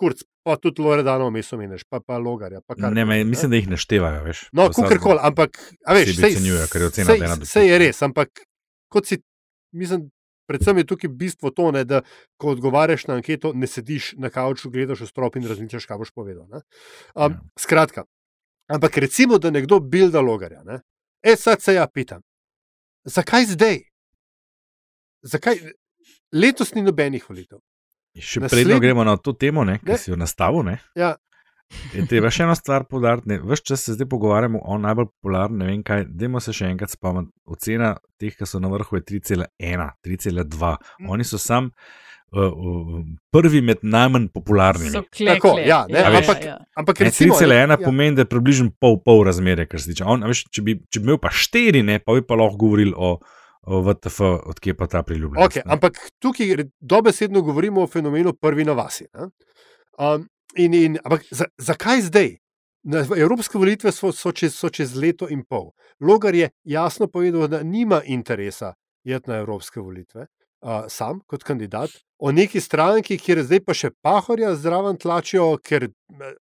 kurc, 0.02 0.24
pa 0.42 0.56
tudi 0.58 0.82
Loredano 0.82 1.28
meso 1.30 1.56
meniš, 1.60 1.84
pa, 1.86 2.00
pa 2.02 2.18
logarja. 2.18 2.60
Pa 2.66 2.74
ne, 2.90 3.04
me, 3.06 3.20
mislim, 3.24 3.52
da 3.54 3.60
jih 3.60 3.68
naštevajo, 3.70 4.24
veš. 4.26 4.46
No, 4.58 4.66
kakorkoli, 4.74 5.22
ampak, 5.22 5.60
a 5.86 5.94
veš, 5.94 6.16
vse 6.16 6.32
je 6.34 6.42
vse 7.46 7.64
je 7.68 7.78
res, 7.84 8.02
ampak 8.02 8.42
kot 8.92 9.06
si, 9.06 9.22
mislim, 9.78 10.08
Predvsem 10.46 10.78
je 10.78 10.86
tukaj 10.86 11.08
bistvo 11.08 11.50
to, 11.50 11.70
ne, 11.72 11.84
da 11.88 12.02
ko 12.36 12.50
odgovarjaš 12.52 13.06
na 13.06 13.14
anketo, 13.14 13.52
ne 13.54 13.66
sediš 13.66 14.12
na 14.20 14.30
kavču, 14.30 14.70
gledaš 14.70 15.04
v 15.04 15.08
strop 15.08 15.38
in 15.38 15.46
razmišljaš, 15.48 15.86
kaj 15.86 16.00
boš 16.02 16.10
povedal. 16.10 16.44
Um, 16.44 16.60
ja. 17.16 17.28
Skratka, 17.58 18.04
ampak 18.68 18.98
recimo, 19.00 19.38
da 19.38 19.50
nekdo 19.54 19.78
bilda 19.80 20.20
logarja. 20.20 20.60
Ne. 20.66 20.80
E, 21.22 21.36
sad 21.36 21.62
se 21.62 21.74
ja 21.74 21.86
pitam, 21.86 22.20
zakaj 23.04 23.46
zdaj? 23.54 23.78
Zakaj 25.22 25.62
letos 26.34 26.74
ni 26.74 26.82
nobenih 26.82 27.24
volitev? 27.28 27.62
Še 28.18 28.44
Nasled... 28.44 28.66
predno 28.66 28.80
gremo 28.80 29.04
na 29.08 29.16
to 29.16 29.32
temo, 29.32 29.64
ne, 29.64 29.78
ki 29.80 29.96
si 29.98 30.10
jo 30.12 30.18
nastavil. 30.20 30.66
Ja, 30.98 31.14
In 31.96 32.08
treba 32.08 32.30
še 32.32 32.46
eno 32.46 32.54
stvar 32.56 32.86
podariti. 32.88 33.38
Ves 33.48 33.62
čas 33.64 33.84
se 33.86 33.96
zdaj 33.96 34.08
pogovarjamo 34.12 34.60
o 34.68 34.78
najbolj 34.80 35.08
popularnem, 35.10 35.58
ne 35.62 35.70
vem 35.70 35.82
kaj. 35.86 36.06
Dajmo 36.20 36.40
se 36.44 36.54
še 36.56 36.70
enkrat 36.72 36.92
spomniti. 36.94 37.32
Ocena 37.48 37.94
teh, 38.20 38.34
ki 38.36 38.48
so 38.48 38.60
na 38.62 38.70
vrhu, 38.72 38.98
je 38.98 39.04
3,1, 39.08 39.84
3,2. 40.04 40.72
Mm. 41.02 41.12
Oni 41.12 41.28
so 41.28 41.40
sam. 41.42 41.72
Uh, 42.32 42.46
uh, 42.48 43.00
prvi 43.28 43.60
med 43.60 43.82
najmanj 43.84 44.30
popularnimi. 44.32 45.02
Tako, 45.12 45.50
ja, 45.60 45.82
ne, 45.84 46.00
ja, 46.00 46.12
ampak, 46.16 46.38
ja. 46.46 46.54
ampak 46.80 47.02
recimo, 47.04 47.36
3,1 47.36 47.74
ja. 47.74 47.76
pomeni, 47.82 48.16
da 48.16 48.24
je 48.24 48.30
približno 48.30 48.72
pol, 48.80 48.96
pol 49.04 49.20
razmerja, 49.28 49.66
kar 49.68 49.82
se 49.82 49.90
tiče. 49.90 50.06
On, 50.08 50.24
veš, 50.30 50.46
če, 50.48 50.64
bi, 50.64 50.78
če 50.88 51.02
bi 51.02 51.10
imel 51.10 51.20
pa 51.20 51.28
4, 51.28 51.82
ne, 51.84 51.98
pa 52.00 52.16
bi 52.16 52.24
pa 52.24 52.38
lahko 52.40 52.56
govorili 52.62 52.94
o 52.96 53.18
VTF, 53.66 54.20
odkje 54.50 54.74
pa 54.74 54.86
ta 54.86 55.02
priljubljenost. 55.02 55.56
Okay, 55.56 55.62
ampak 55.66 55.98
tukaj 56.18 56.64
dobesedno 56.80 57.42
govorimo 57.42 57.82
o 57.82 57.86
fenomenu 57.86 58.32
prvi 58.34 58.64
na 58.64 58.72
vasi. 58.72 59.06
Um, 59.98 60.26
In, 60.56 60.74
in, 60.74 60.98
ampak 61.04 61.24
za, 61.30 61.46
zakaj 61.58 62.00
zdaj? 62.00 62.36
Na, 62.82 63.04
evropske 63.16 63.58
volitve 63.58 63.92
so, 63.92 64.10
so, 64.12 64.32
čez, 64.34 64.56
so 64.58 64.68
čez 64.68 64.96
leto 64.98 65.28
in 65.30 65.44
pol. 65.48 65.70
Logar 66.00 66.34
je 66.34 66.50
jasno 66.64 67.06
povedal, 67.06 67.46
da 67.48 67.62
nima 67.62 68.02
interesa 68.04 68.74
iti 69.04 69.30
na 69.30 69.38
evropske 69.38 69.80
volitve, 69.80 70.26
uh, 70.62 70.84
sam 70.88 71.20
kot 71.26 71.42
kandidat, 71.46 71.90
o 72.18 72.32
neki 72.32 72.60
stranki, 72.60 73.18
kjer 73.18 73.44
zdaj 73.46 73.62
pa 73.66 73.74
še 73.74 73.92
pahorja 74.02 74.52
zraven 74.58 74.98
tlačijo, 74.98 75.56
ker 75.62 75.88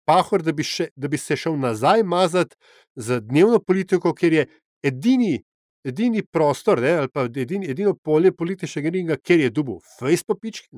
pahor, 0.09 0.41
da 0.41 0.53
bi, 0.53 0.65
še, 0.65 0.89
da 0.95 1.07
bi 1.07 1.21
se 1.21 1.37
šel 1.37 1.55
nazaj 1.61 2.03
mazati 2.03 2.57
z 2.95 3.21
dnevno 3.21 3.61
politiko, 3.61 4.13
ker 4.13 4.33
je 4.33 4.47
edini. 4.83 5.37
Edini 5.83 6.23
prostor, 6.23 6.79
ne, 6.81 6.91
ali 7.03 7.09
pa 7.11 7.25
edini, 7.27 7.67
edino 7.71 7.93
polje 7.93 8.31
političnega 8.31 8.89
ringa, 8.89 9.17
kjer 9.19 9.39
je 9.39 9.49
dubov, 9.49 9.81
Facebook, 9.99 10.39
pički, 10.41 10.69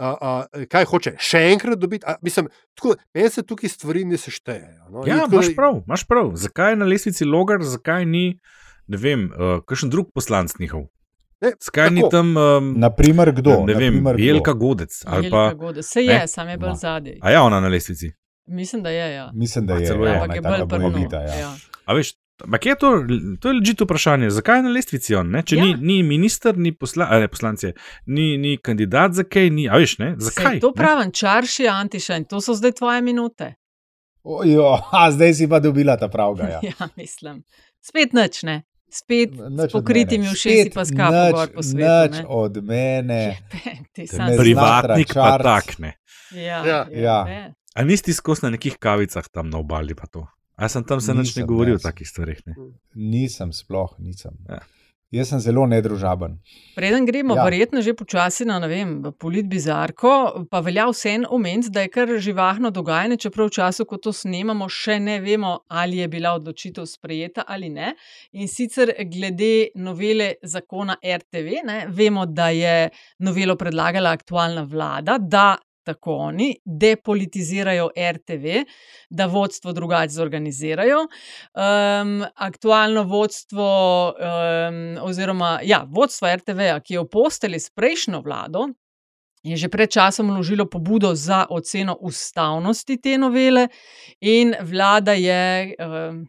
a, 0.00 0.14
a, 0.20 0.64
kaj 0.70 0.86
hoče 0.88 1.12
še 1.20 1.42
enkrat 1.52 1.80
dobiti. 1.80 2.06
A, 2.08 2.16
mislim, 2.24 2.48
tako, 2.78 2.94
meni 3.14 3.30
se 3.30 3.44
tukaj 3.44 3.68
stvari 3.68 4.04
ne 4.08 4.16
seštejejo. 4.20 4.88
No? 4.94 5.04
Ja, 5.08 5.26
imaš 5.26 5.52
prav, 5.56 5.82
imaš 5.86 6.06
prav. 6.08 6.32
Zakaj 6.40 6.72
je 6.72 6.78
na 6.80 6.88
lestvici 6.88 7.28
logar, 7.28 7.60
zakaj 7.66 8.06
ni, 8.08 8.24
ne 8.88 9.00
vem, 9.00 9.28
uh, 9.28 9.58
kakšen 9.68 9.92
drug 9.92 10.08
poslanc 10.16 10.56
njihov? 10.60 10.88
Ne, 11.40 11.52
Skaj 11.60 11.88
ni 11.90 12.02
tam, 12.12 12.34
um, 12.36 12.72
naprimer, 12.80 13.30
kdo? 13.32 13.62
Ne 13.64 13.74
vem, 13.74 14.00
Jelka 14.20 14.52
Godec. 14.52 14.98
Jelka 15.04 15.54
Godec. 15.56 15.86
Se 15.88 16.02
je, 16.04 16.26
sam 16.28 16.48
je 16.48 16.56
bil 16.60 16.68
no. 16.68 16.74
zadnji. 16.76 17.16
A 17.24 17.30
ja, 17.32 17.42
ona 17.42 17.60
na 17.64 17.68
lestvici. 17.68 18.10
Mislim, 18.46 18.82
da 18.82 18.90
je. 18.90 19.14
Ja. 19.14 19.30
Mislim, 19.34 19.66
da 19.66 19.74
je. 19.74 19.86
Celo 19.86 20.06
je. 20.06 20.18
Ampak 20.20 20.36
je 20.36 20.42
bolj 20.42 20.68
prvo. 20.68 20.92
Ja. 21.12 21.38
Ja. 21.38 21.54
A 21.84 21.94
veš, 21.96 22.12
Ampak 22.44 22.66
je 22.66 22.74
to, 22.74 22.90
to 23.40 23.48
je 23.48 23.54
ležito 23.54 23.84
vprašanje, 23.84 24.30
zakaj 24.30 24.58
je 24.58 24.62
na 24.62 24.72
lestvici 24.74 25.14
on? 25.14 25.30
Ne? 25.30 25.42
Če 25.42 25.56
ja. 25.56 25.64
ni, 25.64 25.74
ni 25.80 26.02
minister, 26.06 26.56
ni 26.58 26.72
posla, 26.72 27.08
ne, 27.20 27.28
poslanci, 27.28 27.72
ni, 28.06 28.36
ni 28.38 28.56
kandidat, 28.56 29.16
zakaj 29.18 29.50
ni, 29.50 29.68
a 29.68 29.80
veš, 29.80 29.98
ne? 30.02 30.14
zakaj? 30.18 30.56
Sej, 30.56 30.62
to 30.64 30.72
pravim, 30.76 31.12
čarši, 31.12 31.68
antiša 31.70 32.20
in 32.22 32.26
to 32.30 32.40
so 32.44 32.56
zdaj 32.58 32.78
tvoje 32.80 33.02
minute. 33.04 33.54
Ojo, 34.22 34.74
a 34.92 35.10
zdaj 35.12 35.34
si 35.34 35.48
pa 35.48 35.60
dobila 35.60 35.96
ta 35.96 36.08
pravga. 36.08 36.48
Ja, 36.48 36.60
ja 36.70 36.88
mislim. 36.96 37.42
Spet 37.80 38.12
noč 38.12 38.42
ne. 38.42 38.62
Spet 38.90 39.30
s 39.68 39.72
pokritimi 39.72 40.26
ušesi, 40.28 40.70
pa 40.74 40.84
skakati 40.84 41.54
po 41.54 41.62
svetu. 41.62 42.16
Nič 42.16 42.26
od 42.26 42.58
mene. 42.64 43.38
Privatnik 44.38 45.14
pa 45.14 45.38
takne. 45.38 45.94
Ja, 46.34 46.66
ja. 46.66 46.80
Ja. 46.90 47.52
A 47.74 47.84
nisi 47.86 48.12
skozi 48.12 48.44
na 48.44 48.50
nekih 48.50 48.76
kavicah 48.82 49.28
tam 49.30 49.50
na 49.50 49.62
obali 49.62 49.94
pa 49.94 50.10
to? 50.10 50.26
A 50.60 50.68
sem 50.68 50.84
tam 50.84 51.00
se 51.00 51.14
nič 51.16 51.32
ne 51.36 51.46
govoril 51.48 51.78
o 51.78 51.82
takih 51.82 52.08
stvarih? 52.08 52.42
Ne? 52.46 52.54
Nisem, 52.94 53.52
sploh 53.56 53.96
nisem. 53.98 54.36
Ja. 54.48 54.60
Jaz 55.10 55.32
sem 55.32 55.40
zelo 55.42 55.64
nedružaben. 55.66 56.36
Preden 56.76 57.06
gremo, 57.06 57.34
ja. 57.34 57.42
verjetno 57.42 57.80
že 57.82 57.96
počasi 57.98 58.44
na 58.46 58.60
polit 59.18 59.48
bizarko, 59.50 60.46
pa 60.50 60.60
velja 60.60 60.86
vseeno 60.86 61.28
omeniti, 61.34 61.70
da 61.70 61.82
je 61.82 61.88
kar 61.90 62.08
živahno 62.18 62.70
dogajanje, 62.70 63.16
čeprav 63.16 63.48
v 63.48 63.50
času, 63.50 63.84
ko 63.90 63.96
to 63.96 64.12
snemamo, 64.12 64.68
še 64.68 65.00
ne 65.00 65.18
vemo, 65.20 65.64
ali 65.68 65.98
je 65.98 66.08
bila 66.08 66.34
odločitev 66.38 66.86
sprejeta 66.86 67.42
ali 67.48 67.70
ne. 67.70 67.96
In 68.32 68.46
sicer 68.46 68.94
glede 69.10 69.72
novele 69.74 70.34
zakona 70.42 70.94
RTV, 71.02 71.58
ne, 71.66 71.80
vemo, 71.88 72.26
da 72.26 72.52
je 72.54 72.90
novelo 73.18 73.56
predlagala 73.56 74.14
aktualna 74.14 74.62
vlada, 74.62 75.18
da 75.18 75.56
tako 75.90 76.16
oni, 76.30 76.54
depolitizirajo 76.64 77.88
RTV, 78.12 78.62
da 79.10 79.26
vodstvo 79.26 79.72
drugače 79.72 80.14
zorganizirajo. 80.14 81.00
Um, 81.00 82.24
aktualno 82.34 83.02
vodstvo, 83.02 83.70
um, 84.08 84.98
oziroma 85.02 85.58
ja, 85.62 85.84
vodstvo 85.88 86.30
RTV, 86.36 86.70
ki 86.84 86.94
je 86.94 87.02
v 87.02 87.10
posteli 87.10 87.60
s 87.60 87.70
prejšnjo 87.74 88.22
vlado. 88.22 88.68
Je 89.40 89.56
že 89.56 89.70
pred 89.72 89.88
časom 89.88 90.28
vložilo 90.28 90.66
pobudo 90.68 91.14
za 91.16 91.46
oceno 91.48 91.96
ustavnosti 92.00 93.00
te 93.00 93.16
novele, 93.18 93.68
in 94.20 94.52
vlada 94.60 95.14
je 95.16 95.76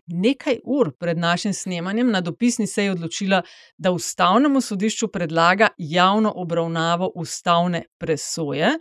nekaj 0.07 0.61
ur 0.63 0.93
pred 0.95 1.17
našim 1.17 1.53
snemanjem 1.53 2.11
na 2.11 2.21
dopisni 2.21 2.67
seji 2.67 2.89
odločila, 2.89 3.41
da 3.77 3.91
ustavnemu 3.91 4.61
sodišču 4.61 5.11
predlaga 5.11 5.67
javno 5.77 6.31
obravnavo 6.35 7.11
ustavne 7.15 7.83
presoje 7.99 8.79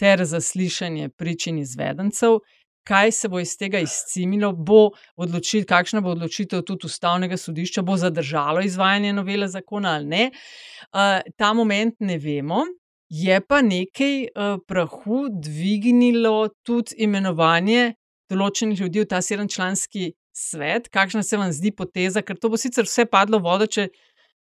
ter 0.00 0.24
zaslišanje 0.24 1.10
pričin 1.20 1.58
izvedencev, 1.60 2.40
kaj 2.88 3.12
se 3.12 3.28
bo 3.28 3.40
iz 3.40 3.52
tega 3.60 3.78
izcimilo, 3.84 4.52
bo 4.52 4.90
odločil, 5.20 5.66
kakšna 5.68 6.00
bo 6.00 6.14
odločitev 6.16 6.64
tudi 6.66 6.88
ustavnega 6.88 7.36
sodišča, 7.36 7.84
bo 7.84 7.96
zadržalo 8.00 8.64
izvajanje 8.64 9.12
novele 9.12 9.48
zakona 9.48 9.96
ali 9.98 10.06
ne. 10.06 10.30
Uh, 10.90 11.20
ta 11.36 11.52
moment 11.52 11.94
ne 12.00 12.18
vemo. 12.18 12.64
Je 13.10 13.40
pa 13.40 13.58
nekaj 13.62 14.16
uh, 14.22 14.58
prahu 14.66 15.24
dvignilo 15.42 16.48
tudi 16.62 16.94
imenovanje 17.04 17.94
določenih 18.30 18.80
ljudi 18.80 19.02
v 19.02 19.08
ta 19.10 19.18
sedemčlanski 19.22 20.12
svet. 20.30 20.88
Kakšna 20.94 21.22
se 21.26 21.36
vam 21.36 21.50
zdi 21.52 21.72
poteza, 21.74 22.22
ker 22.22 22.38
to 22.38 22.48
bo 22.52 22.60
sicer 22.60 22.86
vse 22.86 23.04
padlo 23.10 23.40
v 23.40 23.48
vodo, 23.48 23.66
če, 23.66 23.88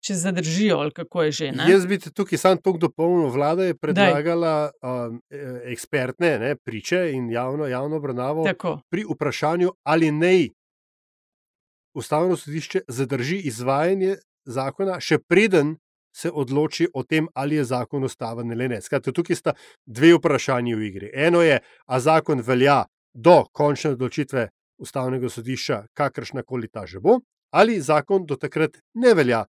če 0.03 0.15
zadržijo, 0.15 0.77
ali 0.83 0.91
kako 0.91 1.23
je 1.23 1.31
že. 1.31 1.51
Ne? 1.51 1.65
Jaz 1.71 1.87
bi 1.87 1.99
te 1.99 2.11
tukaj 2.11 2.39
sam 2.39 2.61
tako 2.61 2.77
dopolnil. 2.87 3.29
Vlada 3.33 3.67
je 3.67 3.75
predlagala 3.75 4.69
um, 4.81 5.19
eh, 5.29 5.71
ekspertne 5.73 6.37
ne, 6.39 6.55
priče 6.55 7.11
in 7.13 7.29
javno, 7.31 7.67
javno 7.67 7.97
obravnavo 7.97 8.45
Tako. 8.45 8.79
pri 8.89 9.05
vprašanju, 9.09 9.71
ali 9.83 10.11
naj 10.11 10.47
ustavno 11.97 12.37
sodišče 12.37 12.81
zadrži 12.87 13.41
izvajanje 13.49 14.15
zakona, 14.45 14.99
še 14.99 15.17
preden 15.17 15.75
se 16.17 16.31
odloči 16.33 16.87
o 16.93 17.03
tem, 17.03 17.27
ali 17.33 17.55
je 17.55 17.65
zakon 17.69 18.03
ustaven 18.03 18.51
ali 18.51 18.67
ne. 18.69 18.81
Skratka, 18.81 19.11
tukaj 19.13 19.35
sta 19.35 19.53
dve 19.85 20.15
vprašanji 20.17 20.75
v 20.75 20.87
igri. 20.89 21.09
Eno 21.13 21.41
je, 21.45 21.59
a 21.85 21.99
zakon 21.99 22.41
velja 22.41 22.85
do 23.13 23.43
končne 23.53 23.93
odločitve 23.97 24.47
ustavnega 24.81 25.29
sodišča, 25.29 25.83
kakršna 25.97 26.43
koli 26.45 26.69
ta 26.69 26.85
že 26.85 27.01
bo, 27.01 27.19
ali 27.53 27.81
zakon 27.81 28.25
do 28.25 28.37
takrat 28.37 28.77
ne 28.93 29.13
velja, 29.17 29.45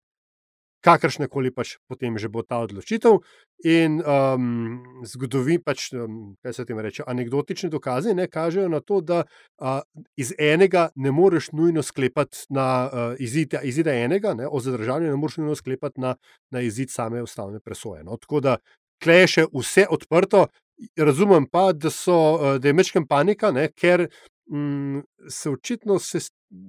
kakršna 0.84 1.28
koli 1.28 1.50
pač 1.54 1.76
potem 1.88 2.18
že 2.18 2.28
bo 2.28 2.42
ta 2.42 2.60
odločitev. 2.62 3.20
In 3.66 3.98
um, 4.06 5.02
zgodovini, 5.02 5.58
pač, 5.58 5.88
um, 5.90 6.36
kaj 6.42 6.54
se 6.54 6.64
tem 6.68 6.78
reče, 6.78 7.02
anekdotični 7.10 7.70
dokazi 7.70 8.14
ne 8.14 8.28
kažejo 8.30 8.68
na 8.70 8.78
to, 8.80 9.00
da 9.02 9.24
uh, 9.24 9.80
iz 10.16 10.30
enega 10.38 10.88
ne 10.94 11.10
moreš 11.10 11.50
nujno 11.52 11.82
sklepati 11.82 12.46
na 12.54 12.68
uh, 12.86 13.18
izid, 13.18 13.58
izida 13.66 13.96
enega, 13.98 14.36
ne, 14.38 14.46
o 14.46 14.60
zadržanju 14.62 15.10
ne 15.10 15.18
moreš 15.18 15.40
nujno 15.42 15.58
sklepati 15.58 16.00
na, 16.00 16.14
na 16.54 16.62
izid 16.62 16.94
same 16.94 17.22
ustavne 17.22 17.58
presoje. 17.60 18.04
No. 18.06 18.16
Tako 18.16 18.40
da 18.40 18.56
klej 19.02 19.26
še 19.26 19.46
vse 19.52 19.88
odprto. 19.90 20.46
Razumem 20.94 21.48
pa, 21.50 21.72
da, 21.74 21.90
so, 21.90 22.58
da 22.62 22.68
je 22.70 22.72
mečkam 22.78 23.08
panika, 23.10 23.50
ne, 23.50 23.66
ker 23.74 24.06
mm, 24.50 25.00
se 25.28 25.50
očitno 25.50 25.98
se, 25.98 26.18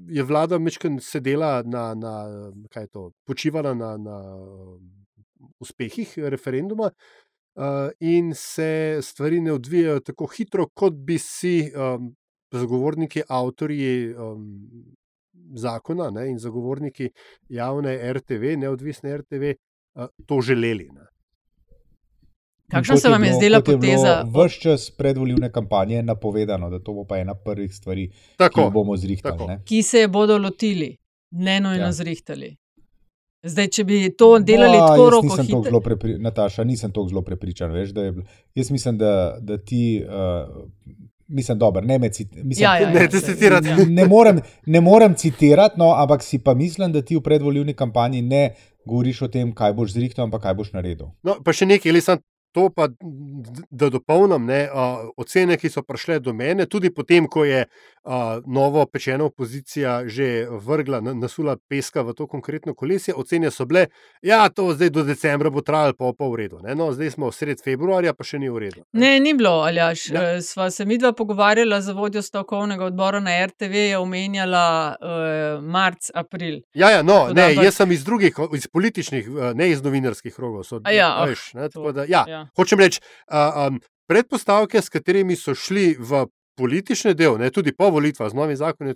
je 0.07 0.23
vlada 0.23 0.59
mečkam 0.59 0.99
sedela 0.99 1.63
na, 1.65 1.93
na 1.95 2.13
kaj 2.69 2.83
je 2.83 2.87
to, 2.87 3.11
počivala 3.27 3.73
na, 3.73 3.97
na 3.97 4.17
uspehih 5.59 6.13
referenduma 6.17 6.91
uh, 6.91 7.89
in 7.99 8.33
se 8.35 8.99
stvari 9.01 9.41
ne 9.41 9.53
odvijajo 9.53 9.99
tako 9.99 10.25
hitro, 10.25 10.67
kot 10.73 10.93
bi 10.93 11.17
si 11.17 11.71
um, 11.75 12.15
zagovorniki, 12.51 13.23
avtorji 13.27 14.13
um, 14.13 14.45
zakona 15.55 16.09
ne, 16.11 16.29
in 16.29 16.39
zagovorniki 16.39 17.09
javne 17.49 18.13
RTV, 18.13 18.55
neodvisne 18.57 19.17
RTV, 19.17 19.53
uh, 19.95 20.07
to 20.25 20.41
želeli. 20.41 20.89
Ne. 20.93 21.08
Kakšna 22.69 22.97
se 22.97 23.09
vam 23.09 23.23
je 23.23 23.33
zdela 23.33 23.61
poteza? 23.61 24.23
Ves 24.33 24.53
čas 24.55 24.91
predvoljivne 24.91 25.51
kampanje 25.51 25.95
je 25.95 26.03
napovedano, 26.03 26.69
da 26.69 26.79
to 26.79 26.93
bo 26.93 27.03
pa 27.03 27.17
ena 27.17 27.33
prvih 27.35 27.73
stvari, 27.73 28.09
tako, 28.37 28.53
ki 28.55 28.61
jo 28.61 28.69
bomo 28.71 28.97
zrihtali. 28.97 29.33
tako. 29.33 29.47
ne. 29.47 29.61
Ki 29.65 29.83
se 29.83 29.99
je 29.99 30.07
bodo 30.09 30.37
lotili, 30.37 30.95
ne 31.31 31.59
nojno 31.59 31.79
Ja. 31.79 31.85
ja. 31.85 31.91
zrihtali. 31.93 32.55
Zdaj, 33.43 33.67
če 33.69 33.83
bi 33.85 34.09
to 34.11 34.39
delali 34.39 34.77
Ma, 34.77 34.87
tako 34.87 35.09
roko 35.09 35.23
nisem 35.23 35.37
tako 35.37 35.57
hitro. 35.57 35.63
zelo 35.63 35.79
prepri... 35.81 36.17
Nataša, 36.19 36.63
nisem 36.65 36.91
tako 36.91 37.07
zelo 37.07 37.21
prepričan. 37.23 37.71
Veš, 37.71 37.89
da 37.89 38.01
je... 38.01 38.11
bil- 38.11 38.25
Jaz 38.55 38.71
mislim, 38.71 38.97
da, 38.97 39.11
da 39.41 39.57
ti. 39.59 40.03
Uh, 40.03 40.65
mislim, 41.29 41.57
dobro, 41.57 41.81
ne 41.83 41.99
me 41.99 42.09
cit... 42.09 42.27
mislim, 42.35 42.63
Ja, 42.63 42.75
ja, 42.75 42.81
ja, 42.83 42.93
Ne, 42.93 43.11
saj, 43.11 43.21
citirati. 43.21 43.67
ja. 43.67 43.77
ne, 43.87 44.05
morem, 44.05 44.39
ne 44.65 44.81
morem 44.81 45.15
citirati, 45.15 45.79
no, 45.79 45.93
ampak 45.93 46.23
si 46.23 46.39
pa 46.39 46.53
mislim, 46.53 46.91
da 46.91 47.01
ti 47.01 47.15
v 47.15 47.21
predvoljivni 47.21 47.73
kampanji 47.73 48.21
ne 48.23 48.53
govoriš 48.85 49.21
o 49.21 49.27
tem, 49.29 49.51
kaj 49.53 49.73
boš 49.73 49.91
zrihtal, 49.91 50.25
ampak 50.25 50.41
kaj 50.41 50.53
boš 50.55 50.71
naredil. 50.73 51.07
No, 51.23 51.37
pa 51.39 51.53
še 51.53 51.65
nekaj, 51.65 51.89
ali 51.89 52.01
sem 52.01 52.19
to 52.51 52.69
pa, 52.73 52.87
da 53.71 53.89
dopolnim, 53.93 54.45
ne, 54.49 54.61
ocene, 55.17 55.57
ki 55.57 55.69
so 55.69 55.83
prišle 55.85 56.19
do 56.23 56.33
mene, 56.33 56.65
tudi 56.65 56.91
potem, 56.93 57.27
ko 57.29 57.45
je 57.45 57.65
novo 58.45 58.85
pečena 58.85 59.23
opozicija 59.25 60.07
že 60.07 60.47
vrgla, 60.51 61.01
na- 61.01 61.13
nasula 61.13 61.57
peska 61.69 62.01
v 62.01 62.13
to 62.13 62.27
konkretno 62.27 62.73
kolesje, 62.73 63.13
ocene 63.13 63.51
so 63.51 63.65
bile, 63.65 63.87
ja, 64.21 64.49
to 64.49 64.73
zdaj 64.73 64.89
do 64.89 65.03
decembra 65.03 65.49
bo 65.49 65.61
trajalo, 65.61 65.93
pa 65.93 66.11
pa 66.17 66.25
v 66.25 66.35
redu. 66.35 66.59
Ne. 66.59 66.75
No, 66.75 66.91
zdaj 66.91 67.11
smo 67.11 67.31
sred 67.31 67.61
februarja, 67.63 68.13
pa 68.13 68.23
še 68.23 68.39
ni 68.39 68.49
v 68.49 68.57
redu. 68.59 68.83
Ne, 68.93 69.19
ni 69.19 69.33
bilo, 69.33 69.61
Aljaš. 69.61 70.09
Ja. 70.09 70.21
Ja. 70.21 70.41
Sva 70.41 70.71
se 70.71 70.85
midva 70.85 71.13
pogovarjala 71.13 71.81
z 71.81 71.91
vodjo 71.91 72.21
stavkovnega 72.21 72.85
odbora 72.85 73.19
na 73.19 73.45
RTV, 73.45 73.73
je 73.89 73.97
omenjala 73.97 74.95
uh, 74.95 75.63
marc, 75.63 76.09
april. 76.13 76.61
Ja, 76.73 76.89
ja, 76.89 77.01
no, 77.03 77.27
da, 77.27 77.33
ne, 77.33 77.47
ampak- 77.51 77.63
jaz 77.63 77.75
sem 77.75 77.91
iz 77.91 78.03
drugih, 78.03 78.33
iz 78.55 78.67
političnih, 78.67 79.27
eh, 79.27 79.53
ne 79.53 79.69
iz 79.69 79.81
novinarskih 79.83 80.33
krogov. 80.35 80.63
So, 80.63 80.81
A 80.83 80.91
ja, 80.91 81.13
ah, 81.17 81.25
veš, 81.25 81.53
ne, 81.53 81.69
to, 81.69 81.91
da, 81.91 82.03
ja, 82.07 82.25
ja. 82.27 82.47
Hočem 82.57 82.79
reči, 82.79 82.99
uh, 83.31 83.67
um, 83.67 83.79
predpostavke, 84.09 84.81
s 84.81 84.89
katerimi 84.89 85.35
so 85.35 85.53
šli 85.55 85.95
v 85.99 86.25
politični 86.59 87.15
del, 87.15 87.39
ne, 87.39 87.49
tudi 87.55 87.73
po 87.75 87.89
volitvah 87.95 88.29
z 88.29 88.37
novim 88.37 88.59
zakonom, 88.59 88.95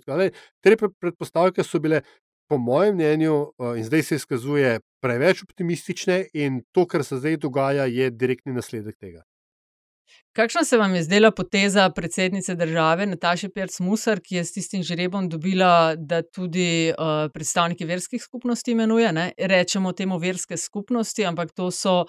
te 0.62 0.76
pre- 0.76 0.92
predpostavke 1.00 1.64
so 1.64 1.80
bile, 1.80 2.04
po 2.48 2.58
mojem 2.60 2.94
mnenju, 2.94 3.36
uh, 3.58 3.76
in 3.78 3.84
zdaj 3.84 4.02
se 4.02 4.16
izkazuje, 4.20 4.78
preveč 5.02 5.42
optimistične, 5.46 6.26
in 6.36 6.60
to, 6.72 6.84
kar 6.86 7.04
se 7.04 7.16
zdaj 7.16 7.38
dogaja, 7.40 7.86
je 7.88 8.10
direktni 8.10 8.52
nasledek 8.52 8.98
tega. 9.00 9.24
Kakšna 10.34 10.64
se 10.64 10.76
vam 10.76 10.94
je 10.94 11.02
zdela 11.02 11.30
poteza 11.30 11.90
predsednice 11.90 12.54
države 12.54 13.06
Nataše 13.06 13.48
Pirc 13.48 13.80
Musar, 13.80 14.20
ki 14.20 14.36
je 14.36 14.44
s 14.44 14.52
tistim 14.52 14.82
žrebom 14.82 15.28
dobila, 15.28 15.94
da 15.96 16.22
tudi 16.22 16.90
uh, 16.90 16.94
predstavniki 17.34 17.84
verskih 17.84 18.22
skupnosti 18.22 18.70
imenuje? 18.70 19.12
Ne? 19.12 19.32
Rečemo 19.38 19.92
temu 19.92 20.18
verske 20.18 20.56
skupnosti, 20.56 21.26
ampak 21.26 21.52
to 21.54 21.70
so 21.70 22.00
uh, 22.00 22.06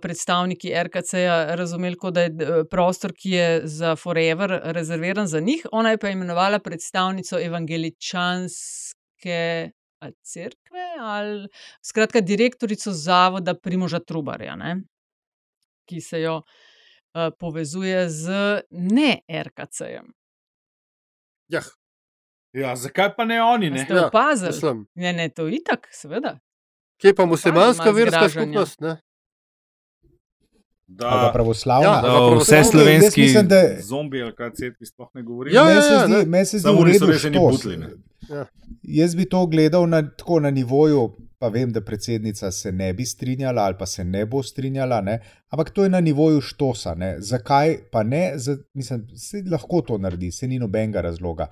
predstavniki 0.00 0.72
RKC-ja 0.88 1.54
razumeli, 1.54 1.96
kot 2.00 2.14
da 2.14 2.20
je 2.24 2.30
eh, 2.32 2.64
prostor, 2.70 3.12
ki 3.12 3.30
je 3.30 3.60
za 3.68 3.96
forever 3.96 4.60
rezerviran 4.64 5.26
za 5.26 5.40
njih. 5.40 5.66
Ona 5.72 5.90
je 5.90 5.98
pa 5.98 6.08
imenovala 6.08 6.58
predstavnico 6.58 7.40
evangeličanske 7.40 9.70
ali 10.00 10.14
cerkve 10.22 10.80
ali 11.00 11.48
skratka 11.82 12.20
direktorico 12.20 12.92
zavoda 12.92 13.54
Primoža 13.54 14.00
Trubarja, 14.00 14.56
ne? 14.56 14.76
ki 15.84 16.00
se 16.00 16.20
jo 16.20 16.42
povezuje 17.30 18.10
z 18.10 18.24
ne 18.70 19.20
RKC-jem. 19.28 20.12
Jah, 21.48 21.66
Ja, 22.52 22.76
zakaj 22.76 23.16
pa 23.16 23.24
ne 23.24 23.42
oni? 23.42 23.70
Ne? 23.70 23.78
Ste 23.80 24.00
opazili? 24.00 24.48
mislim, 24.48 24.86
Ne, 24.94 25.12
ne, 25.12 25.28
to 25.28 25.46
je 25.46 25.54
itak, 25.54 25.88
seveda. 25.92 26.38
kje 26.96 27.14
pa 27.14 27.24
muslimanska 27.24 27.90
verska 27.90 28.28
skupnost? 28.28 28.80
Ne? 28.80 28.96
Da, 30.88 31.30
pravoslavna. 31.32 31.86
Ja, 31.86 32.00
Da 32.02 32.12
o 32.12 32.30
pravoslavni- 32.30 32.40
vse 32.60 32.64
slovenski 32.64 33.20
mislim, 33.20 33.48
da- 33.48 33.76
zombi 33.80 34.22
ali 34.22 34.34
kaj 34.34 34.50
cerkvi 34.52 34.86
sploh 34.86 35.08
ne 35.14 35.22
govorijo. 35.22 35.54
Ja, 35.54 35.64
Meni 35.64 35.76
ja, 35.76 35.82
se 35.82 35.88
ja, 35.90 36.06
ne. 36.06 36.16
zdi, 36.16 36.26
meni 36.26 36.46
se 36.46 36.58
zdi 36.58 36.62
Samo 36.62 36.74
v 36.74 36.82
oni 36.82 36.94
so 36.94 37.00
redu 37.00 37.12
res 37.12 37.22
Ja. 38.30 38.46
Jaz 38.82 39.14
bi 39.16 39.26
to 39.28 39.46
gledal 39.46 39.88
na, 39.88 40.02
tako 40.16 40.40
na 40.40 40.50
nivoju, 40.50 41.08
pa 41.38 41.48
vem, 41.48 41.72
da 41.72 41.80
predsednica 41.84 42.50
se 42.52 42.72
ne 42.72 42.92
bi 42.94 43.06
strinjala 43.06 43.62
ali 43.62 43.76
pa 43.78 43.86
se 43.86 44.04
ne 44.04 44.26
bo 44.26 44.42
strinjala, 44.42 45.00
ne? 45.00 45.18
ampak 45.48 45.70
to 45.70 45.84
je 45.84 45.90
na 45.90 46.00
nivoju 46.00 46.40
štosa. 46.40 46.94
Ne? 46.94 47.16
Zakaj 47.20 47.76
pa 47.92 48.02
ne? 48.02 48.32
Z, 48.36 48.56
mislim, 48.74 49.06
se 49.16 49.42
lahko 49.50 49.80
to 49.80 49.98
naredi, 49.98 50.32
se 50.32 50.48
ni 50.48 50.58
nobenega 50.58 51.00
razloga. 51.00 51.48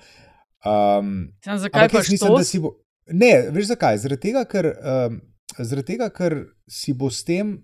Um, 0.65 1.33
Sam 1.45 1.59
zakaj 1.59 1.83
ampak 1.83 1.93
pa 1.93 1.99
mislim, 1.99 2.19
da 2.19 2.39
štos? 2.39 2.51
si 2.51 2.61
bo. 2.61 2.77
Ne, 3.13 3.33
veš 3.51 3.67
zakaj? 3.75 3.99
Zaradi 3.99 4.29
tega, 4.29 4.45
ker, 4.47 4.71
um, 4.79 5.21
zaradi 5.59 5.87
tega, 5.93 6.09
ker 6.15 6.39
si 6.71 6.95
bo 6.95 7.11
s 7.11 7.25
tem 7.27 7.57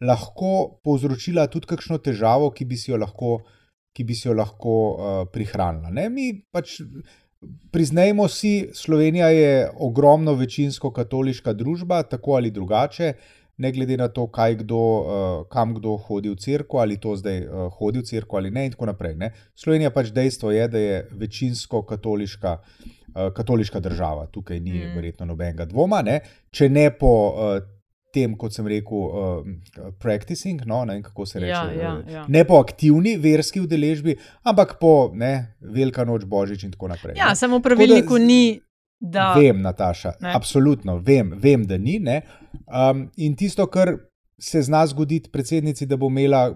lahko 0.00 0.78
povzročila 0.84 1.46
tudi 1.50 1.66
kakšno 1.66 1.98
težavo, 1.98 2.52
ki 2.54 2.64
bi 2.64 2.78
si 2.78 2.90
jo 2.92 3.00
lahko, 3.00 3.40
ki 3.96 4.04
bi 4.04 4.14
si 4.14 4.28
jo 4.28 4.36
lahko 4.36 4.72
uh, 4.72 5.20
prihranila. 5.32 5.90
Ne? 5.90 6.08
Mi 6.12 6.30
pač 6.52 6.78
priznajmo 7.70 8.28
si, 8.28 8.68
Slovenija 8.72 9.28
je 9.28 9.70
ogromno 9.80 10.34
večinsko 10.34 10.90
katoliška 10.90 11.52
družba, 11.52 12.02
tako 12.02 12.32
ali 12.32 12.50
drugače. 12.50 13.12
Ne 13.58 13.72
glede 13.72 13.96
na 13.96 14.08
to, 14.08 14.26
kaj 14.26 14.54
kdo, 14.54 14.76
uh, 14.76 15.46
kam 15.48 15.74
kdo 15.74 15.96
hodi 15.96 16.28
v 16.28 16.36
cerkev, 16.36 16.80
ali 16.80 16.98
to 17.00 17.14
zdaj 17.16 17.38
uh, 17.46 17.72
hodi 17.72 17.98
v 17.98 18.04
cerkev 18.04 18.36
ali 18.36 18.50
ne, 18.50 18.66
in 18.66 18.72
tako 18.74 18.86
naprej. 18.86 19.14
Ne. 19.16 19.30
Slovenija 19.54 19.90
pač 19.90 20.10
dejstvo 20.12 20.50
je, 20.52 20.68
da 20.68 20.78
je 20.78 20.98
večinsko 21.12 21.82
katoliška, 21.82 22.58
uh, 22.58 23.32
katoliška 23.32 23.80
država. 23.80 24.26
Tukaj 24.26 24.60
ni 24.60 24.84
Mm. 24.84 24.94
verjetno 24.94 25.26
nobenega 25.26 25.64
dvoma. 25.64 26.02
Ne. 26.02 26.20
Če 26.50 26.68
ne 26.68 26.90
po 26.90 27.32
tem, 28.16 28.34
kot 28.40 28.56
sem 28.56 28.66
rekel, 28.70 29.02
uh, 29.04 29.90
practicing, 30.00 30.64
no, 30.66 30.80
ne 30.88 30.96
vem 30.96 31.02
kako 31.04 31.26
se 31.28 31.42
reče. 31.42 31.50
Ja, 31.52 31.64
ja, 31.72 31.92
eh, 32.00 32.12
ja. 32.14 32.24
Ne 32.28 32.44
po 32.48 32.58
aktivni 32.58 33.16
verski 33.20 33.60
udeležbi, 33.60 34.16
ampak 34.42 34.78
po 34.80 35.10
ne, 35.14 35.34
Velika 35.60 36.04
noč 36.04 36.24
Božič 36.24 36.64
in 36.64 36.72
tako 36.72 36.88
naprej. 36.88 37.18
Ja, 37.18 37.28
ne. 37.28 37.36
samo 37.36 37.58
v 37.58 37.62
da 37.62 37.68
pravilniku 37.68 38.16
z- 38.16 38.26
ni, 38.26 38.42
da. 39.00 39.34
Vem, 39.34 39.60
Nataša, 39.62 40.14
ne. 40.20 40.32
absolutno 40.34 40.98
vem, 40.98 41.34
vem, 41.36 41.64
da 41.64 41.76
ni. 41.76 41.98
ne. 42.00 42.22
Um, 42.66 43.10
in 43.16 43.36
tisto, 43.36 43.66
kar 43.66 43.98
se 44.38 44.62
zna 44.62 44.86
zgoditi 44.86 45.30
predsednici, 45.30 45.86
da 45.86 45.96
bo 45.96 46.08
imela 46.08 46.46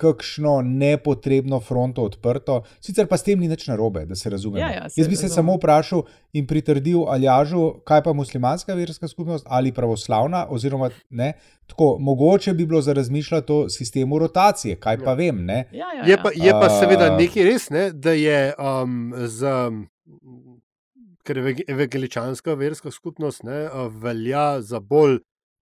kakšno 0.00 0.62
nepotrebno 0.64 1.60
fronto 1.60 2.02
odprto. 2.02 2.62
Sicer 2.80 3.04
pa 3.06 3.16
s 3.16 3.22
tem 3.22 3.36
ni 3.36 3.48
nič 3.48 3.66
narobe, 3.66 4.06
da 4.06 4.14
se 4.14 4.30
razumemo. 4.30 4.58
Ja, 4.60 4.72
ja, 4.72 4.88
se 4.88 4.96
Jaz 4.96 5.08
bi 5.08 5.16
se 5.16 5.22
razumem. 5.22 5.34
samo 5.36 5.56
vprašal 5.56 6.02
in 6.32 6.46
pritrdil 6.46 7.04
Aljažu, 7.06 7.74
kaj 7.82 8.02
pa 8.02 8.12
muslimanska 8.12 8.74
verska 8.74 9.08
skupnost 9.08 9.44
ali 9.46 9.72
pravoslavna, 9.72 10.46
oziroma 10.48 10.88
ne. 11.10 11.32
Tako, 11.66 11.96
mogoče 12.00 12.54
bi 12.54 12.66
bilo 12.66 12.80
za 12.80 12.92
razmišljati 12.92 13.52
o 13.52 13.68
sistemu 13.68 14.18
rotacije, 14.18 14.76
kaj 14.76 14.98
pa 14.98 15.14
vem. 15.14 15.44
Ne? 15.44 15.68
Ja, 15.72 15.86
ja, 15.94 16.04
Je 16.04 16.10
ja. 16.10 16.22
pa, 16.22 16.30
je 16.34 16.50
pa 16.52 16.68
seveda 16.70 17.16
nekaj 17.16 17.44
res, 17.44 17.70
ne, 17.70 17.90
da 17.92 18.12
je 18.12 18.54
um, 18.56 18.96
za. 19.18 19.70
Ker 21.22 21.36
evang- 21.36 21.62
evangeličanska 21.68 22.54
verska 22.54 22.90
skupnost 22.90 23.42
ne, 23.42 23.68
velja 23.92 24.60
za 24.60 24.80
bolj 24.80 25.18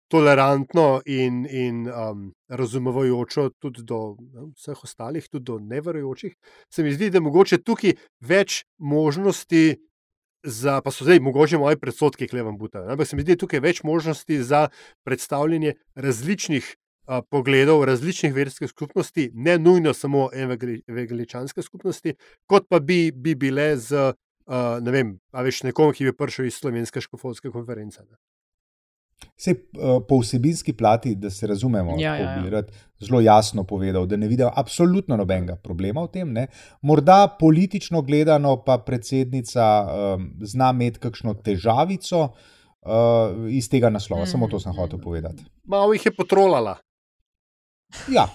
tolerantno 0.08 1.00
in, 1.06 1.46
in 1.50 1.86
um, 1.88 2.28
razumevajočo 2.48 3.48
tudi 3.58 3.82
do 3.82 4.16
vseh 4.54 4.84
ostalih, 4.84 5.26
tudi 5.28 5.44
do 5.44 5.58
neverujočih, 5.58 6.34
se 6.70 6.82
mi 6.82 6.92
zdi, 6.92 7.10
da 7.10 7.18
je 7.18 7.26
mogoče 7.28 7.62
tukaj 7.62 7.96
več 8.20 8.64
možnosti. 8.78 9.80
Za, 10.44 10.82
pa 10.84 10.92
so 10.92 11.06
zdaj 11.06 11.22
mogoče 11.24 11.56
moje 11.56 11.78
predsodke, 11.80 12.26
ki 12.28 12.42
vam 12.44 12.58
butajo. 12.60 12.90
Ampak 12.92 13.08
se 13.08 13.16
mi 13.16 13.22
zdi, 13.22 13.30
da 13.30 13.38
je 13.38 13.40
tukaj 13.46 13.62
več 13.64 13.78
možnosti 13.80 14.42
za 14.44 14.66
predstavljanje 15.08 15.72
različnih 15.96 16.66
a, 17.06 17.22
pogledov, 17.22 17.86
različnih 17.88 18.34
verskih 18.34 18.68
skupnosti, 18.68 19.30
ne 19.32 19.56
nujno 19.58 19.94
samo 19.96 20.28
evangeli- 20.36 20.82
evangeličanske 20.84 21.64
skupnosti, 21.64 22.12
kot 22.44 22.68
pa 22.68 22.80
bi, 22.80 23.08
bi 23.08 23.34
bile 23.34 23.70
z 23.80 24.12
uh, 24.46 24.78
ne 24.84 24.92
vem, 24.92 25.16
a 25.32 25.42
veš 25.44 25.62
nekom, 25.64 25.92
ki 25.96 26.10
bi 26.10 26.16
prišel 26.16 26.48
iz 26.48 26.60
slovenske 26.60 27.00
škofovske 27.00 27.50
konference. 27.54 28.04
Ne. 28.04 28.18
Sej, 29.36 29.54
uh, 29.54 29.98
po 30.08 30.20
vsebinski 30.22 30.72
plati, 30.72 31.14
da 31.14 31.30
se 31.30 31.46
razumemo, 31.46 31.96
Ja, 31.98 32.12
tako 32.18 32.22
ja, 32.22 32.44
ja. 32.44 32.50
rad 32.50 32.70
zelo 33.00 33.20
jasno 33.20 33.64
povedal, 33.64 34.06
da 34.06 34.16
ne 34.16 34.28
vidim 34.28 34.48
absolutno 34.54 35.16
nobenega 35.16 35.56
problema 35.56 36.04
v 36.04 36.08
tem. 36.08 36.32
Ne. 36.32 36.46
Morda 36.82 37.36
politično 37.40 38.02
gledano, 38.02 38.56
pa 38.64 38.78
predsednica 38.78 39.64
um, 40.14 40.30
zna 40.42 40.70
imeti 40.70 40.98
kakšno 41.02 41.34
težavico 41.34 42.20
uh, 42.22 43.50
iz 43.50 43.68
tega 43.70 43.90
naslova. 43.90 44.26
Samo 44.26 44.48
to 44.48 44.60
sem 44.60 44.72
Mhm, 44.72 44.80
hotel 44.80 44.98
mhm. 44.98 45.04
povedati. 45.04 45.44
Malo 45.64 45.92
jih 45.92 46.06
je 46.06 46.14
potrolala. 46.14 46.76
Ja. 48.08 48.28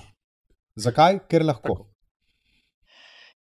Zakaj? 0.76 1.20
Ker 1.28 1.46
lahko. 1.46 1.68
Tako. 1.68 1.90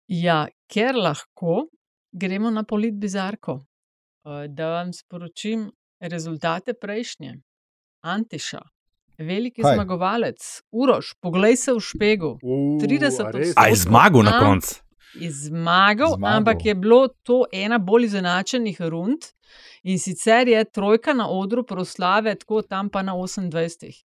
Ja, 0.07 0.47
ker 0.67 0.95
lahko 0.95 1.65
gremo 2.11 2.49
na 2.51 2.63
politbizarko. 2.63 3.59
Eh, 4.25 4.47
Da 4.47 4.69
vam 4.69 4.93
sporočim 4.93 5.71
rezultate 5.99 6.73
prejšnje. 6.73 7.35
Antiša, 8.01 8.61
veliki 9.17 9.61
Kaj? 9.61 9.75
Zmagovalec, 9.75 10.61
Uroš, 10.71 11.13
poglej 11.21 11.57
se 11.57 11.73
v 11.73 11.79
špegu. 11.79 12.31
Uh, 12.43 12.81
30 12.81 13.25
a 13.25 13.31
res? 13.31 13.53
A 13.57 13.67
je 13.67 13.75
zmagal 13.75 14.23
na 14.23 14.39
koncu? 14.39 14.75
Je 15.15 15.31
Zmagal. 15.31 16.17
zmagal, 16.17 16.37
ampak 16.37 16.65
je 16.65 16.75
bilo 16.75 17.07
to 17.07 17.45
ena 17.51 17.77
bolj 17.79 18.05
izenačenih 18.05 18.81
rund 18.81 19.31
in 19.83 19.99
sicer 19.99 20.47
je 20.47 20.63
trojka 20.65 21.13
na 21.13 21.29
odru 21.29 21.63
proslave, 21.63 22.35
tako 22.35 22.61
tam 22.61 22.89
pa 22.89 23.01
na 23.01 23.13
28. 23.13 24.03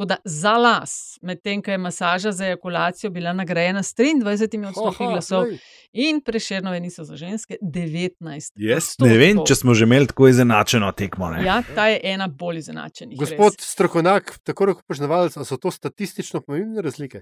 Tako 0.00 0.06
da 0.06 0.16
za 0.24 0.52
las, 0.52 1.18
medtem 1.22 1.62
ko 1.62 1.70
je 1.70 1.78
masaža 1.78 2.32
za 2.32 2.46
ejakulacijo 2.46 3.10
bila 3.10 3.32
nagrajena 3.32 3.82
s 3.82 3.94
23 3.94 4.68
odstotki 4.68 5.04
glasov, 5.04 5.44
glej. 5.44 5.58
in 5.92 6.20
preširnove 6.20 6.80
niso 6.80 7.04
za 7.04 7.16
ženske 7.16 7.56
19. 7.62 8.52
Jaz 8.56 8.94
ne 8.98 9.18
vem, 9.18 9.42
če 9.46 9.54
smo 9.54 9.74
že 9.74 9.84
imeli 9.84 10.06
tako 10.06 10.28
izenačeno 10.28 10.92
tekmo. 10.92 11.28
Ne? 11.30 11.44
Ja, 11.44 11.58
ta 11.74 11.90
je 11.92 12.00
ena 12.14 12.28
bolj 12.28 12.62
izenačenih. 12.62 13.18
Gospod 13.18 13.58
res. 13.58 13.68
strokovnjak, 13.74 14.38
tako 14.44 14.70
rekoč 14.70 14.88
poznavalec, 14.88 15.36
a 15.36 15.44
so 15.44 15.60
to 15.60 15.70
statistično 15.70 16.40
pomembne 16.40 16.80
razlike? 16.80 17.20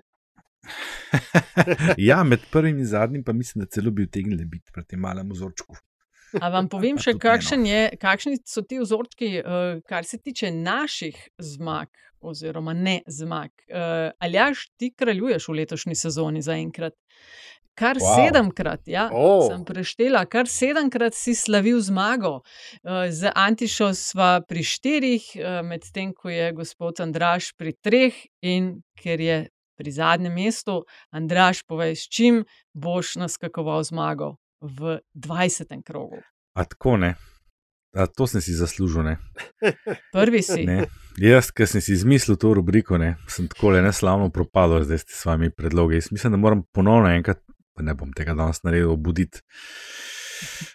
Ja, 2.09 2.23
med 2.23 2.47
prvim 2.53 2.79
in 2.79 2.87
zadnjim 2.87 3.25
pa 3.25 3.33
mislim, 3.33 3.65
da 3.65 3.71
celo 3.75 3.91
bi 3.91 4.07
utegnili 4.07 4.45
biti 4.45 4.71
pri 4.73 4.85
tem 4.85 5.01
malem 5.01 5.35
vzorčku. 5.35 5.75
A 6.37 6.51
vam 6.53 6.69
povem 6.73 6.99
še, 7.01 7.17
kakšen 7.21 7.65
je, 7.69 7.83
kakšni 8.01 8.41
so 8.49 8.65
ti 8.67 8.81
vzorčki, 8.83 9.33
uh, 9.41 9.81
kar 9.89 10.07
se 10.09 10.21
tiče 10.21 10.53
naših 10.55 11.19
zmag, 11.41 11.93
oziroma 12.21 12.75
ne 12.77 13.01
zmag. 13.07 13.53
Uh, 13.69 14.11
Aljaš, 14.21 14.69
ti 14.77 14.93
kraljuješ 14.93 15.49
v 15.49 15.61
letošnji 15.63 15.99
sezoni 15.99 16.43
zaenkrat. 16.45 16.97
Kar 17.79 17.95
Wow. 18.03 18.17
sedemkrat, 18.19 18.89
ja, 18.91 19.05
oh. 19.15 19.45
sem 19.47 19.61
preštela, 19.63 20.25
kar 20.27 20.49
sedemkrat 20.51 21.15
si 21.15 21.31
slavil 21.39 21.79
zmago. 21.79 22.41
Uh, 22.83 23.07
z 23.15 23.31
Antišo 23.31 23.93
sva 23.95 24.41
pri 24.43 24.65
štirih, 24.67 25.29
medtem 25.63 26.11
ko 26.11 26.27
je 26.27 26.51
gospod 26.59 26.99
Andraš 27.05 27.53
pri 27.55 27.77
treh, 27.79 28.19
in 28.43 28.81
ker 28.99 29.23
je 29.23 29.39
pri 29.79 29.95
zadnjem 29.95 30.35
mestu, 30.35 30.83
Andraš, 31.15 31.63
povej, 31.63 31.95
s 31.95 32.11
čim 32.11 32.43
boš 32.75 33.15
naskakoval 33.23 33.87
zmago 33.87 34.35
v 34.61 34.99
20. 35.15 35.83
krogu. 35.85 36.23
A 36.55 36.65
tako 36.65 36.97
ne. 36.97 37.15
A 37.97 38.07
to 38.07 38.27
sem 38.27 38.41
si 38.45 38.53
zaslužil. 38.53 39.03
Ne? 39.03 39.17
Prvi 40.17 40.43
si. 40.43 40.67
Ne. 40.69 40.87
Jaz, 41.19 41.51
ki 41.51 41.67
sem 41.67 41.83
si 41.83 41.97
izmislil 41.97 42.37
to 42.39 42.53
rubriko, 42.55 42.99
ne, 43.01 43.17
sem 43.27 43.49
tako 43.51 43.73
le 43.75 43.83
neslavno 43.83 44.29
propadel 44.31 44.85
zdaj 44.87 45.03
s 45.03 45.23
svojimi 45.23 45.51
predlogi. 45.51 45.99
Jaz 45.99 46.13
mislim, 46.15 46.37
da 46.37 46.39
moram 46.39 46.63
ponovno 46.73 47.11
enkrat, 47.11 47.41
pa 47.75 47.83
ne 47.83 47.95
bom 47.99 48.13
tega 48.15 48.37
danes 48.39 48.63
naredil, 48.63 48.93
obuditi 48.93 49.43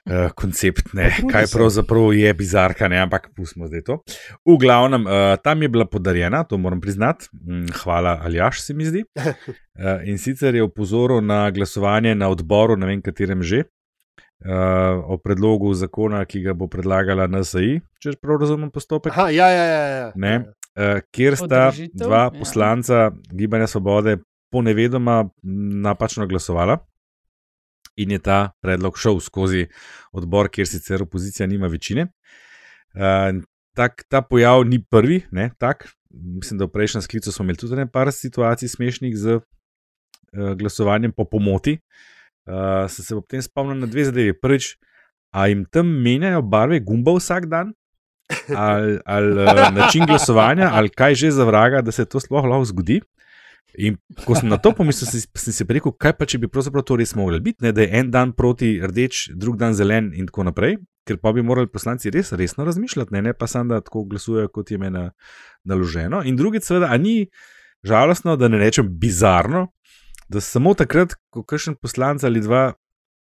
uh, 0.06 0.32
koncept, 0.36 0.94
ne, 0.94 1.10
kaj 1.32 1.48
pravzaprav 1.54 2.14
je 2.14 2.34
bizarka, 2.34 2.88
ne, 2.88 3.00
ampak 3.04 3.30
pustimo 3.36 3.68
zdaj 3.68 3.84
to. 3.88 4.00
V 4.46 4.58
glavnem, 4.62 5.06
uh, 5.08 5.36
tam 5.44 5.62
je 5.62 5.70
bila 5.70 5.86
podarjena, 5.86 6.44
to 6.44 6.58
moram 6.58 6.82
priznati, 6.82 7.30
mm, 7.34 7.66
hvala 7.84 8.20
Aljaš, 8.24 8.62
se 8.62 8.74
mi 8.74 8.86
zdi. 8.86 9.06
Uh, 9.18 10.04
in 10.10 10.18
sicer 10.18 10.56
je 10.56 10.64
opozoril 10.64 11.22
na 11.22 11.52
glasovanje 11.52 12.16
na 12.16 12.30
odboru, 12.30 12.78
ne 12.78 12.92
vem 12.92 13.02
katerem 13.02 13.44
že. 13.44 13.64
Uh, 14.44 15.00
o 15.08 15.16
predlogu 15.24 15.72
zakona, 15.74 16.26
ki 16.28 16.42
ga 16.44 16.54
bo 16.54 16.68
predlagala 16.68 17.30
NSAI, 17.32 17.78
če 18.04 18.18
prav 18.20 18.42
razumem 18.42 18.74
postopek. 18.76 19.14
Aha, 19.16 19.30
ja, 19.32 19.48
ja, 19.48 19.64
ja. 19.64 19.84
ja. 19.88 20.10
Ne, 20.20 20.34
uh, 20.76 21.00
kjer 21.16 21.38
sta 21.40 21.70
Podražitev, 21.72 22.04
dva 22.04 22.26
ja. 22.26 22.34
poslanca 22.36 22.98
Gibanja 23.32 23.70
Svobode 23.72 24.18
ponevedoma 24.52 25.24
napačno 25.88 26.28
glasovala 26.28 26.82
in 27.96 28.12
je 28.12 28.20
ta 28.20 28.52
predlog 28.62 28.98
šel 29.00 29.20
skozi 29.20 29.68
odbor, 30.12 30.50
kjer 30.50 30.68
sicer 30.68 31.04
opozicija 31.04 31.48
nima 31.48 31.68
večine. 31.68 32.08
Uh, 32.94 33.44
tak, 33.74 34.04
ta 34.10 34.22
pojav 34.22 34.66
ni 34.66 34.84
prvi, 34.84 35.24
ne, 35.32 35.52
tak. 35.60 35.88
Mislim, 36.14 36.60
da 36.60 36.66
v 36.66 36.74
prejšnjem 36.74 37.02
sklicu 37.02 37.32
smo 37.32 37.44
imeli 37.44 37.58
tudi 37.58 37.76
nekaj 37.76 38.12
situacij 38.12 38.70
smešnih 38.70 39.18
z 39.18 39.40
uh, 39.40 39.44
glasovanjem 40.58 41.12
po 41.12 41.26
pomoti. 41.26 41.80
Uh, 42.46 42.90
sem 42.90 43.06
se 43.06 43.16
ob 43.16 43.26
tem 43.30 43.42
spomnil 43.42 43.80
na 43.80 43.88
dve 43.88 44.06
zadevi. 44.10 44.36
Prvič, 44.36 44.76
a 45.34 45.48
jim 45.48 45.66
tam 45.66 45.88
menjajo 45.88 46.42
barve 46.42 46.80
gumba 46.80 47.16
vsak 47.18 47.48
dan, 47.50 47.74
ali, 48.56 49.00
ali 49.06 49.32
uh, 49.32 49.70
način 49.74 50.06
glasovanja, 50.06 50.70
ali 50.74 50.90
kaj 50.90 51.16
že 51.16 51.32
za 51.32 51.46
vraga, 51.46 51.82
da 51.82 51.92
se 51.92 52.06
to 52.06 52.20
sploh 52.20 52.46
lahko 52.46 52.66
zgodi. 52.66 53.02
In 53.78 53.98
ko 54.26 54.36
sem 54.38 54.50
na 54.50 54.60
to 54.62 54.70
pomislil, 54.78 55.10
sem, 55.10 55.24
sem 55.26 55.54
si 55.56 55.66
rekel, 55.66 55.94
kaj 55.98 56.14
pa 56.18 56.28
če 56.30 56.38
bi 56.44 56.50
pravzaprav 56.52 56.86
to 56.86 56.98
res 57.00 57.16
mogli 57.18 57.40
biti, 57.42 57.64
ne, 57.66 57.72
da 57.74 57.82
je 57.82 57.90
en 58.00 58.12
dan 58.14 58.34
proti 58.38 58.76
rdeč, 58.84 59.32
drug 59.34 59.58
dan 59.58 59.74
zelen 59.74 60.12
in 60.14 60.28
tako 60.30 60.46
naprej, 60.50 60.78
ker 61.10 61.18
pa 61.18 61.34
bi 61.34 61.42
morali 61.42 61.72
poslanci 61.72 62.14
res 62.14 62.32
resno 62.38 62.68
razmišljati, 62.68 63.16
ne, 63.16 63.24
ne 63.30 63.34
pa 63.34 63.50
samo 63.50 63.74
da 63.74 63.82
tako 63.82 64.06
glasujejo, 64.12 64.52
kot 64.54 64.72
je 64.72 64.78
na, 64.78 65.08
naloženo. 65.66 66.22
In 66.22 66.38
drugič, 66.38 66.68
seveda, 66.70 66.92
a 66.94 67.00
ni 67.02 67.32
žalostno, 67.84 68.38
da 68.38 68.48
ne 68.48 68.62
rečem 68.62 68.88
bizarno, 69.00 69.68
da 70.30 70.42
samo 70.42 70.76
takrat, 70.78 71.18
ko 71.34 71.44
kakšen 71.44 71.76
poslanec 71.82 72.24
ali 72.24 72.44
dva 72.46 72.72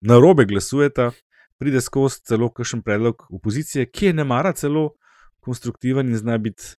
na 0.07 0.20
robe 0.22 0.47
glasujeta, 0.47 1.11
pride 1.59 1.82
skozi 1.82 2.22
celo 2.30 2.53
kakšen 2.55 2.84
predlog 2.86 3.26
opozicije, 3.34 3.91
ki 3.91 4.12
je 4.12 4.14
ne 4.20 4.24
mara 4.24 4.55
celo 4.55 4.93
konstruktiven 5.43 6.09
in 6.09 6.22
zna 6.22 6.39
biti 6.39 6.76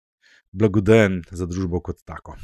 blagodejen 0.53 1.23
za 1.31 1.47
družbo 1.47 1.83
kot 1.83 2.01
tako. 2.07 2.39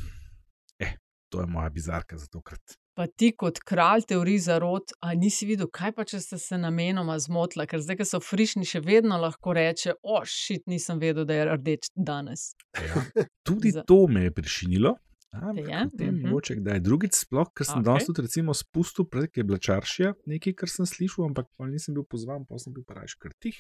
To 1.35 1.43
je 1.43 1.51
moja 1.51 1.69
bizarka 1.71 2.17
za 2.17 2.27
tokrat. 2.31 2.79
Pa 2.95 3.09
ti 3.11 3.33
kot 3.35 3.59
kralj 3.67 4.05
teorij 4.07 4.39
zarot, 4.45 4.93
a 5.03 5.15
nisi 5.19 5.49
videl, 5.49 5.67
kaj 5.67 5.93
pa 5.97 6.05
če 6.07 6.21
ste 6.23 6.39
se 6.39 6.59
namenoma 6.59 7.17
zmotili, 7.19 7.67
ker 7.67 7.83
zdaj, 7.83 7.97
ko 7.99 8.05
so 8.07 8.21
frišni, 8.23 8.63
še 8.65 8.79
vedno 8.81 9.19
lahko 9.19 9.51
reče: 9.53 9.97
O, 10.03 10.21
šit, 10.23 10.69
nisem 10.71 11.01
vedel, 11.03 11.27
da 11.27 11.35
je 11.35 11.49
rdeč 11.57 11.91
danes. 11.97 12.53
Ja. 12.79 13.03
Tudi 13.47 13.75
Za- 13.75 13.83
to 13.83 14.07
me 14.07 14.29
je 14.29 14.31
prešinilo. 14.33 14.95
Ampak 15.35 15.67
je? 15.67 15.79
potem 15.91 16.15
Mhm. 16.15 16.29
mogoče 16.29 16.55
kdaj 16.55 16.79
drugič, 16.81 17.15
sploh, 17.19 17.49
ker 17.51 17.67
sem 17.67 17.81
okay. 17.81 17.85
danes 17.85 18.07
tudi 18.07 18.23
recimo 18.23 18.55
spustil, 18.55 19.03
prej 19.05 19.27
je 19.35 19.43
bila 19.43 19.59
čaršija, 19.59 20.13
nekaj, 20.31 20.55
kar 20.55 20.71
sem 20.71 20.87
slišal, 20.87 21.27
ampak 21.27 21.51
pol 21.59 21.67
nisem 21.75 21.95
bil 21.95 22.07
pozvan, 22.07 22.47
pa 22.47 22.55
sem 22.63 22.71
bil 22.71 22.85
pa 22.87 22.95
raje 22.95 23.19
kar 23.19 23.35
tih. 23.43 23.59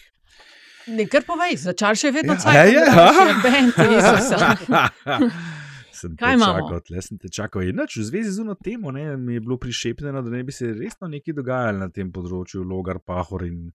Ne, 0.87 1.09
kar 1.11 1.27
povej, 1.27 1.57
začar 1.59 1.99
še 1.99 2.12
vedno 2.14 2.37
Ja, 2.37 2.39
cajt, 2.39 2.70
je, 2.70 2.85
še 2.87 4.39
ja. 4.39 4.87
sem 5.95 6.16
te 6.16 6.24
Kaj 6.24 6.34
imamo? 6.34 6.64
čakal, 6.64 6.80
tle 6.88 7.03
sem 7.03 7.18
te 7.18 7.30
čakal. 7.32 7.62
Inač, 7.68 7.99
v 8.01 8.09
zvezi 8.11 8.34
z 8.36 8.45
uno 8.45 8.55
temo 8.55 8.92
ne, 8.95 9.16
mi 9.16 9.38
je 9.38 9.45
bilo 9.45 9.59
prišepljeno, 9.59 10.22
da 10.22 10.30
ne 10.30 10.42
bi 10.45 10.53
se 10.53 10.72
resno 10.74 11.09
nekaj 11.09 11.38
dogajalo 11.38 11.86
na 11.86 11.88
tem 11.95 12.12
področju, 12.12 12.66
logar, 12.66 13.01
pahor 13.05 13.47
in 13.47 13.70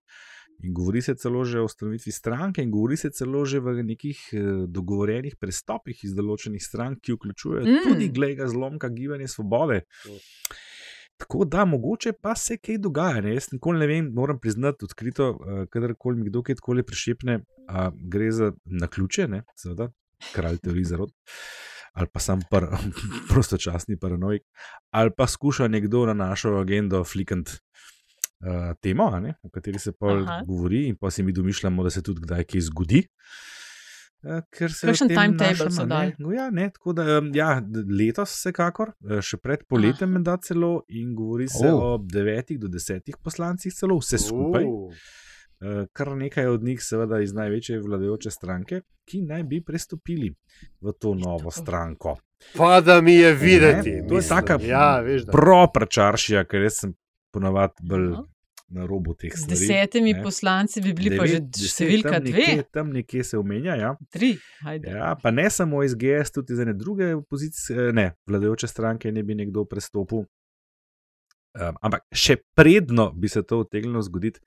In 0.62 0.73
govori 0.75 1.03
se 1.03 1.14
celo 1.14 1.45
že 1.45 1.61
o 1.61 1.64
ustanovitvi 1.64 2.12
stranke, 2.12 2.62
in 2.62 2.71
govori 2.71 2.97
se 2.97 3.11
celo 3.11 3.45
že 3.45 3.61
v 3.61 3.83
nekih 3.83 4.19
eh, 4.33 4.41
dogovorjenih 4.66 5.37
prestopih 5.39 6.01
iz 6.03 6.16
določenih 6.19 6.62
strank, 6.62 6.99
ki 7.03 7.14
vključujejo 7.14 7.62
mm. 7.66 7.85
tudi, 7.87 8.09
glede 8.11 8.49
zlomka, 8.51 8.91
gibanje 8.91 9.29
svobode. 9.31 9.85
Tako 11.19 11.45
da 11.45 11.64
mogoče 11.64 12.12
pa 12.23 12.35
se 12.35 12.59
kaj 12.59 12.79
dogaja. 12.83 13.23
Ne? 13.23 13.35
Jaz 13.35 13.53
nikoli 13.53 13.79
ne 13.79 13.87
vem, 13.91 14.11
moram 14.14 14.39
priznati 14.39 14.87
odkrito, 14.87 15.31
uh, 15.31 15.62
kadarkoli 15.71 16.19
mi 16.19 16.29
kdo 16.31 16.43
kjerkoli 16.47 16.87
prešepne, 16.87 17.39
uh, 17.39 17.89
gre 17.95 18.31
za 18.33 18.53
naključje, 18.64 19.43
seveda, 19.59 19.91
kralj 20.35 20.62
teorij 20.62 20.91
zarod. 20.91 21.14
Ali 21.99 22.11
pa 22.13 22.23
sem 22.23 22.43
par, 22.51 22.69
prostočasni 23.31 23.99
paranoik, 23.99 24.45
ali 24.95 25.11
pa 25.17 25.27
skuša 25.27 25.67
nekdo 25.69 26.05
na 26.07 26.15
našo 26.15 26.55
agendo 26.61 27.03
flikant 27.05 27.51
uh, 27.51 28.73
temo, 28.81 29.11
o 29.43 29.51
kateri 29.51 29.83
se 29.83 29.93
pa 29.93 30.43
govori, 30.47 30.87
in 30.89 30.97
pa 30.97 31.11
si 31.11 31.27
mi 31.27 31.35
domišljamo, 31.35 31.83
da 31.83 31.91
se 31.91 32.03
tudi 32.03 32.23
kdaj 32.23 32.45
kaj 32.45 32.69
zgodi. 32.71 33.03
Uh, 33.03 33.59
Kakšen 34.51 35.09
timetable 35.09 35.71
so 35.71 35.85
dali? 35.87 36.15
No, 36.19 36.33
ja, 36.35 36.49
ne, 36.51 36.71
tako 36.75 36.93
da 36.93 37.21
ja, 37.35 37.53
letos, 37.99 38.33
vsekakor, 38.35 38.91
še 39.23 39.39
pred 39.39 39.63
poletjem, 39.71 40.17
da 40.27 40.35
celo, 40.43 40.83
in 40.91 41.15
govori 41.15 41.47
se 41.51 41.71
oh. 41.71 41.83
o 41.95 42.01
devetih 42.03 42.59
do 42.59 42.71
desetih 42.73 43.19
poslancih, 43.23 43.75
celo 43.75 43.99
vse 44.03 44.19
skupaj. 44.27 44.67
Oh. 44.67 45.07
Kar 45.93 46.09
nekaj 46.17 46.47
od 46.47 46.63
njih, 46.63 46.79
seveda, 46.83 47.21
iz 47.21 47.33
največje 47.35 47.81
vladajoče 47.83 48.31
stranke, 48.31 48.81
ki 49.09 49.23
naj 49.27 49.43
bi 49.43 49.59
prestopili 49.65 50.31
v 50.81 50.93
to 51.01 51.15
novo 51.19 51.51
stranko. 51.51 52.17
Pa 52.57 52.81
da 52.81 53.01
mi 53.01 53.15
je 53.15 53.35
videti. 53.35 53.91
Ne, 53.91 54.09
to 54.09 54.21
je 54.21 54.29
taka 54.29 54.59
ja, 54.63 55.03
propračaršija, 55.33 56.45
ker 56.45 56.63
jaz 56.63 56.83
sem 56.85 56.95
ponavadi 57.35 57.89
bolj 57.91 58.13
na 58.69 58.87
robu 58.87 59.15
teh 59.15 59.33
stvari. 59.33 59.57
Z 59.57 59.67
desetimi 59.67 60.13
ne. 60.13 60.23
poslanci 60.23 60.81
bi 60.81 60.93
bili 60.93 61.11
Devet, 61.11 61.21
pa 61.21 61.59
že 61.59 61.69
številka 61.73 62.19
dve. 62.21 62.47
Nekje, 62.47 62.65
tam 62.73 62.91
nekje 62.93 63.25
se 63.25 63.39
omenja. 63.41 63.77
Ja. 63.81 63.93
Tri, 64.13 64.35
ja, 64.85 65.15
pa 65.23 65.33
ne 65.33 65.49
samo 65.51 65.83
iz 65.87 65.97
GS, 65.97 66.35
tudi 66.37 66.53
iz 66.55 66.61
ene 66.65 66.75
druge 66.77 67.15
opozicije, 67.17 67.91
ne, 67.97 68.11
vladajoče 68.29 68.69
stranke 68.69 69.13
ne 69.13 69.25
bi 69.25 69.39
nekdo 69.39 69.65
prestopil. 69.69 70.27
Um, 71.59 71.75
ampak 71.83 72.05
še 72.15 72.37
predno 72.55 73.11
bi 73.11 73.29
se 73.29 73.43
to 73.43 73.65
utegnilo 73.65 74.03
zgoditi, 74.07 74.39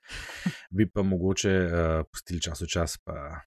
bi 0.72 0.86
pa 0.88 1.04
mogoče 1.04 1.52
uh, 1.52 2.04
pustili 2.08 2.40
čas 2.40 2.64
v 2.64 2.68
čas, 2.72 2.96
pa 3.04 3.42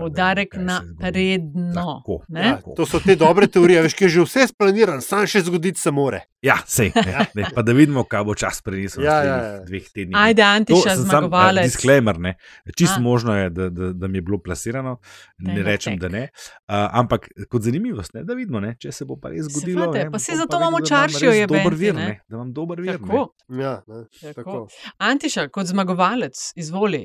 Podarek 0.00 0.54
na 0.56 0.80
redno. 1.00 2.00
Ja, 2.28 2.60
to 2.76 2.86
so 2.86 3.00
te 3.04 3.16
dobre 3.20 3.50
teorije, 3.52 3.82
veš, 3.84 3.96
ki 3.98 4.06
je 4.06 4.12
že 4.14 4.24
vse 4.24 4.46
splaniran, 4.48 5.02
sam 5.04 5.26
še 5.28 5.42
zgoditi 5.44 5.82
se 5.82 5.92
more. 5.92 6.22
Ja, 6.42 6.56
sej, 6.66 6.92
ja. 6.96 7.26
Ne, 7.34 7.44
pa 7.54 7.62
da 7.62 7.72
vidimo, 7.76 8.04
kaj 8.08 8.22
bo 8.24 8.34
čas 8.34 8.62
prinesel 8.64 9.04
ja, 9.04 9.16
ja, 9.24 9.34
ja. 9.36 9.56
dveh 9.64 9.88
tednih. 9.92 10.16
Ajde, 10.16 10.42
Antiša, 10.42 10.94
zmagovalec. 10.96 11.66
Disclaimer, 11.68 12.16
ne. 12.18 12.34
Čist 12.76 12.96
A. 12.96 13.00
možno 13.04 13.34
je, 13.36 13.50
da, 13.50 13.66
da, 13.68 13.90
da 13.92 14.08
mi 14.08 14.18
je 14.18 14.22
bilo 14.22 14.38
plasirano, 14.40 14.96
ne, 15.38 15.54
ne 15.54 15.62
rečem, 15.62 15.98
tek. 15.98 16.00
da 16.00 16.08
ne. 16.08 16.22
Uh, 16.22 16.86
ampak 17.02 17.28
kot 17.48 17.62
zanimivost, 17.62 18.14
ne, 18.16 18.22
da 18.24 18.34
vidimo, 18.38 18.60
ne, 18.60 18.72
če 18.80 18.92
se 18.92 19.04
bo 19.04 19.18
pa 19.20 19.34
res 19.34 19.50
zgodilo. 19.50 19.90
Seveda, 19.92 20.10
pa 20.12 20.18
se 20.18 20.36
zato 20.38 20.56
imamo 20.56 20.80
čaršijo, 20.80 21.34
je 21.36 21.48
dober 21.50 21.76
vir, 21.76 21.94
ne. 21.98 22.14
Da 22.28 22.40
vam 22.40 22.54
dober 22.56 22.80
vir. 22.80 22.96
Tako. 23.02 23.26
Ja, 23.60 23.74
ne, 23.84 24.04
tako. 24.22 24.38
Tako. 24.40 24.94
Antiša, 25.10 25.44
kot 25.52 25.68
zmagovalec, 25.68 26.46
izvoli. 26.56 27.02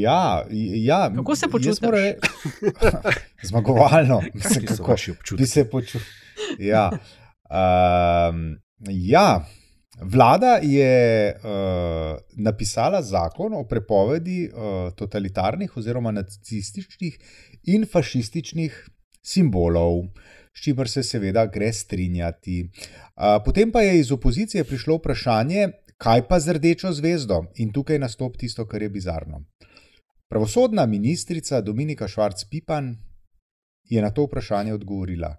Ja, 0.00 0.46
ja. 0.80 1.02
Kako 1.16 1.36
se 1.36 1.50
počutiš? 1.52 1.84
Zmagovalno, 3.50 4.22
mislim, 4.34 4.66
kako 4.66 4.96
bi 5.36 5.46
se 5.46 5.66
počutil. 5.70 6.00
Ja. 6.58 6.88
Um, 7.48 8.56
ja, 8.86 9.46
vlada 10.02 10.58
je 10.62 11.34
uh, 11.34 12.18
napisala 12.36 13.02
zakon 13.02 13.54
o 13.54 13.64
prepovedi 13.68 14.48
uh, 14.48 14.92
totalitarnih 14.94 15.76
oziroma 15.76 16.10
nacističnih 16.10 17.18
in 17.64 17.86
fašističnih 17.86 18.88
simbolov. 19.22 20.04
S 20.54 20.62
čimer 20.62 20.88
se 20.90 21.02
seveda 21.02 21.46
gre 21.46 21.72
strinjati. 21.72 22.70
Potem 23.44 23.70
pa 23.70 23.80
je 23.80 24.00
iz 24.00 24.08
opozicije 24.12 24.64
prišlo 24.64 24.96
vprašanje, 24.96 25.68
kaj 25.96 26.24
pa 26.28 26.40
z 26.40 26.56
rdečo 26.56 26.90
zvezdo, 26.92 27.44
in 27.62 27.70
tukaj 27.72 27.98
nastopi 27.98 28.38
tisto, 28.38 28.66
kar 28.66 28.82
je 28.82 28.88
bizarno. 28.90 29.44
Pravosodna 30.28 30.86
ministrica 30.86 31.60
Dominika 31.60 32.08
Švarc-Pipan 32.08 32.96
je 33.84 34.02
na 34.02 34.10
to 34.10 34.24
vprašanje 34.26 34.74
odgovorila: 34.74 35.36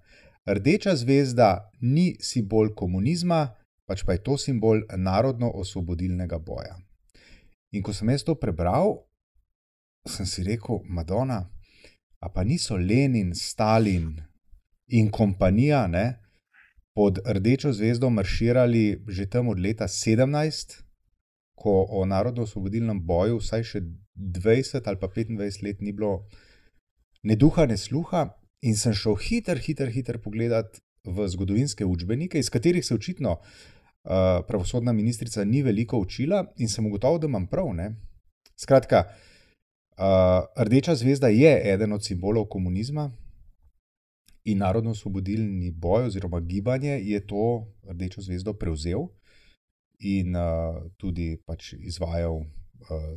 Rdeča 0.48 0.96
zvezda 0.96 1.72
ni 1.82 2.16
simbol 2.22 2.74
komunizma, 2.76 3.56
pač 3.86 4.04
pa 4.06 4.16
je 4.16 4.24
to 4.24 4.38
simbol 4.38 4.82
narodno-osvobodilnega 4.96 6.40
boja. 6.40 6.78
In 7.72 7.84
ko 7.84 7.94
sem 7.94 8.10
jaz 8.10 8.24
to 8.24 8.36
prebral, 8.36 9.06
sem 10.08 10.26
si 10.26 10.44
rekel: 10.44 10.82
Madona, 10.86 11.50
a 12.20 12.30
pa 12.30 12.44
niso 12.44 12.78
Lenin, 12.78 13.36
Stalin 13.36 14.16
in 14.90 15.12
kompanija 15.12 15.88
ne, 15.88 16.18
pod 16.96 17.20
rdečo 17.26 17.72
zvezdo 17.74 18.10
marširali 18.10 19.06
že 19.08 19.30
tam 19.30 19.48
od 19.48 19.60
leta 19.60 19.88
17, 19.88 20.82
ko 21.56 21.86
o 21.90 22.06
narodno-osvobodilnem 22.06 23.02
boju 23.06 23.38
vsaj 23.38 23.64
še 23.64 23.82
20 24.16 24.88
ali 24.88 25.00
pa 25.00 25.08
25 25.08 25.64
let 25.64 25.82
ni 25.82 25.94
bilo 25.94 26.26
ne 27.24 27.36
duha, 27.36 27.66
ne 27.66 27.78
sluha, 27.78 28.30
in 28.62 28.76
sem 28.76 28.94
šel 28.94 29.16
hiter, 29.16 29.58
hiter, 29.58 29.90
hiter 29.92 30.20
pogledat 30.22 30.80
v 31.04 31.28
zgodovinske 31.28 31.86
učbenike, 31.86 32.40
iz 32.40 32.50
katerih 32.50 32.86
se 32.86 32.96
očitno 32.96 33.32
uh, 33.32 34.46
pravosodna 34.48 34.94
ministrica 34.94 35.44
ni 35.44 35.62
veliko 35.64 36.00
učila, 36.00 36.46
in 36.58 36.70
sem 36.70 36.86
ugotovil, 36.86 37.20
da 37.20 37.28
imam 37.28 37.48
prav. 37.48 37.72
Ne? 37.76 37.94
Skratka, 38.60 39.06
uh, 39.98 40.64
rdeča 40.66 40.96
zvezda 40.96 41.28
je 41.28 41.74
eden 41.74 41.94
od 41.94 42.06
simbolov 42.06 42.46
komunizma. 42.46 43.12
In 44.44 44.58
narodno-osvobodilni 44.58 45.72
boj, 45.72 46.06
oziroma 46.06 46.40
gibanje, 46.40 47.00
je 47.04 47.20
to 47.28 47.68
rdečo 47.88 48.22
zvezdo 48.22 48.54
prevzel 48.54 49.08
in 50.00 50.36
uh, 50.36 50.80
tudi 50.98 51.38
pač 51.46 51.74
izvajal 51.74 52.36
uh, 52.40 52.46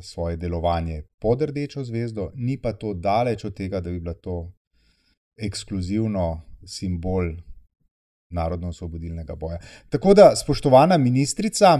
svoje 0.01 0.37
delovanje 0.37 1.03
pod 1.19 1.41
rdečo 1.41 1.83
zvezdo, 1.83 2.31
ni 2.35 2.57
pa 2.61 2.73
to 2.73 2.93
daleč 2.93 3.45
od 3.45 3.55
tega, 3.55 3.79
da 3.79 3.89
bi 3.89 3.99
bila 3.99 4.13
to 4.13 4.51
ekskluzivno 5.37 6.41
simbol 6.65 7.33
narodno-osvobodilnega 8.33 9.35
boja. 9.35 9.59
Tako 9.89 10.13
da, 10.13 10.31
spoštovana 10.35 10.97
ministrica, 10.97 11.77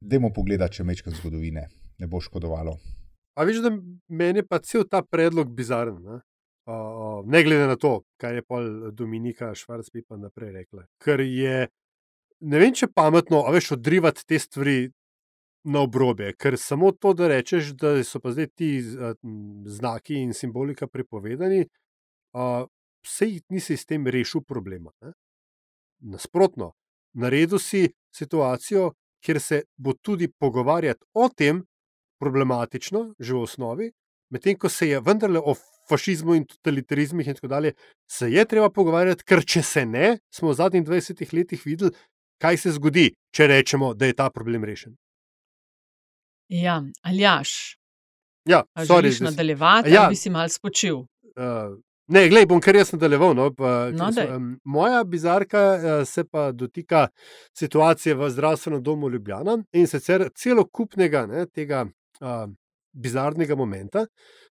dajmo 0.00 0.32
pogledati, 0.36 0.80
če 0.80 0.84
mečkam 0.84 1.14
zgodovine, 1.16 1.68
ne 1.98 2.06
bo 2.06 2.20
škodovalo. 2.20 2.76
A 3.34 3.44
viš, 3.48 3.62
da 3.64 3.72
meni 4.08 4.44
pa 4.46 4.58
cel 4.58 4.84
ta 4.90 5.02
predlog 5.02 5.52
bizaren. 5.56 5.96
Ne? 6.04 6.20
Uh, 6.70 7.24
ne 7.26 7.42
glede 7.44 7.66
na 7.66 7.76
to, 7.80 8.02
kaj 8.20 8.34
je 8.34 8.42
pol 8.46 8.66
Dominika 8.92 9.54
Švarcpi 9.54 10.04
pa 10.04 10.18
naprej 10.20 10.52
rekla. 10.60 10.84
Ker 11.02 11.22
je, 11.24 11.68
ne 12.40 12.60
vem, 12.60 12.74
če 12.76 12.90
pametno, 12.94 13.44
a 13.46 13.54
veš, 13.54 13.72
odrivati 13.78 14.26
te 14.28 14.38
stvari 14.38 14.90
na 15.64 15.82
obrobje, 15.84 16.34
ker 16.40 16.56
samo 16.60 16.92
to, 16.92 17.12
da 17.16 17.28
rečeš, 17.32 17.72
da 17.80 17.94
so 18.04 18.20
pa 18.20 18.32
zdaj 18.32 18.48
ti 18.56 18.70
znaki 18.80 20.20
in 20.20 20.32
simbolika 20.36 20.86
prepovedani, 20.88 21.66
vse 22.34 23.26
jih 23.26 23.42
nisi 23.50 23.76
s 23.76 23.86
tem 23.86 24.06
rešil 24.06 24.42
problema. 24.42 24.92
Ne? 25.02 25.12
Nasprotno, 26.00 26.72
naredil 27.12 27.58
si 27.58 27.88
situacijo, 28.14 28.92
kjer 29.24 29.40
se 29.40 29.62
bo 29.76 29.92
tudi 29.92 30.28
pogovarjati 30.28 31.04
o 31.14 31.28
tem 31.28 31.64
problematično, 32.20 33.14
že 33.18 33.34
v 33.34 33.42
osnovi, 33.42 33.90
medtem 34.30 34.56
ko 34.58 34.68
se 34.68 34.88
je 34.88 35.00
vendarle 35.00 35.40
o 35.40 35.54
fašizmu 35.88 36.34
in 36.34 36.46
totalitarizmih 36.46 37.28
in 37.28 37.34
tako 37.34 37.48
dalje, 37.48 37.72
se 38.10 38.30
je 38.30 38.44
treba 38.44 38.70
pogovarjati, 38.70 39.24
ker 39.24 39.44
če 39.44 39.62
se 39.62 39.84
ne, 39.86 40.18
smo 40.34 40.52
v 40.52 40.58
zadnjih 40.60 40.84
20 40.86 41.34
letih 41.34 41.66
videli, 41.66 41.92
kaj 42.40 42.56
se 42.56 42.72
zgodi, 42.76 43.10
če 43.34 43.46
rečemo, 43.50 43.94
da 43.94 44.08
je 44.08 44.16
ta 44.16 44.30
problem 44.30 44.64
rešen. 44.64 44.96
Ja, 46.50 46.80
aljaš. 47.02 47.76
Ja, 48.48 48.64
sorry, 48.74 49.10
želiš 49.10 49.20
nadaljevati, 49.20 49.90
ja, 49.92 50.06
ali 50.06 50.14
bi 50.14 50.16
si 50.16 50.30
mal 50.30 50.48
spočil? 50.48 51.04
Uh, 51.36 51.76
ne, 52.10 52.24
glej, 52.28 52.46
bom 52.50 52.60
kar 52.62 52.76
jaz 52.76 52.92
nadaljeval. 52.94 53.34
No, 53.38 53.48
pa, 53.54 53.90
no, 53.94 54.10
so, 54.14 54.24
um, 54.36 54.52
moja 54.64 55.02
bizarka 55.04 55.62
uh, 55.74 55.90
se 56.08 56.24
pa 56.24 56.50
dotika 56.52 57.08
situacije 57.56 58.14
v 58.14 58.30
zdravstvenem 58.30 58.82
domu 58.82 59.10
Ljubljana 59.10 59.58
in 59.72 59.86
sicer 59.90 60.28
celokupnega 60.36 61.26
ne, 61.30 61.46
tega 61.46 61.84
uh, 62.20 62.46
bizarnega 62.92 63.56
momenta 63.56 64.06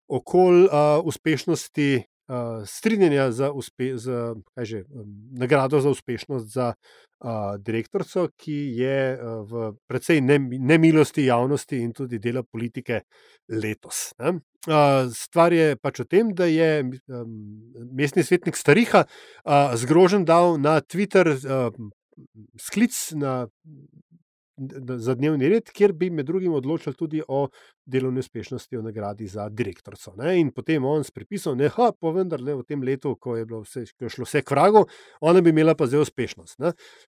okoli 0.07 0.65
uh, 0.65 1.05
uspešnosti 1.05 1.89
uh, 2.29 2.63
strinjanja 2.65 3.31
za, 3.31 3.51
uspe, 3.51 3.97
za 3.97 4.35
že, 4.57 4.83
um, 4.89 5.05
nagrado 5.31 5.81
za 5.81 5.89
uspešnost 5.89 6.53
za 6.53 6.73
uh, 6.73 7.57
direktorico, 7.57 8.27
ki 8.37 8.57
je 8.79 9.17
uh, 9.17 9.41
v 9.49 9.73
precej 9.87 10.21
ne, 10.21 10.39
nemilosti 10.39 11.25
javnosti 11.25 11.81
in 11.81 11.93
tudi 11.93 12.19
dela 12.19 12.43
politike 12.43 13.01
letos. 13.49 14.13
Ne? 14.19 14.39
Uh, 14.67 15.09
stvar 15.15 15.53
je 15.53 15.75
pač 15.79 16.03
v 16.03 16.07
tem, 16.07 16.33
da 16.35 16.45
je 16.45 16.83
um, 16.83 17.37
mestni 17.95 18.23
svetnik 18.23 18.59
Stariha 18.59 19.05
uh, 19.05 19.75
zgrožen 19.75 20.25
dal 20.27 20.59
na 20.61 20.79
Twitter 20.81 21.33
uh, 21.33 21.71
sklic 22.59 22.93
na 23.15 23.47
za 24.97 25.15
dnevni 25.15 25.49
red, 25.49 25.71
kjer 25.73 25.93
bi 25.93 26.09
med 26.09 26.25
drugim 26.25 26.53
odločili 26.53 26.95
tudi 26.95 27.21
o 27.27 27.47
delovni 27.85 28.19
uspešnosti, 28.19 28.77
o 28.77 28.81
nagradi 28.81 29.27
za 29.27 29.49
direktorico. 29.49 30.13
Ne? 30.17 30.37
In 30.39 30.51
potem 30.51 30.85
on 30.85 31.03
s 31.03 31.11
pripisom, 31.11 31.57
ne, 31.57 31.69
ha, 31.75 31.91
pa 31.91 32.13
vendar 32.15 32.41
le 32.41 32.59
v 32.59 32.65
tem 32.67 32.83
letu, 32.83 33.15
ko 33.15 33.37
je, 33.37 33.47
vse, 33.49 33.85
ko 33.97 34.07
je 34.07 34.15
šlo 34.15 34.27
vse 34.27 34.43
k 34.43 34.55
vragu, 34.55 34.85
ona 35.21 35.41
bi 35.41 35.53
imela 35.55 35.75
pa 35.75 35.87
zdaj 35.87 36.07
uspešnost. 36.07 36.63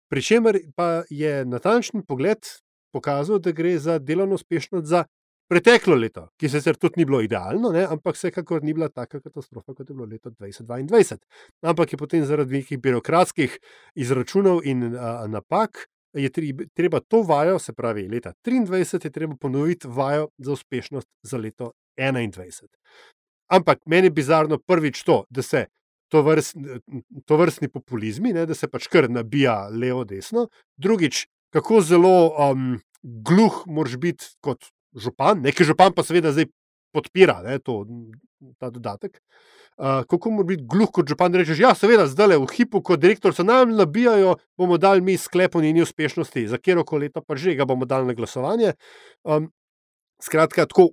Pričemer 0.10 0.60
pa 0.76 1.04
je 1.10 1.42
natančen 1.46 2.06
pogled 2.08 2.48
pokazal, 2.92 3.40
da 3.40 3.52
gre 3.56 3.78
za 3.80 4.00
delovno 4.00 4.36
uspešnost 4.36 4.88
za 4.88 5.06
preteklo 5.52 5.96
leto, 6.00 6.30
ki 6.40 6.48
se 6.48 6.62
sicer 6.62 6.78
tudi 6.80 7.02
ni 7.02 7.06
bilo 7.06 7.20
idealno, 7.22 7.74
ne, 7.76 7.84
ampak 7.84 8.16
vsekakor 8.16 8.64
ni 8.64 8.72
bila 8.74 8.88
taka 8.88 9.20
katastrofa, 9.20 9.74
kot 9.74 9.90
je 9.90 9.96
bilo 9.96 10.08
leto 10.08 10.32
2022. 10.32 11.18
Ampak 11.68 11.92
je 11.92 12.00
potem 12.00 12.24
zaradi 12.26 12.62
nekih 12.62 12.80
birokratskih 12.80 13.58
izračunov 14.00 14.62
in 14.64 14.94
a, 14.96 15.28
napak. 15.28 15.90
Je 16.14 16.30
treba 16.74 17.00
to 17.00 17.22
vajo, 17.24 17.60
se 17.60 17.74
pravi, 17.74 18.08
leta 18.08 18.34
2023 18.46 19.06
je 19.06 19.12
treba 19.12 19.36
ponoviti 19.36 19.88
vajo 19.88 20.30
za 20.38 20.52
uspešnost 20.52 21.08
za 21.24 21.38
leto 21.38 21.72
2021. 22.00 22.68
Ampak 23.52 23.80
meni 23.86 24.08
je 24.08 24.12
bizarno 24.12 24.58
prvič 24.58 25.04
to, 25.04 25.24
da 25.30 25.42
se 25.42 25.66
to, 26.12 26.22
vrst, 26.22 26.56
to 27.26 27.38
vrstni 27.38 27.68
populizmi, 27.68 28.34
ne, 28.34 28.46
da 28.46 28.56
se 28.56 28.68
pač 28.68 28.88
kar 28.92 29.10
nabija 29.10 29.70
levo-desno, 29.70 30.48
drugič, 30.78 31.26
kako 31.56 31.82
zelo 31.82 32.16
um, 32.36 32.80
gluh 33.02 33.64
moraš 33.68 33.98
biti 33.98 34.28
kot 34.44 34.68
župan, 34.96 35.40
nekaj 35.44 35.72
župan 35.72 35.96
pa 35.96 36.04
seveda 36.04 36.34
zdaj 36.36 36.50
podpira 36.92 37.42
ne, 37.46 37.60
to, 37.60 37.86
ta 38.60 38.70
dodatek. 38.70 39.22
Uh, 39.78 40.04
kako 40.10 40.32
mora 40.36 40.46
biti 40.52 40.66
gluh 40.70 40.90
kot 40.94 41.10
župan, 41.10 41.32
da 41.32 41.40
rečeš, 41.42 41.60
ja, 41.64 41.72
seveda, 41.78 42.06
zdaj 42.12 42.28
le 42.34 42.38
v 42.44 42.50
hipu, 42.52 42.82
kot 42.86 43.00
direktor 43.02 43.34
se 43.34 43.44
nam 43.44 43.72
nabijajo, 43.76 44.36
bomo 44.60 44.78
dali 44.78 45.02
mi 45.02 45.16
sklep 45.18 45.56
o 45.56 45.62
njeni 45.64 45.82
uspešnosti, 45.82 46.48
za 46.52 46.60
kjer 46.60 46.84
koli 46.86 47.08
leto 47.08 47.24
pa 47.24 47.36
že 47.36 47.56
ga 47.56 47.66
bomo 47.66 47.86
dali 47.86 48.06
na 48.08 48.14
glasovanje. 48.14 48.74
Um, 49.24 49.50
skratka, 50.22 50.68
tako, 50.68 50.92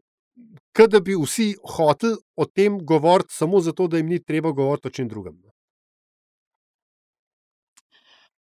da 0.89 1.01
bi 1.01 1.17
vsi 1.19 1.57
hoteli 1.77 2.17
o 2.37 2.47
tem 2.47 2.79
govoriti, 2.87 3.35
samo 3.35 3.61
zato, 3.61 3.89
da 3.89 3.97
jim 3.97 4.07
ni 4.07 4.23
treba 4.25 4.53
govoriti 4.53 4.89
o 4.89 4.91
čem 4.91 5.09
drugem. 5.09 5.43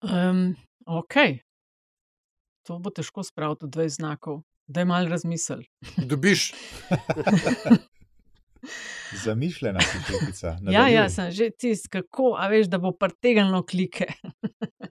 Um, 0.02 0.56
ok, 0.88 1.16
to 2.66 2.80
bo 2.80 2.90
težko 2.90 3.24
spraviti 3.24 3.68
v 3.68 3.70
20 3.70 4.00
znakov 4.00 4.42
da 4.72 4.82
je 4.82 4.86
malo 4.86 5.10
razmisel. 5.10 5.60
Dobiš. 5.98 6.52
Zamišljena 9.24 9.82
si 9.82 9.98
šefica. 10.08 10.58
Ja, 10.72 10.88
ja, 10.88 11.10
sem 11.10 11.32
že 11.32 11.50
tisti, 11.50 11.90
kako, 11.90 12.36
a 12.40 12.48
veš, 12.48 12.70
da 12.72 12.78
bo 12.78 12.92
pretegnilo 12.92 13.64
klike. 13.66 14.06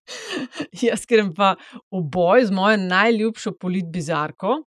Jaz 0.85 1.07
grem 1.09 1.33
pa 1.35 1.55
v 1.91 2.03
boj 2.03 2.51
z 2.51 2.55
mojo 2.55 2.76
najljubšo 2.76 3.55
politbizarko 3.61 4.62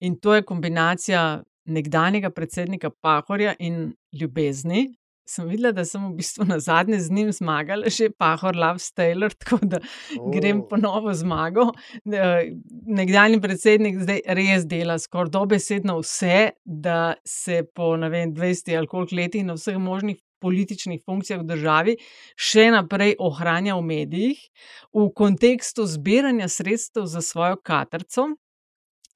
in 0.00 0.18
to 0.20 0.34
je 0.34 0.42
kombinacija 0.42 1.42
nekdanjega 1.64 2.30
predsednika 2.30 2.90
Pahorja 2.90 3.54
in 3.58 3.92
ljubezni, 4.12 4.88
sem 5.26 5.48
videla, 5.48 5.72
da 5.74 5.84
sem 5.84 6.02
v 6.06 6.14
bistvu 6.20 6.46
na 6.46 6.58
zadnje 6.62 7.00
z 7.02 7.10
njim 7.10 7.32
zmagala, 7.32 7.90
že 7.90 8.10
Pahor 8.10 8.56
Love 8.56 8.82
Taylor, 8.96 9.34
tako 9.40 9.58
da 9.62 9.80
oh. 10.18 10.30
grem 10.32 10.62
po 10.68 10.76
novo 10.76 11.14
zmago. 11.14 11.72
Nekdanji 12.04 13.40
predsednik 13.42 13.98
zdaj 14.02 14.22
res 14.38 14.66
dela 14.66 14.98
skoraj 15.02 15.34
dobesedno 15.34 15.98
vse, 16.00 16.52
da 16.64 17.16
se 17.26 17.64
po 17.74 17.94
vem, 17.96 18.34
20 18.34 18.76
ali 18.76 18.86
koliko 18.86 19.16
letih 19.16 19.44
na 19.44 19.58
vseh 19.58 19.78
možnih. 19.78 20.22
Političnih 20.36 21.00
funkcijah 21.00 21.40
v 21.40 21.46
državi 21.48 21.92
še 22.36 22.66
naprej 22.70 23.14
ohranja 23.24 23.72
v 23.78 23.86
medijih, 23.88 24.42
v 24.92 25.06
kontekstu 25.16 25.86
zbiranja 25.88 26.44
sredstev 26.52 27.06
za 27.08 27.22
svojo 27.24 27.56
katerco, 27.56 28.26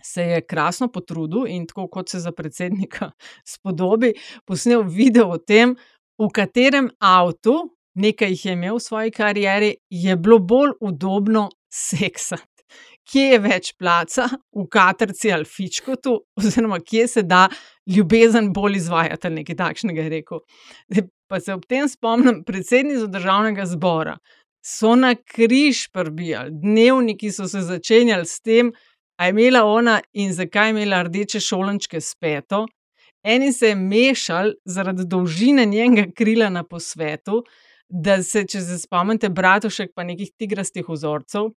se 0.02 0.22
je 0.22 0.40
krasno 0.40 0.88
potrudil 0.88 1.46
in 1.46 1.66
tako 1.66 1.88
kot 1.88 2.08
se 2.08 2.18
za 2.18 2.32
predsednika 2.32 3.10
spodobi, 3.54 4.12
posnel 4.44 4.82
video 4.82 5.28
o 5.28 5.38
tem, 5.38 5.76
v 6.20 6.28
katerem 6.34 6.90
avtu, 7.00 7.56
nekaj 7.94 8.34
jih 8.34 8.44
je 8.46 8.52
imel 8.52 8.78
v 8.78 8.84
svoji 8.84 9.10
karieri, 9.10 9.74
je 9.90 10.16
bilo 10.16 10.38
bolj 10.38 10.76
udobno 10.80 11.48
seksati. 11.72 12.46
Kje 13.10 13.22
je 13.32 13.38
več 13.42 13.70
placa, 13.78 14.28
v 14.54 14.66
katerci 14.70 15.32
ali 15.32 15.48
fičkotu, 15.48 16.12
oziroma 16.38 16.78
kje 16.84 17.06
se 17.08 17.22
da 17.26 17.48
ljubezen 17.90 18.52
bolj 18.54 18.76
izvajati, 18.78 19.32
nekaj 19.40 19.56
takšnega 19.58 20.04
je 20.04 20.12
rekel. 20.12 20.44
Pa 21.30 21.40
se 21.40 21.54
ob 21.54 21.64
tem 21.66 21.88
spomnim, 21.88 22.44
predsednica 22.46 23.08
državnega 23.10 23.66
zbora 23.66 24.18
so 24.60 24.94
na 24.94 25.14
križ 25.14 25.88
prbijali, 25.92 26.50
dnevniki 26.52 27.30
so 27.32 27.48
se 27.48 27.62
začenjali 27.64 28.26
s 28.26 28.40
tem, 28.40 28.72
a 29.16 29.26
je 29.26 29.30
imela 29.30 29.64
ona 29.64 30.00
in 30.12 30.32
zakaj 30.32 30.68
je 30.68 30.70
imela 30.70 31.02
rdeče 31.02 31.40
šolančke 31.40 32.00
s 32.00 32.14
peto, 32.20 32.66
Eni 33.22 33.52
se 33.52 33.68
je 33.68 33.74
mešal 33.74 34.52
zaradi 34.64 35.04
dolžine 35.06 35.66
njenega 35.66 36.12
krila 36.16 36.48
na 36.50 36.64
posvetu, 36.64 37.44
da 37.88 38.22
se, 38.22 38.44
če 38.46 38.60
se 38.60 38.78
spomnite, 38.78 39.28
bratušek 39.28 39.92
pa 39.94 40.04
nekih 40.06 40.30
tigrastih 40.38 40.88
vzorcev. 40.88 41.50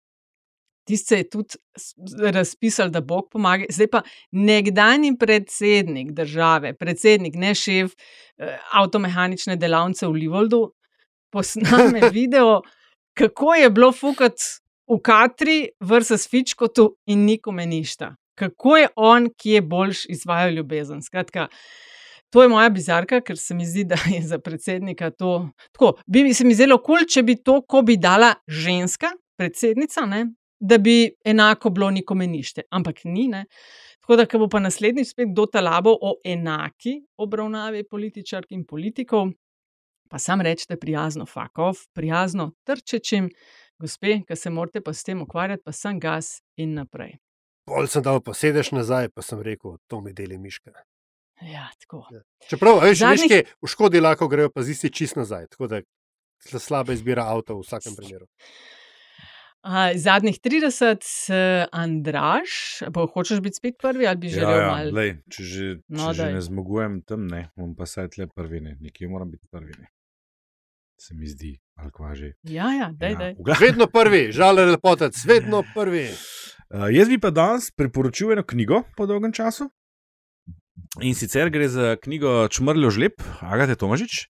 Tisti 0.88 1.06
se 1.06 1.18
je 1.20 1.28
tudi 1.30 2.30
razpisal, 2.32 2.90
da 2.90 3.00
Bog 3.00 3.28
pomaga. 3.30 3.68
Zdaj 3.70 3.90
pa 3.92 4.00
nekdani 4.32 5.12
predsednik 5.18 6.10
države, 6.16 6.72
predsednik, 6.74 7.36
ne 7.38 7.54
šef 7.54 7.92
eh, 7.92 8.56
avtomehanične 8.72 9.56
delavnice 9.56 10.08
v 10.08 10.24
Livoldu, 10.24 10.62
posname 11.30 12.08
video, 12.16 12.62
kako 13.14 13.54
je 13.54 13.70
bilo 13.70 13.92
fukati 13.92 14.58
v 14.90 14.98
Katri, 14.98 15.60
versus 15.80 16.26
Fičkotu 16.28 16.96
in 17.06 17.22
nikome 17.28 17.66
ništa 17.66 18.16
kako 18.42 18.76
je 18.76 18.90
on, 18.96 19.30
ki 19.38 19.56
je 19.56 19.62
boljš 19.62 20.04
izvajal 20.10 20.58
ljubezen. 20.58 21.02
Skratka, 21.02 21.48
to 22.32 22.42
je 22.42 22.48
moja 22.48 22.70
bizarka, 22.70 23.20
ker 23.20 23.38
se 23.38 23.54
mi 23.54 23.66
zdi, 23.66 23.84
da 23.92 23.98
je 24.10 24.22
za 24.26 24.38
predsednika 24.38 25.10
to 25.10 25.48
tako. 25.72 25.94
Bi 26.06 26.34
se 26.34 26.44
mi 26.44 26.54
zelo 26.58 26.78
kul, 26.78 27.02
cool, 27.02 27.08
če 27.08 27.22
bi 27.22 27.36
to, 27.42 27.60
ko 27.62 27.82
bi 27.86 27.96
dala 27.96 28.34
ženska, 28.48 29.12
predsednica, 29.38 30.06
ne, 30.06 30.26
da 30.60 30.78
bi 30.78 31.10
enako 31.24 31.70
bilo 31.70 31.90
nikome 31.90 32.26
nište, 32.26 32.62
ampak 32.70 33.04
ni. 33.04 33.28
Ne. 33.28 33.44
Tako 34.02 34.16
da, 34.16 34.26
ko 34.26 34.42
bo 34.42 34.48
pa 34.50 34.60
naslednjič 34.62 35.12
spet 35.14 35.34
do 35.34 35.46
talabo 35.46 35.94
o 35.94 36.16
enaki 36.24 37.00
obravnavi 37.22 37.84
političark 37.90 38.50
in 38.54 38.64
politikov, 38.66 39.30
pa 40.10 40.18
sam 40.18 40.40
rečete 40.40 40.76
prijazno, 40.76 41.26
fakov, 41.26 41.78
prijazno 41.94 42.50
trčečim, 42.66 43.30
gospe, 43.78 44.20
ki 44.28 44.36
se 44.36 44.50
morate 44.50 44.80
pa 44.80 44.94
s 44.94 45.04
tem 45.04 45.22
ukvarjati, 45.22 45.62
pa 45.64 45.72
sem 45.72 46.00
gas 46.00 46.40
in 46.56 46.74
naprej. 46.78 47.16
Pol 47.68 47.86
sem 47.86 48.02
dal, 48.02 48.18
pa 48.24 48.34
sedeš 48.34 48.72
nazaj, 48.74 49.12
pa 49.14 49.22
sem 49.22 49.40
rekel, 49.42 49.78
to 49.86 50.00
mi 50.02 50.12
deli 50.16 50.38
miške. 50.38 50.72
Ja, 51.46 51.68
tako. 51.80 52.04
Ja. 52.10 52.22
Čeprav, 52.50 52.82
veš, 52.82 52.98
Zadnjih... 52.98 53.22
miške 53.22 53.58
v 53.62 53.70
škodi 53.70 54.02
lahko 54.02 54.28
grejo, 54.30 54.50
pa 54.50 54.62
zisi 54.66 54.90
čist 54.90 55.18
nazaj. 55.18 55.48
Tako 55.54 55.70
da 55.70 55.82
slaba 56.42 56.94
izbira 56.94 57.26
avto 57.30 57.58
v 57.58 57.66
vsakem 57.66 57.96
primeru. 57.98 58.26
Uh, 59.62 59.94
zadnjih 59.94 60.40
30, 60.42 61.04
uh, 61.30 61.68
Andraš, 61.70 62.82
bo, 62.90 63.06
hočeš 63.06 63.38
biti 63.40 63.60
spet 63.60 63.76
prvi 63.78 64.08
ali 64.10 64.18
bi 64.18 64.26
ja, 64.26 64.32
želel 64.32 64.58
ja, 64.58 64.66
malo? 64.66 64.90
Lej, 64.96 65.12
če 65.30 65.42
že, 65.46 65.66
no, 65.86 66.08
če 66.10 66.18
že 66.18 66.30
ne 66.34 66.40
zmagujem 66.42 66.96
tam, 67.06 67.28
ne, 67.30 67.44
bom 67.54 67.76
pa 67.78 67.86
saj 67.86 68.10
tle 68.16 68.26
prvi, 68.26 68.58
ne. 68.58 68.74
nekje 68.82 69.06
moram 69.06 69.30
biti 69.30 69.46
prvi. 69.46 69.76
Ne. 69.78 69.86
Se 70.98 71.14
mi 71.14 71.30
zdi, 71.30 71.52
ali 71.78 71.94
kva 71.94 72.10
že. 72.18 72.32
Ja, 72.42 72.72
ja, 72.74 72.90
daj, 72.90 73.14
ja. 73.14 73.18
daj. 73.38 73.54
Vedno 73.62 73.86
prvi, 73.86 74.24
žal 74.34 74.58
je 74.58 74.66
lepotec, 74.74 75.22
vedno 75.30 75.62
prvi. 75.76 76.08
Uh, 76.72 76.88
jaz 76.88 77.08
bi 77.08 77.18
pa 77.20 77.28
danes 77.28 77.66
priporočil 77.76 78.30
eno 78.32 78.42
knjigo 78.48 78.78
po 78.96 79.04
dolgem 79.06 79.32
času. 79.32 79.66
In 81.04 81.12
sicer 81.14 81.50
gre 81.52 81.66
za 81.68 81.96
knjigo 82.00 82.48
Črnilo 82.48 82.88
žleb, 82.90 83.20
Agate 83.44 83.76
Tomažič. 83.76 84.22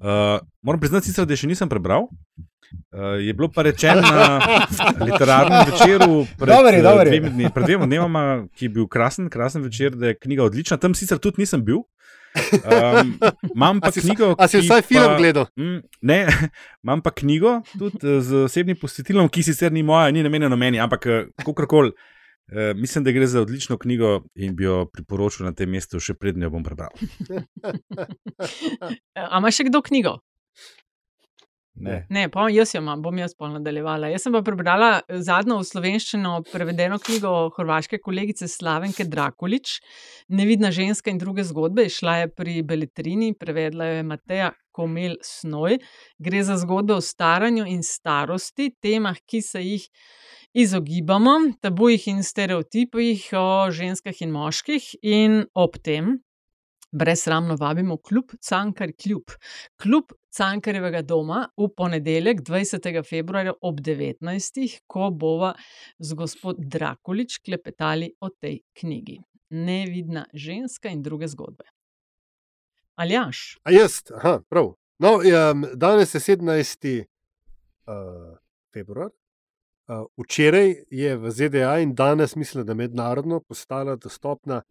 Uh, 0.00 0.40
moram 0.64 0.80
priznati, 0.80 1.10
sicer, 1.10 1.28
da 1.28 1.36
še 1.36 1.48
nisem 1.48 1.68
prebral. 1.68 2.08
Uh, 2.08 3.20
je 3.20 3.34
bilo 3.36 3.50
pa 3.52 3.66
rečeno 3.68 4.00
na 4.00 4.40
literarnem 5.08 5.68
večeru 5.68 6.24
pred, 6.40 6.54
dobre, 6.54 6.80
dobre. 6.84 7.12
Dvemi 7.12 7.52
pred 7.52 7.68
dvema 7.68 7.88
dnevoma, 7.88 8.24
ki 8.56 8.68
je 8.68 8.72
bil 8.72 8.88
krasen, 8.88 9.28
krasen 9.28 9.64
večer, 9.64 9.92
da 9.92 10.14
je 10.14 10.18
knjiga 10.22 10.48
odlična. 10.48 10.80
Tam 10.80 10.96
sicer 10.96 11.20
tudi 11.20 11.44
nisem 11.44 11.64
bil, 11.68 11.84
Um, 12.64 13.14
imam 13.54 13.80
pa 13.80 13.88
a 13.88 13.92
si, 13.92 14.02
knjigo. 14.04 14.34
A 14.38 14.48
si 14.48 14.60
vsaj 14.62 14.82
film 14.86 15.16
gledal? 15.18 15.48
Mm, 15.58 15.80
ne, 16.02 16.18
imam 16.84 17.02
pa 17.04 17.12
knjigo 17.14 17.58
tudi 17.78 17.98
eh, 18.02 18.20
z 18.20 18.44
osebnim 18.48 18.78
posvetilom, 18.80 19.30
ki 19.32 19.44
sicer 19.46 19.72
ni 19.72 19.82
moja, 19.82 20.12
ni 20.14 20.22
namenjena 20.26 20.56
meni, 20.56 20.80
ampak 20.82 21.06
eh, 21.06 21.26
kakorkoli. 21.44 21.94
Uh, 22.48 22.72
mislim, 22.80 23.04
da 23.04 23.12
gre 23.12 23.26
za 23.28 23.42
odlično 23.44 23.76
knjigo 23.76 24.22
in 24.34 24.54
bi 24.56 24.64
jo 24.64 24.86
priporočil 24.88 25.44
na 25.44 25.52
tem 25.52 25.68
mestu, 25.68 26.00
še 26.00 26.14
prednjo 26.16 26.48
jo 26.48 26.54
bom 26.54 26.62
prebral. 26.64 26.94
Ampak 29.36 29.52
še 29.52 29.68
kdo 29.68 29.82
knjigo? 29.84 30.14
Ne. 31.80 32.06
ne, 32.10 32.26
pa 32.28 32.48
jaz 32.50 32.72
jo 32.74 32.80
imam, 32.82 33.02
bom 33.02 33.18
jaz 33.18 33.34
pol 33.38 33.52
nadaljevala. 33.54 34.10
Jaz 34.12 34.24
sem 34.26 34.34
pa 34.34 34.42
prebrala 34.46 34.90
eh, 35.00 35.20
zadnjo 35.24 35.60
v 35.60 35.66
slovenščino 35.68 36.34
prevedeno 36.50 36.98
knjigo 37.02 37.32
hrvaške 37.56 38.00
kolegice 38.02 38.48
Slavenke 38.50 39.06
Drakulič, 39.06 39.78
Nevidna 40.28 40.72
ženska 40.74 41.12
in 41.12 41.20
druge 41.22 41.46
zgodbe. 41.46 41.88
Šla 41.92 42.16
je 42.22 42.30
pri 42.34 42.62
Beletrini, 42.66 43.32
prevedla 43.38 43.88
jo 43.88 43.98
je 44.00 44.06
Mateja 44.10 44.52
Komel 44.74 45.16
Snoj. 45.24 45.78
Gre 46.18 46.42
za 46.44 46.58
zgodbe 46.60 46.98
o 46.98 47.04
staranju 47.04 47.66
in 47.70 47.82
starosti, 47.86 48.72
temah, 48.82 49.18
ki 49.26 49.42
se 49.42 49.62
jih 49.64 49.88
izogibamo 50.58 51.38
tabujih 51.62 52.08
in 52.10 52.22
stereotipih 52.26 53.28
o 53.38 53.48
ženskah 53.70 54.24
in 54.24 54.34
moških, 54.34 54.94
in 55.02 55.44
ob 55.54 55.78
tem 55.82 56.18
brezsramno 56.90 57.56
vabimo 57.56 57.96
klub 57.96 58.24
Cankar 58.40 58.92
Kljub. 59.02 59.30
Klub 59.82 60.12
Cankarjevega 60.30 61.02
doma 61.02 61.48
v 61.56 61.68
ponedeljek, 61.76 62.42
20. 62.42 63.08
februarja 63.08 63.52
ob 63.60 63.80
19. 63.80 64.80
ko 64.86 65.10
bova 65.10 65.54
z 65.98 66.14
gospod 66.14 66.56
Drakulič 66.58 67.38
klepetali 67.44 68.12
o 68.20 68.28
tej 68.30 68.60
knjigi. 68.80 69.18
Nevidna 69.50 70.26
ženska 70.34 70.88
in 70.88 71.02
druge 71.02 71.28
zgodbe. 71.28 71.64
Aljaš. 72.96 73.58
A 73.64 73.72
jaz, 73.72 74.02
aha, 74.14 74.40
prav. 74.48 74.74
No, 74.98 75.14
um, 75.22 75.64
danes 75.74 76.14
je 76.14 76.20
17. 76.20 77.04
Uh, 77.86 78.36
februar. 78.74 79.10
Uh, 79.88 80.04
včeraj 80.20 80.74
je 80.90 81.16
v 81.16 81.30
ZDA 81.30 81.78
in 81.78 81.94
danes, 81.94 82.36
mislim, 82.36 82.66
da 82.66 82.74
mednarodno 82.74 83.40
postala 83.40 83.96
dostopna 83.96 84.62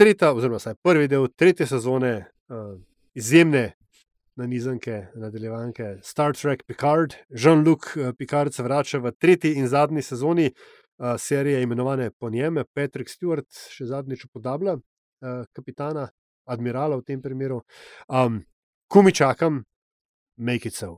tretja, 0.00 0.32
oziroma 0.32 0.56
vsaj 0.56 0.74
prvi 0.82 1.08
del 1.12 1.26
tretje 1.36 1.66
sezone 1.68 2.12
uh, 2.48 2.72
izjemne 3.14 3.72
nanizanke, 4.40 5.10
nadaljevanke 5.14 5.98
Star 6.02 6.32
Trek 6.32 6.62
Picard. 6.64 7.18
Jean-Luc 7.28 7.90
Picard 8.18 8.54
se 8.54 8.64
vrača 8.64 8.98
v 8.98 9.12
tretji 9.12 9.58
in 9.60 9.68
zadnji 9.68 10.02
sezoni 10.02 10.46
uh, 10.48 11.18
serije, 11.18 11.62
imenovane 11.62 12.10
po 12.10 12.30
njem. 12.30 12.62
Patrick 12.74 13.12
Stewart 13.12 13.48
še 13.74 13.90
zadnjič 13.90 14.24
upodablja 14.30 14.78
uh, 14.78 15.42
kapitana, 15.52 16.08
admirala 16.48 16.96
v 16.96 17.04
tem 17.04 17.20
primeru. 17.22 17.60
Um, 18.08 18.40
Ko 18.88 19.02
mi 19.02 19.12
čakam, 19.12 19.60
make 20.36 20.66
it 20.66 20.74
so. 20.74 20.96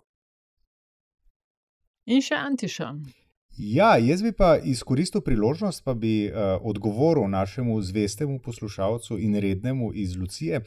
In 2.06 2.22
še 2.22 2.38
Antiša. 2.38 2.94
Ja, 3.58 3.96
jaz 3.96 4.22
bi 4.22 4.32
pa 4.32 4.56
izkoristil 4.56 5.20
priložnost, 5.20 5.84
pa 5.84 5.94
bi 5.94 6.30
uh, 6.30 6.36
odgovoril 6.62 7.28
našemu 7.28 7.82
zvestemu 7.82 8.38
poslušalcu 8.38 9.18
in 9.18 9.36
rednemu 9.36 9.90
iz 9.94 10.16
Lucije, 10.16 10.60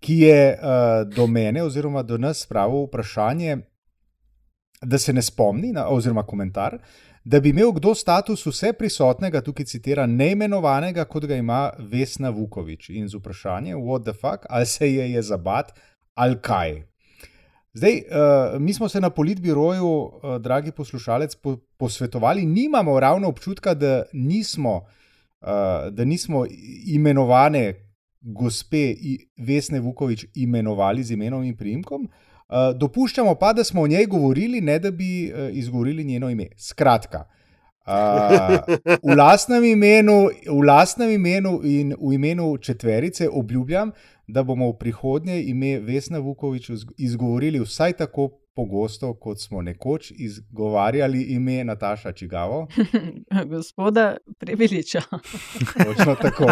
ki 0.00 0.18
je 0.18 0.58
uh, 0.58 1.14
do 1.16 1.26
mene 1.26 1.62
oziroma 1.62 2.02
do 2.02 2.18
nas 2.18 2.42
spravil 2.42 2.86
vprašanje, 2.86 3.58
da 4.82 4.98
se 4.98 5.12
ne 5.12 5.22
spomni, 5.22 5.72
na, 5.72 5.88
oziroma 5.88 6.22
komentar, 6.22 6.78
da 7.24 7.40
bi 7.40 7.48
imel 7.48 7.72
kdo 7.72 7.94
status 7.94 8.46
vse 8.46 8.72
prisotnega, 8.72 9.40
tukaj 9.40 9.64
citira, 9.64 10.06
neimenovanega, 10.06 11.04
kot 11.04 11.24
ga 11.24 11.36
ima 11.36 11.70
Vesna 11.78 12.30
Vukovič. 12.30 12.90
In 12.90 13.08
z 13.08 13.16
vprašanjem, 13.16 13.78
what 13.78 14.04
the 14.04 14.12
fuck, 14.12 14.44
ali 14.48 14.66
se 14.66 14.92
je 14.92 15.12
je 15.12 15.22
zabat, 15.22 15.72
ali 16.14 16.36
kaj. 16.42 16.82
Zdaj, 17.74 17.92
uh, 17.92 18.60
mi 18.60 18.74
smo 18.74 18.88
se 18.88 19.00
na 19.00 19.10
politbiroju, 19.10 19.86
uh, 19.86 20.36
dragi 20.40 20.70
poslušalec, 20.70 21.34
po, 21.34 21.56
posvetovali, 21.76 22.44
nimamo 22.46 23.00
ravno 23.00 23.28
občutka, 23.28 23.74
da 23.74 24.02
nismo, 24.12 24.76
uh, 25.40 25.48
da 25.90 26.04
nismo 26.04 26.46
imenovane 26.86 27.74
gospe 28.20 28.94
Vesne 29.36 29.80
Vukovič 29.80 30.26
imenovali 30.34 31.02
z 31.02 31.12
imenom 31.12 31.44
in 31.44 31.56
priimkom. 31.56 32.06
Uh, 32.48 32.76
dopuščamo 32.78 33.34
pa, 33.34 33.52
da 33.52 33.64
smo 33.64 33.82
o 33.82 33.86
njej 33.86 34.06
govorili, 34.06 34.60
ne 34.60 34.78
da 34.78 34.90
bi 34.90 35.32
uh, 35.32 35.48
izgovorili 35.52 36.04
njeno 36.04 36.30
ime. 36.30 36.46
Skratka, 36.56 37.24
uh, 37.86 37.94
v, 39.02 39.16
lastnem 39.16 39.64
imenu, 39.64 40.28
v 40.46 40.62
lastnem 40.66 41.10
imenu 41.10 41.60
in 41.64 41.94
v 42.00 42.14
imenu 42.14 42.56
četverice 42.56 43.28
obljubljam, 43.28 43.90
da 44.26 44.42
bomo 44.42 44.70
v 44.70 44.78
prihodnje 44.78 45.42
ime 45.42 45.78
Vesna 45.80 46.18
Vukovič 46.18 46.70
izgovorili 46.98 47.60
vsaj 47.60 47.92
tako 47.92 48.30
pogosto, 48.54 49.14
kot 49.14 49.40
smo 49.40 49.62
nekoč 49.62 50.12
izgovarjali 50.16 51.22
ime 51.22 51.64
Nataša 51.64 52.12
Čigavo. 52.12 52.66
Gospoda 53.52 54.16
Preveliča. 54.38 55.02
Točno 55.84 56.14
tako. 56.14 56.46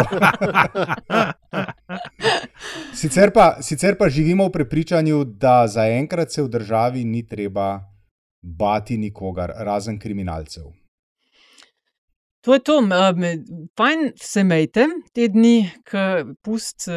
sicer, 2.93 3.31
pa, 3.33 3.57
sicer 3.61 3.97
pa 3.97 4.09
živimo 4.09 4.47
v 4.47 4.51
prepričanju, 4.51 5.23
da 5.23 5.67
zaenkrat 5.67 6.31
se 6.31 6.41
v 6.41 6.49
državi 6.49 7.03
ni 7.03 7.27
treba 7.27 7.93
bati 8.41 8.97
nikogar, 8.97 9.53
razen 9.57 9.99
kriminalcev. 9.99 10.63
To 12.41 12.53
je 12.53 12.59
to, 12.59 12.81
fajn 13.77 14.11
se 14.19 14.43
mejte 14.43 14.87
te 15.13 15.27
dni, 15.27 15.69
ki 15.87 16.35
pust 16.43 16.89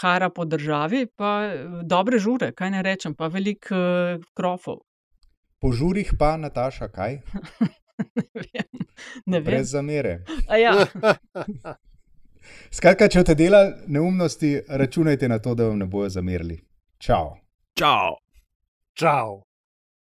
hara 0.00 0.30
po 0.30 0.44
državi, 0.44 1.06
pa 1.16 1.52
dobre 1.82 2.18
žure, 2.18 2.52
kaj 2.56 2.70
ne 2.70 2.82
rečem, 2.82 3.14
pa 3.14 3.28
veliko 3.28 3.76
krofov. 4.34 4.82
Po 5.62 5.72
žurih 5.72 6.14
pa, 6.18 6.36
Nataša, 6.36 6.88
kaj? 6.88 7.20
ne 8.18 8.24
vem. 8.34 8.86
Ne 9.26 9.40
vem. 9.40 9.44
Brez 9.44 9.70
zamere. 9.70 10.24
Ja. 10.58 10.74
Skratka, 12.76 13.06
če 13.08 13.22
te 13.24 13.36
dela 13.38 13.62
neumnosti, 13.86 14.56
računajte 14.68 15.28
na 15.28 15.38
to, 15.38 15.54
da 15.54 15.68
vam 15.70 15.78
ne 15.78 15.86
bojo 15.86 16.10
zamerili. 16.10 16.58
Čau. 16.98 17.36
Čau. 17.78 18.18
Čau. 18.98 19.42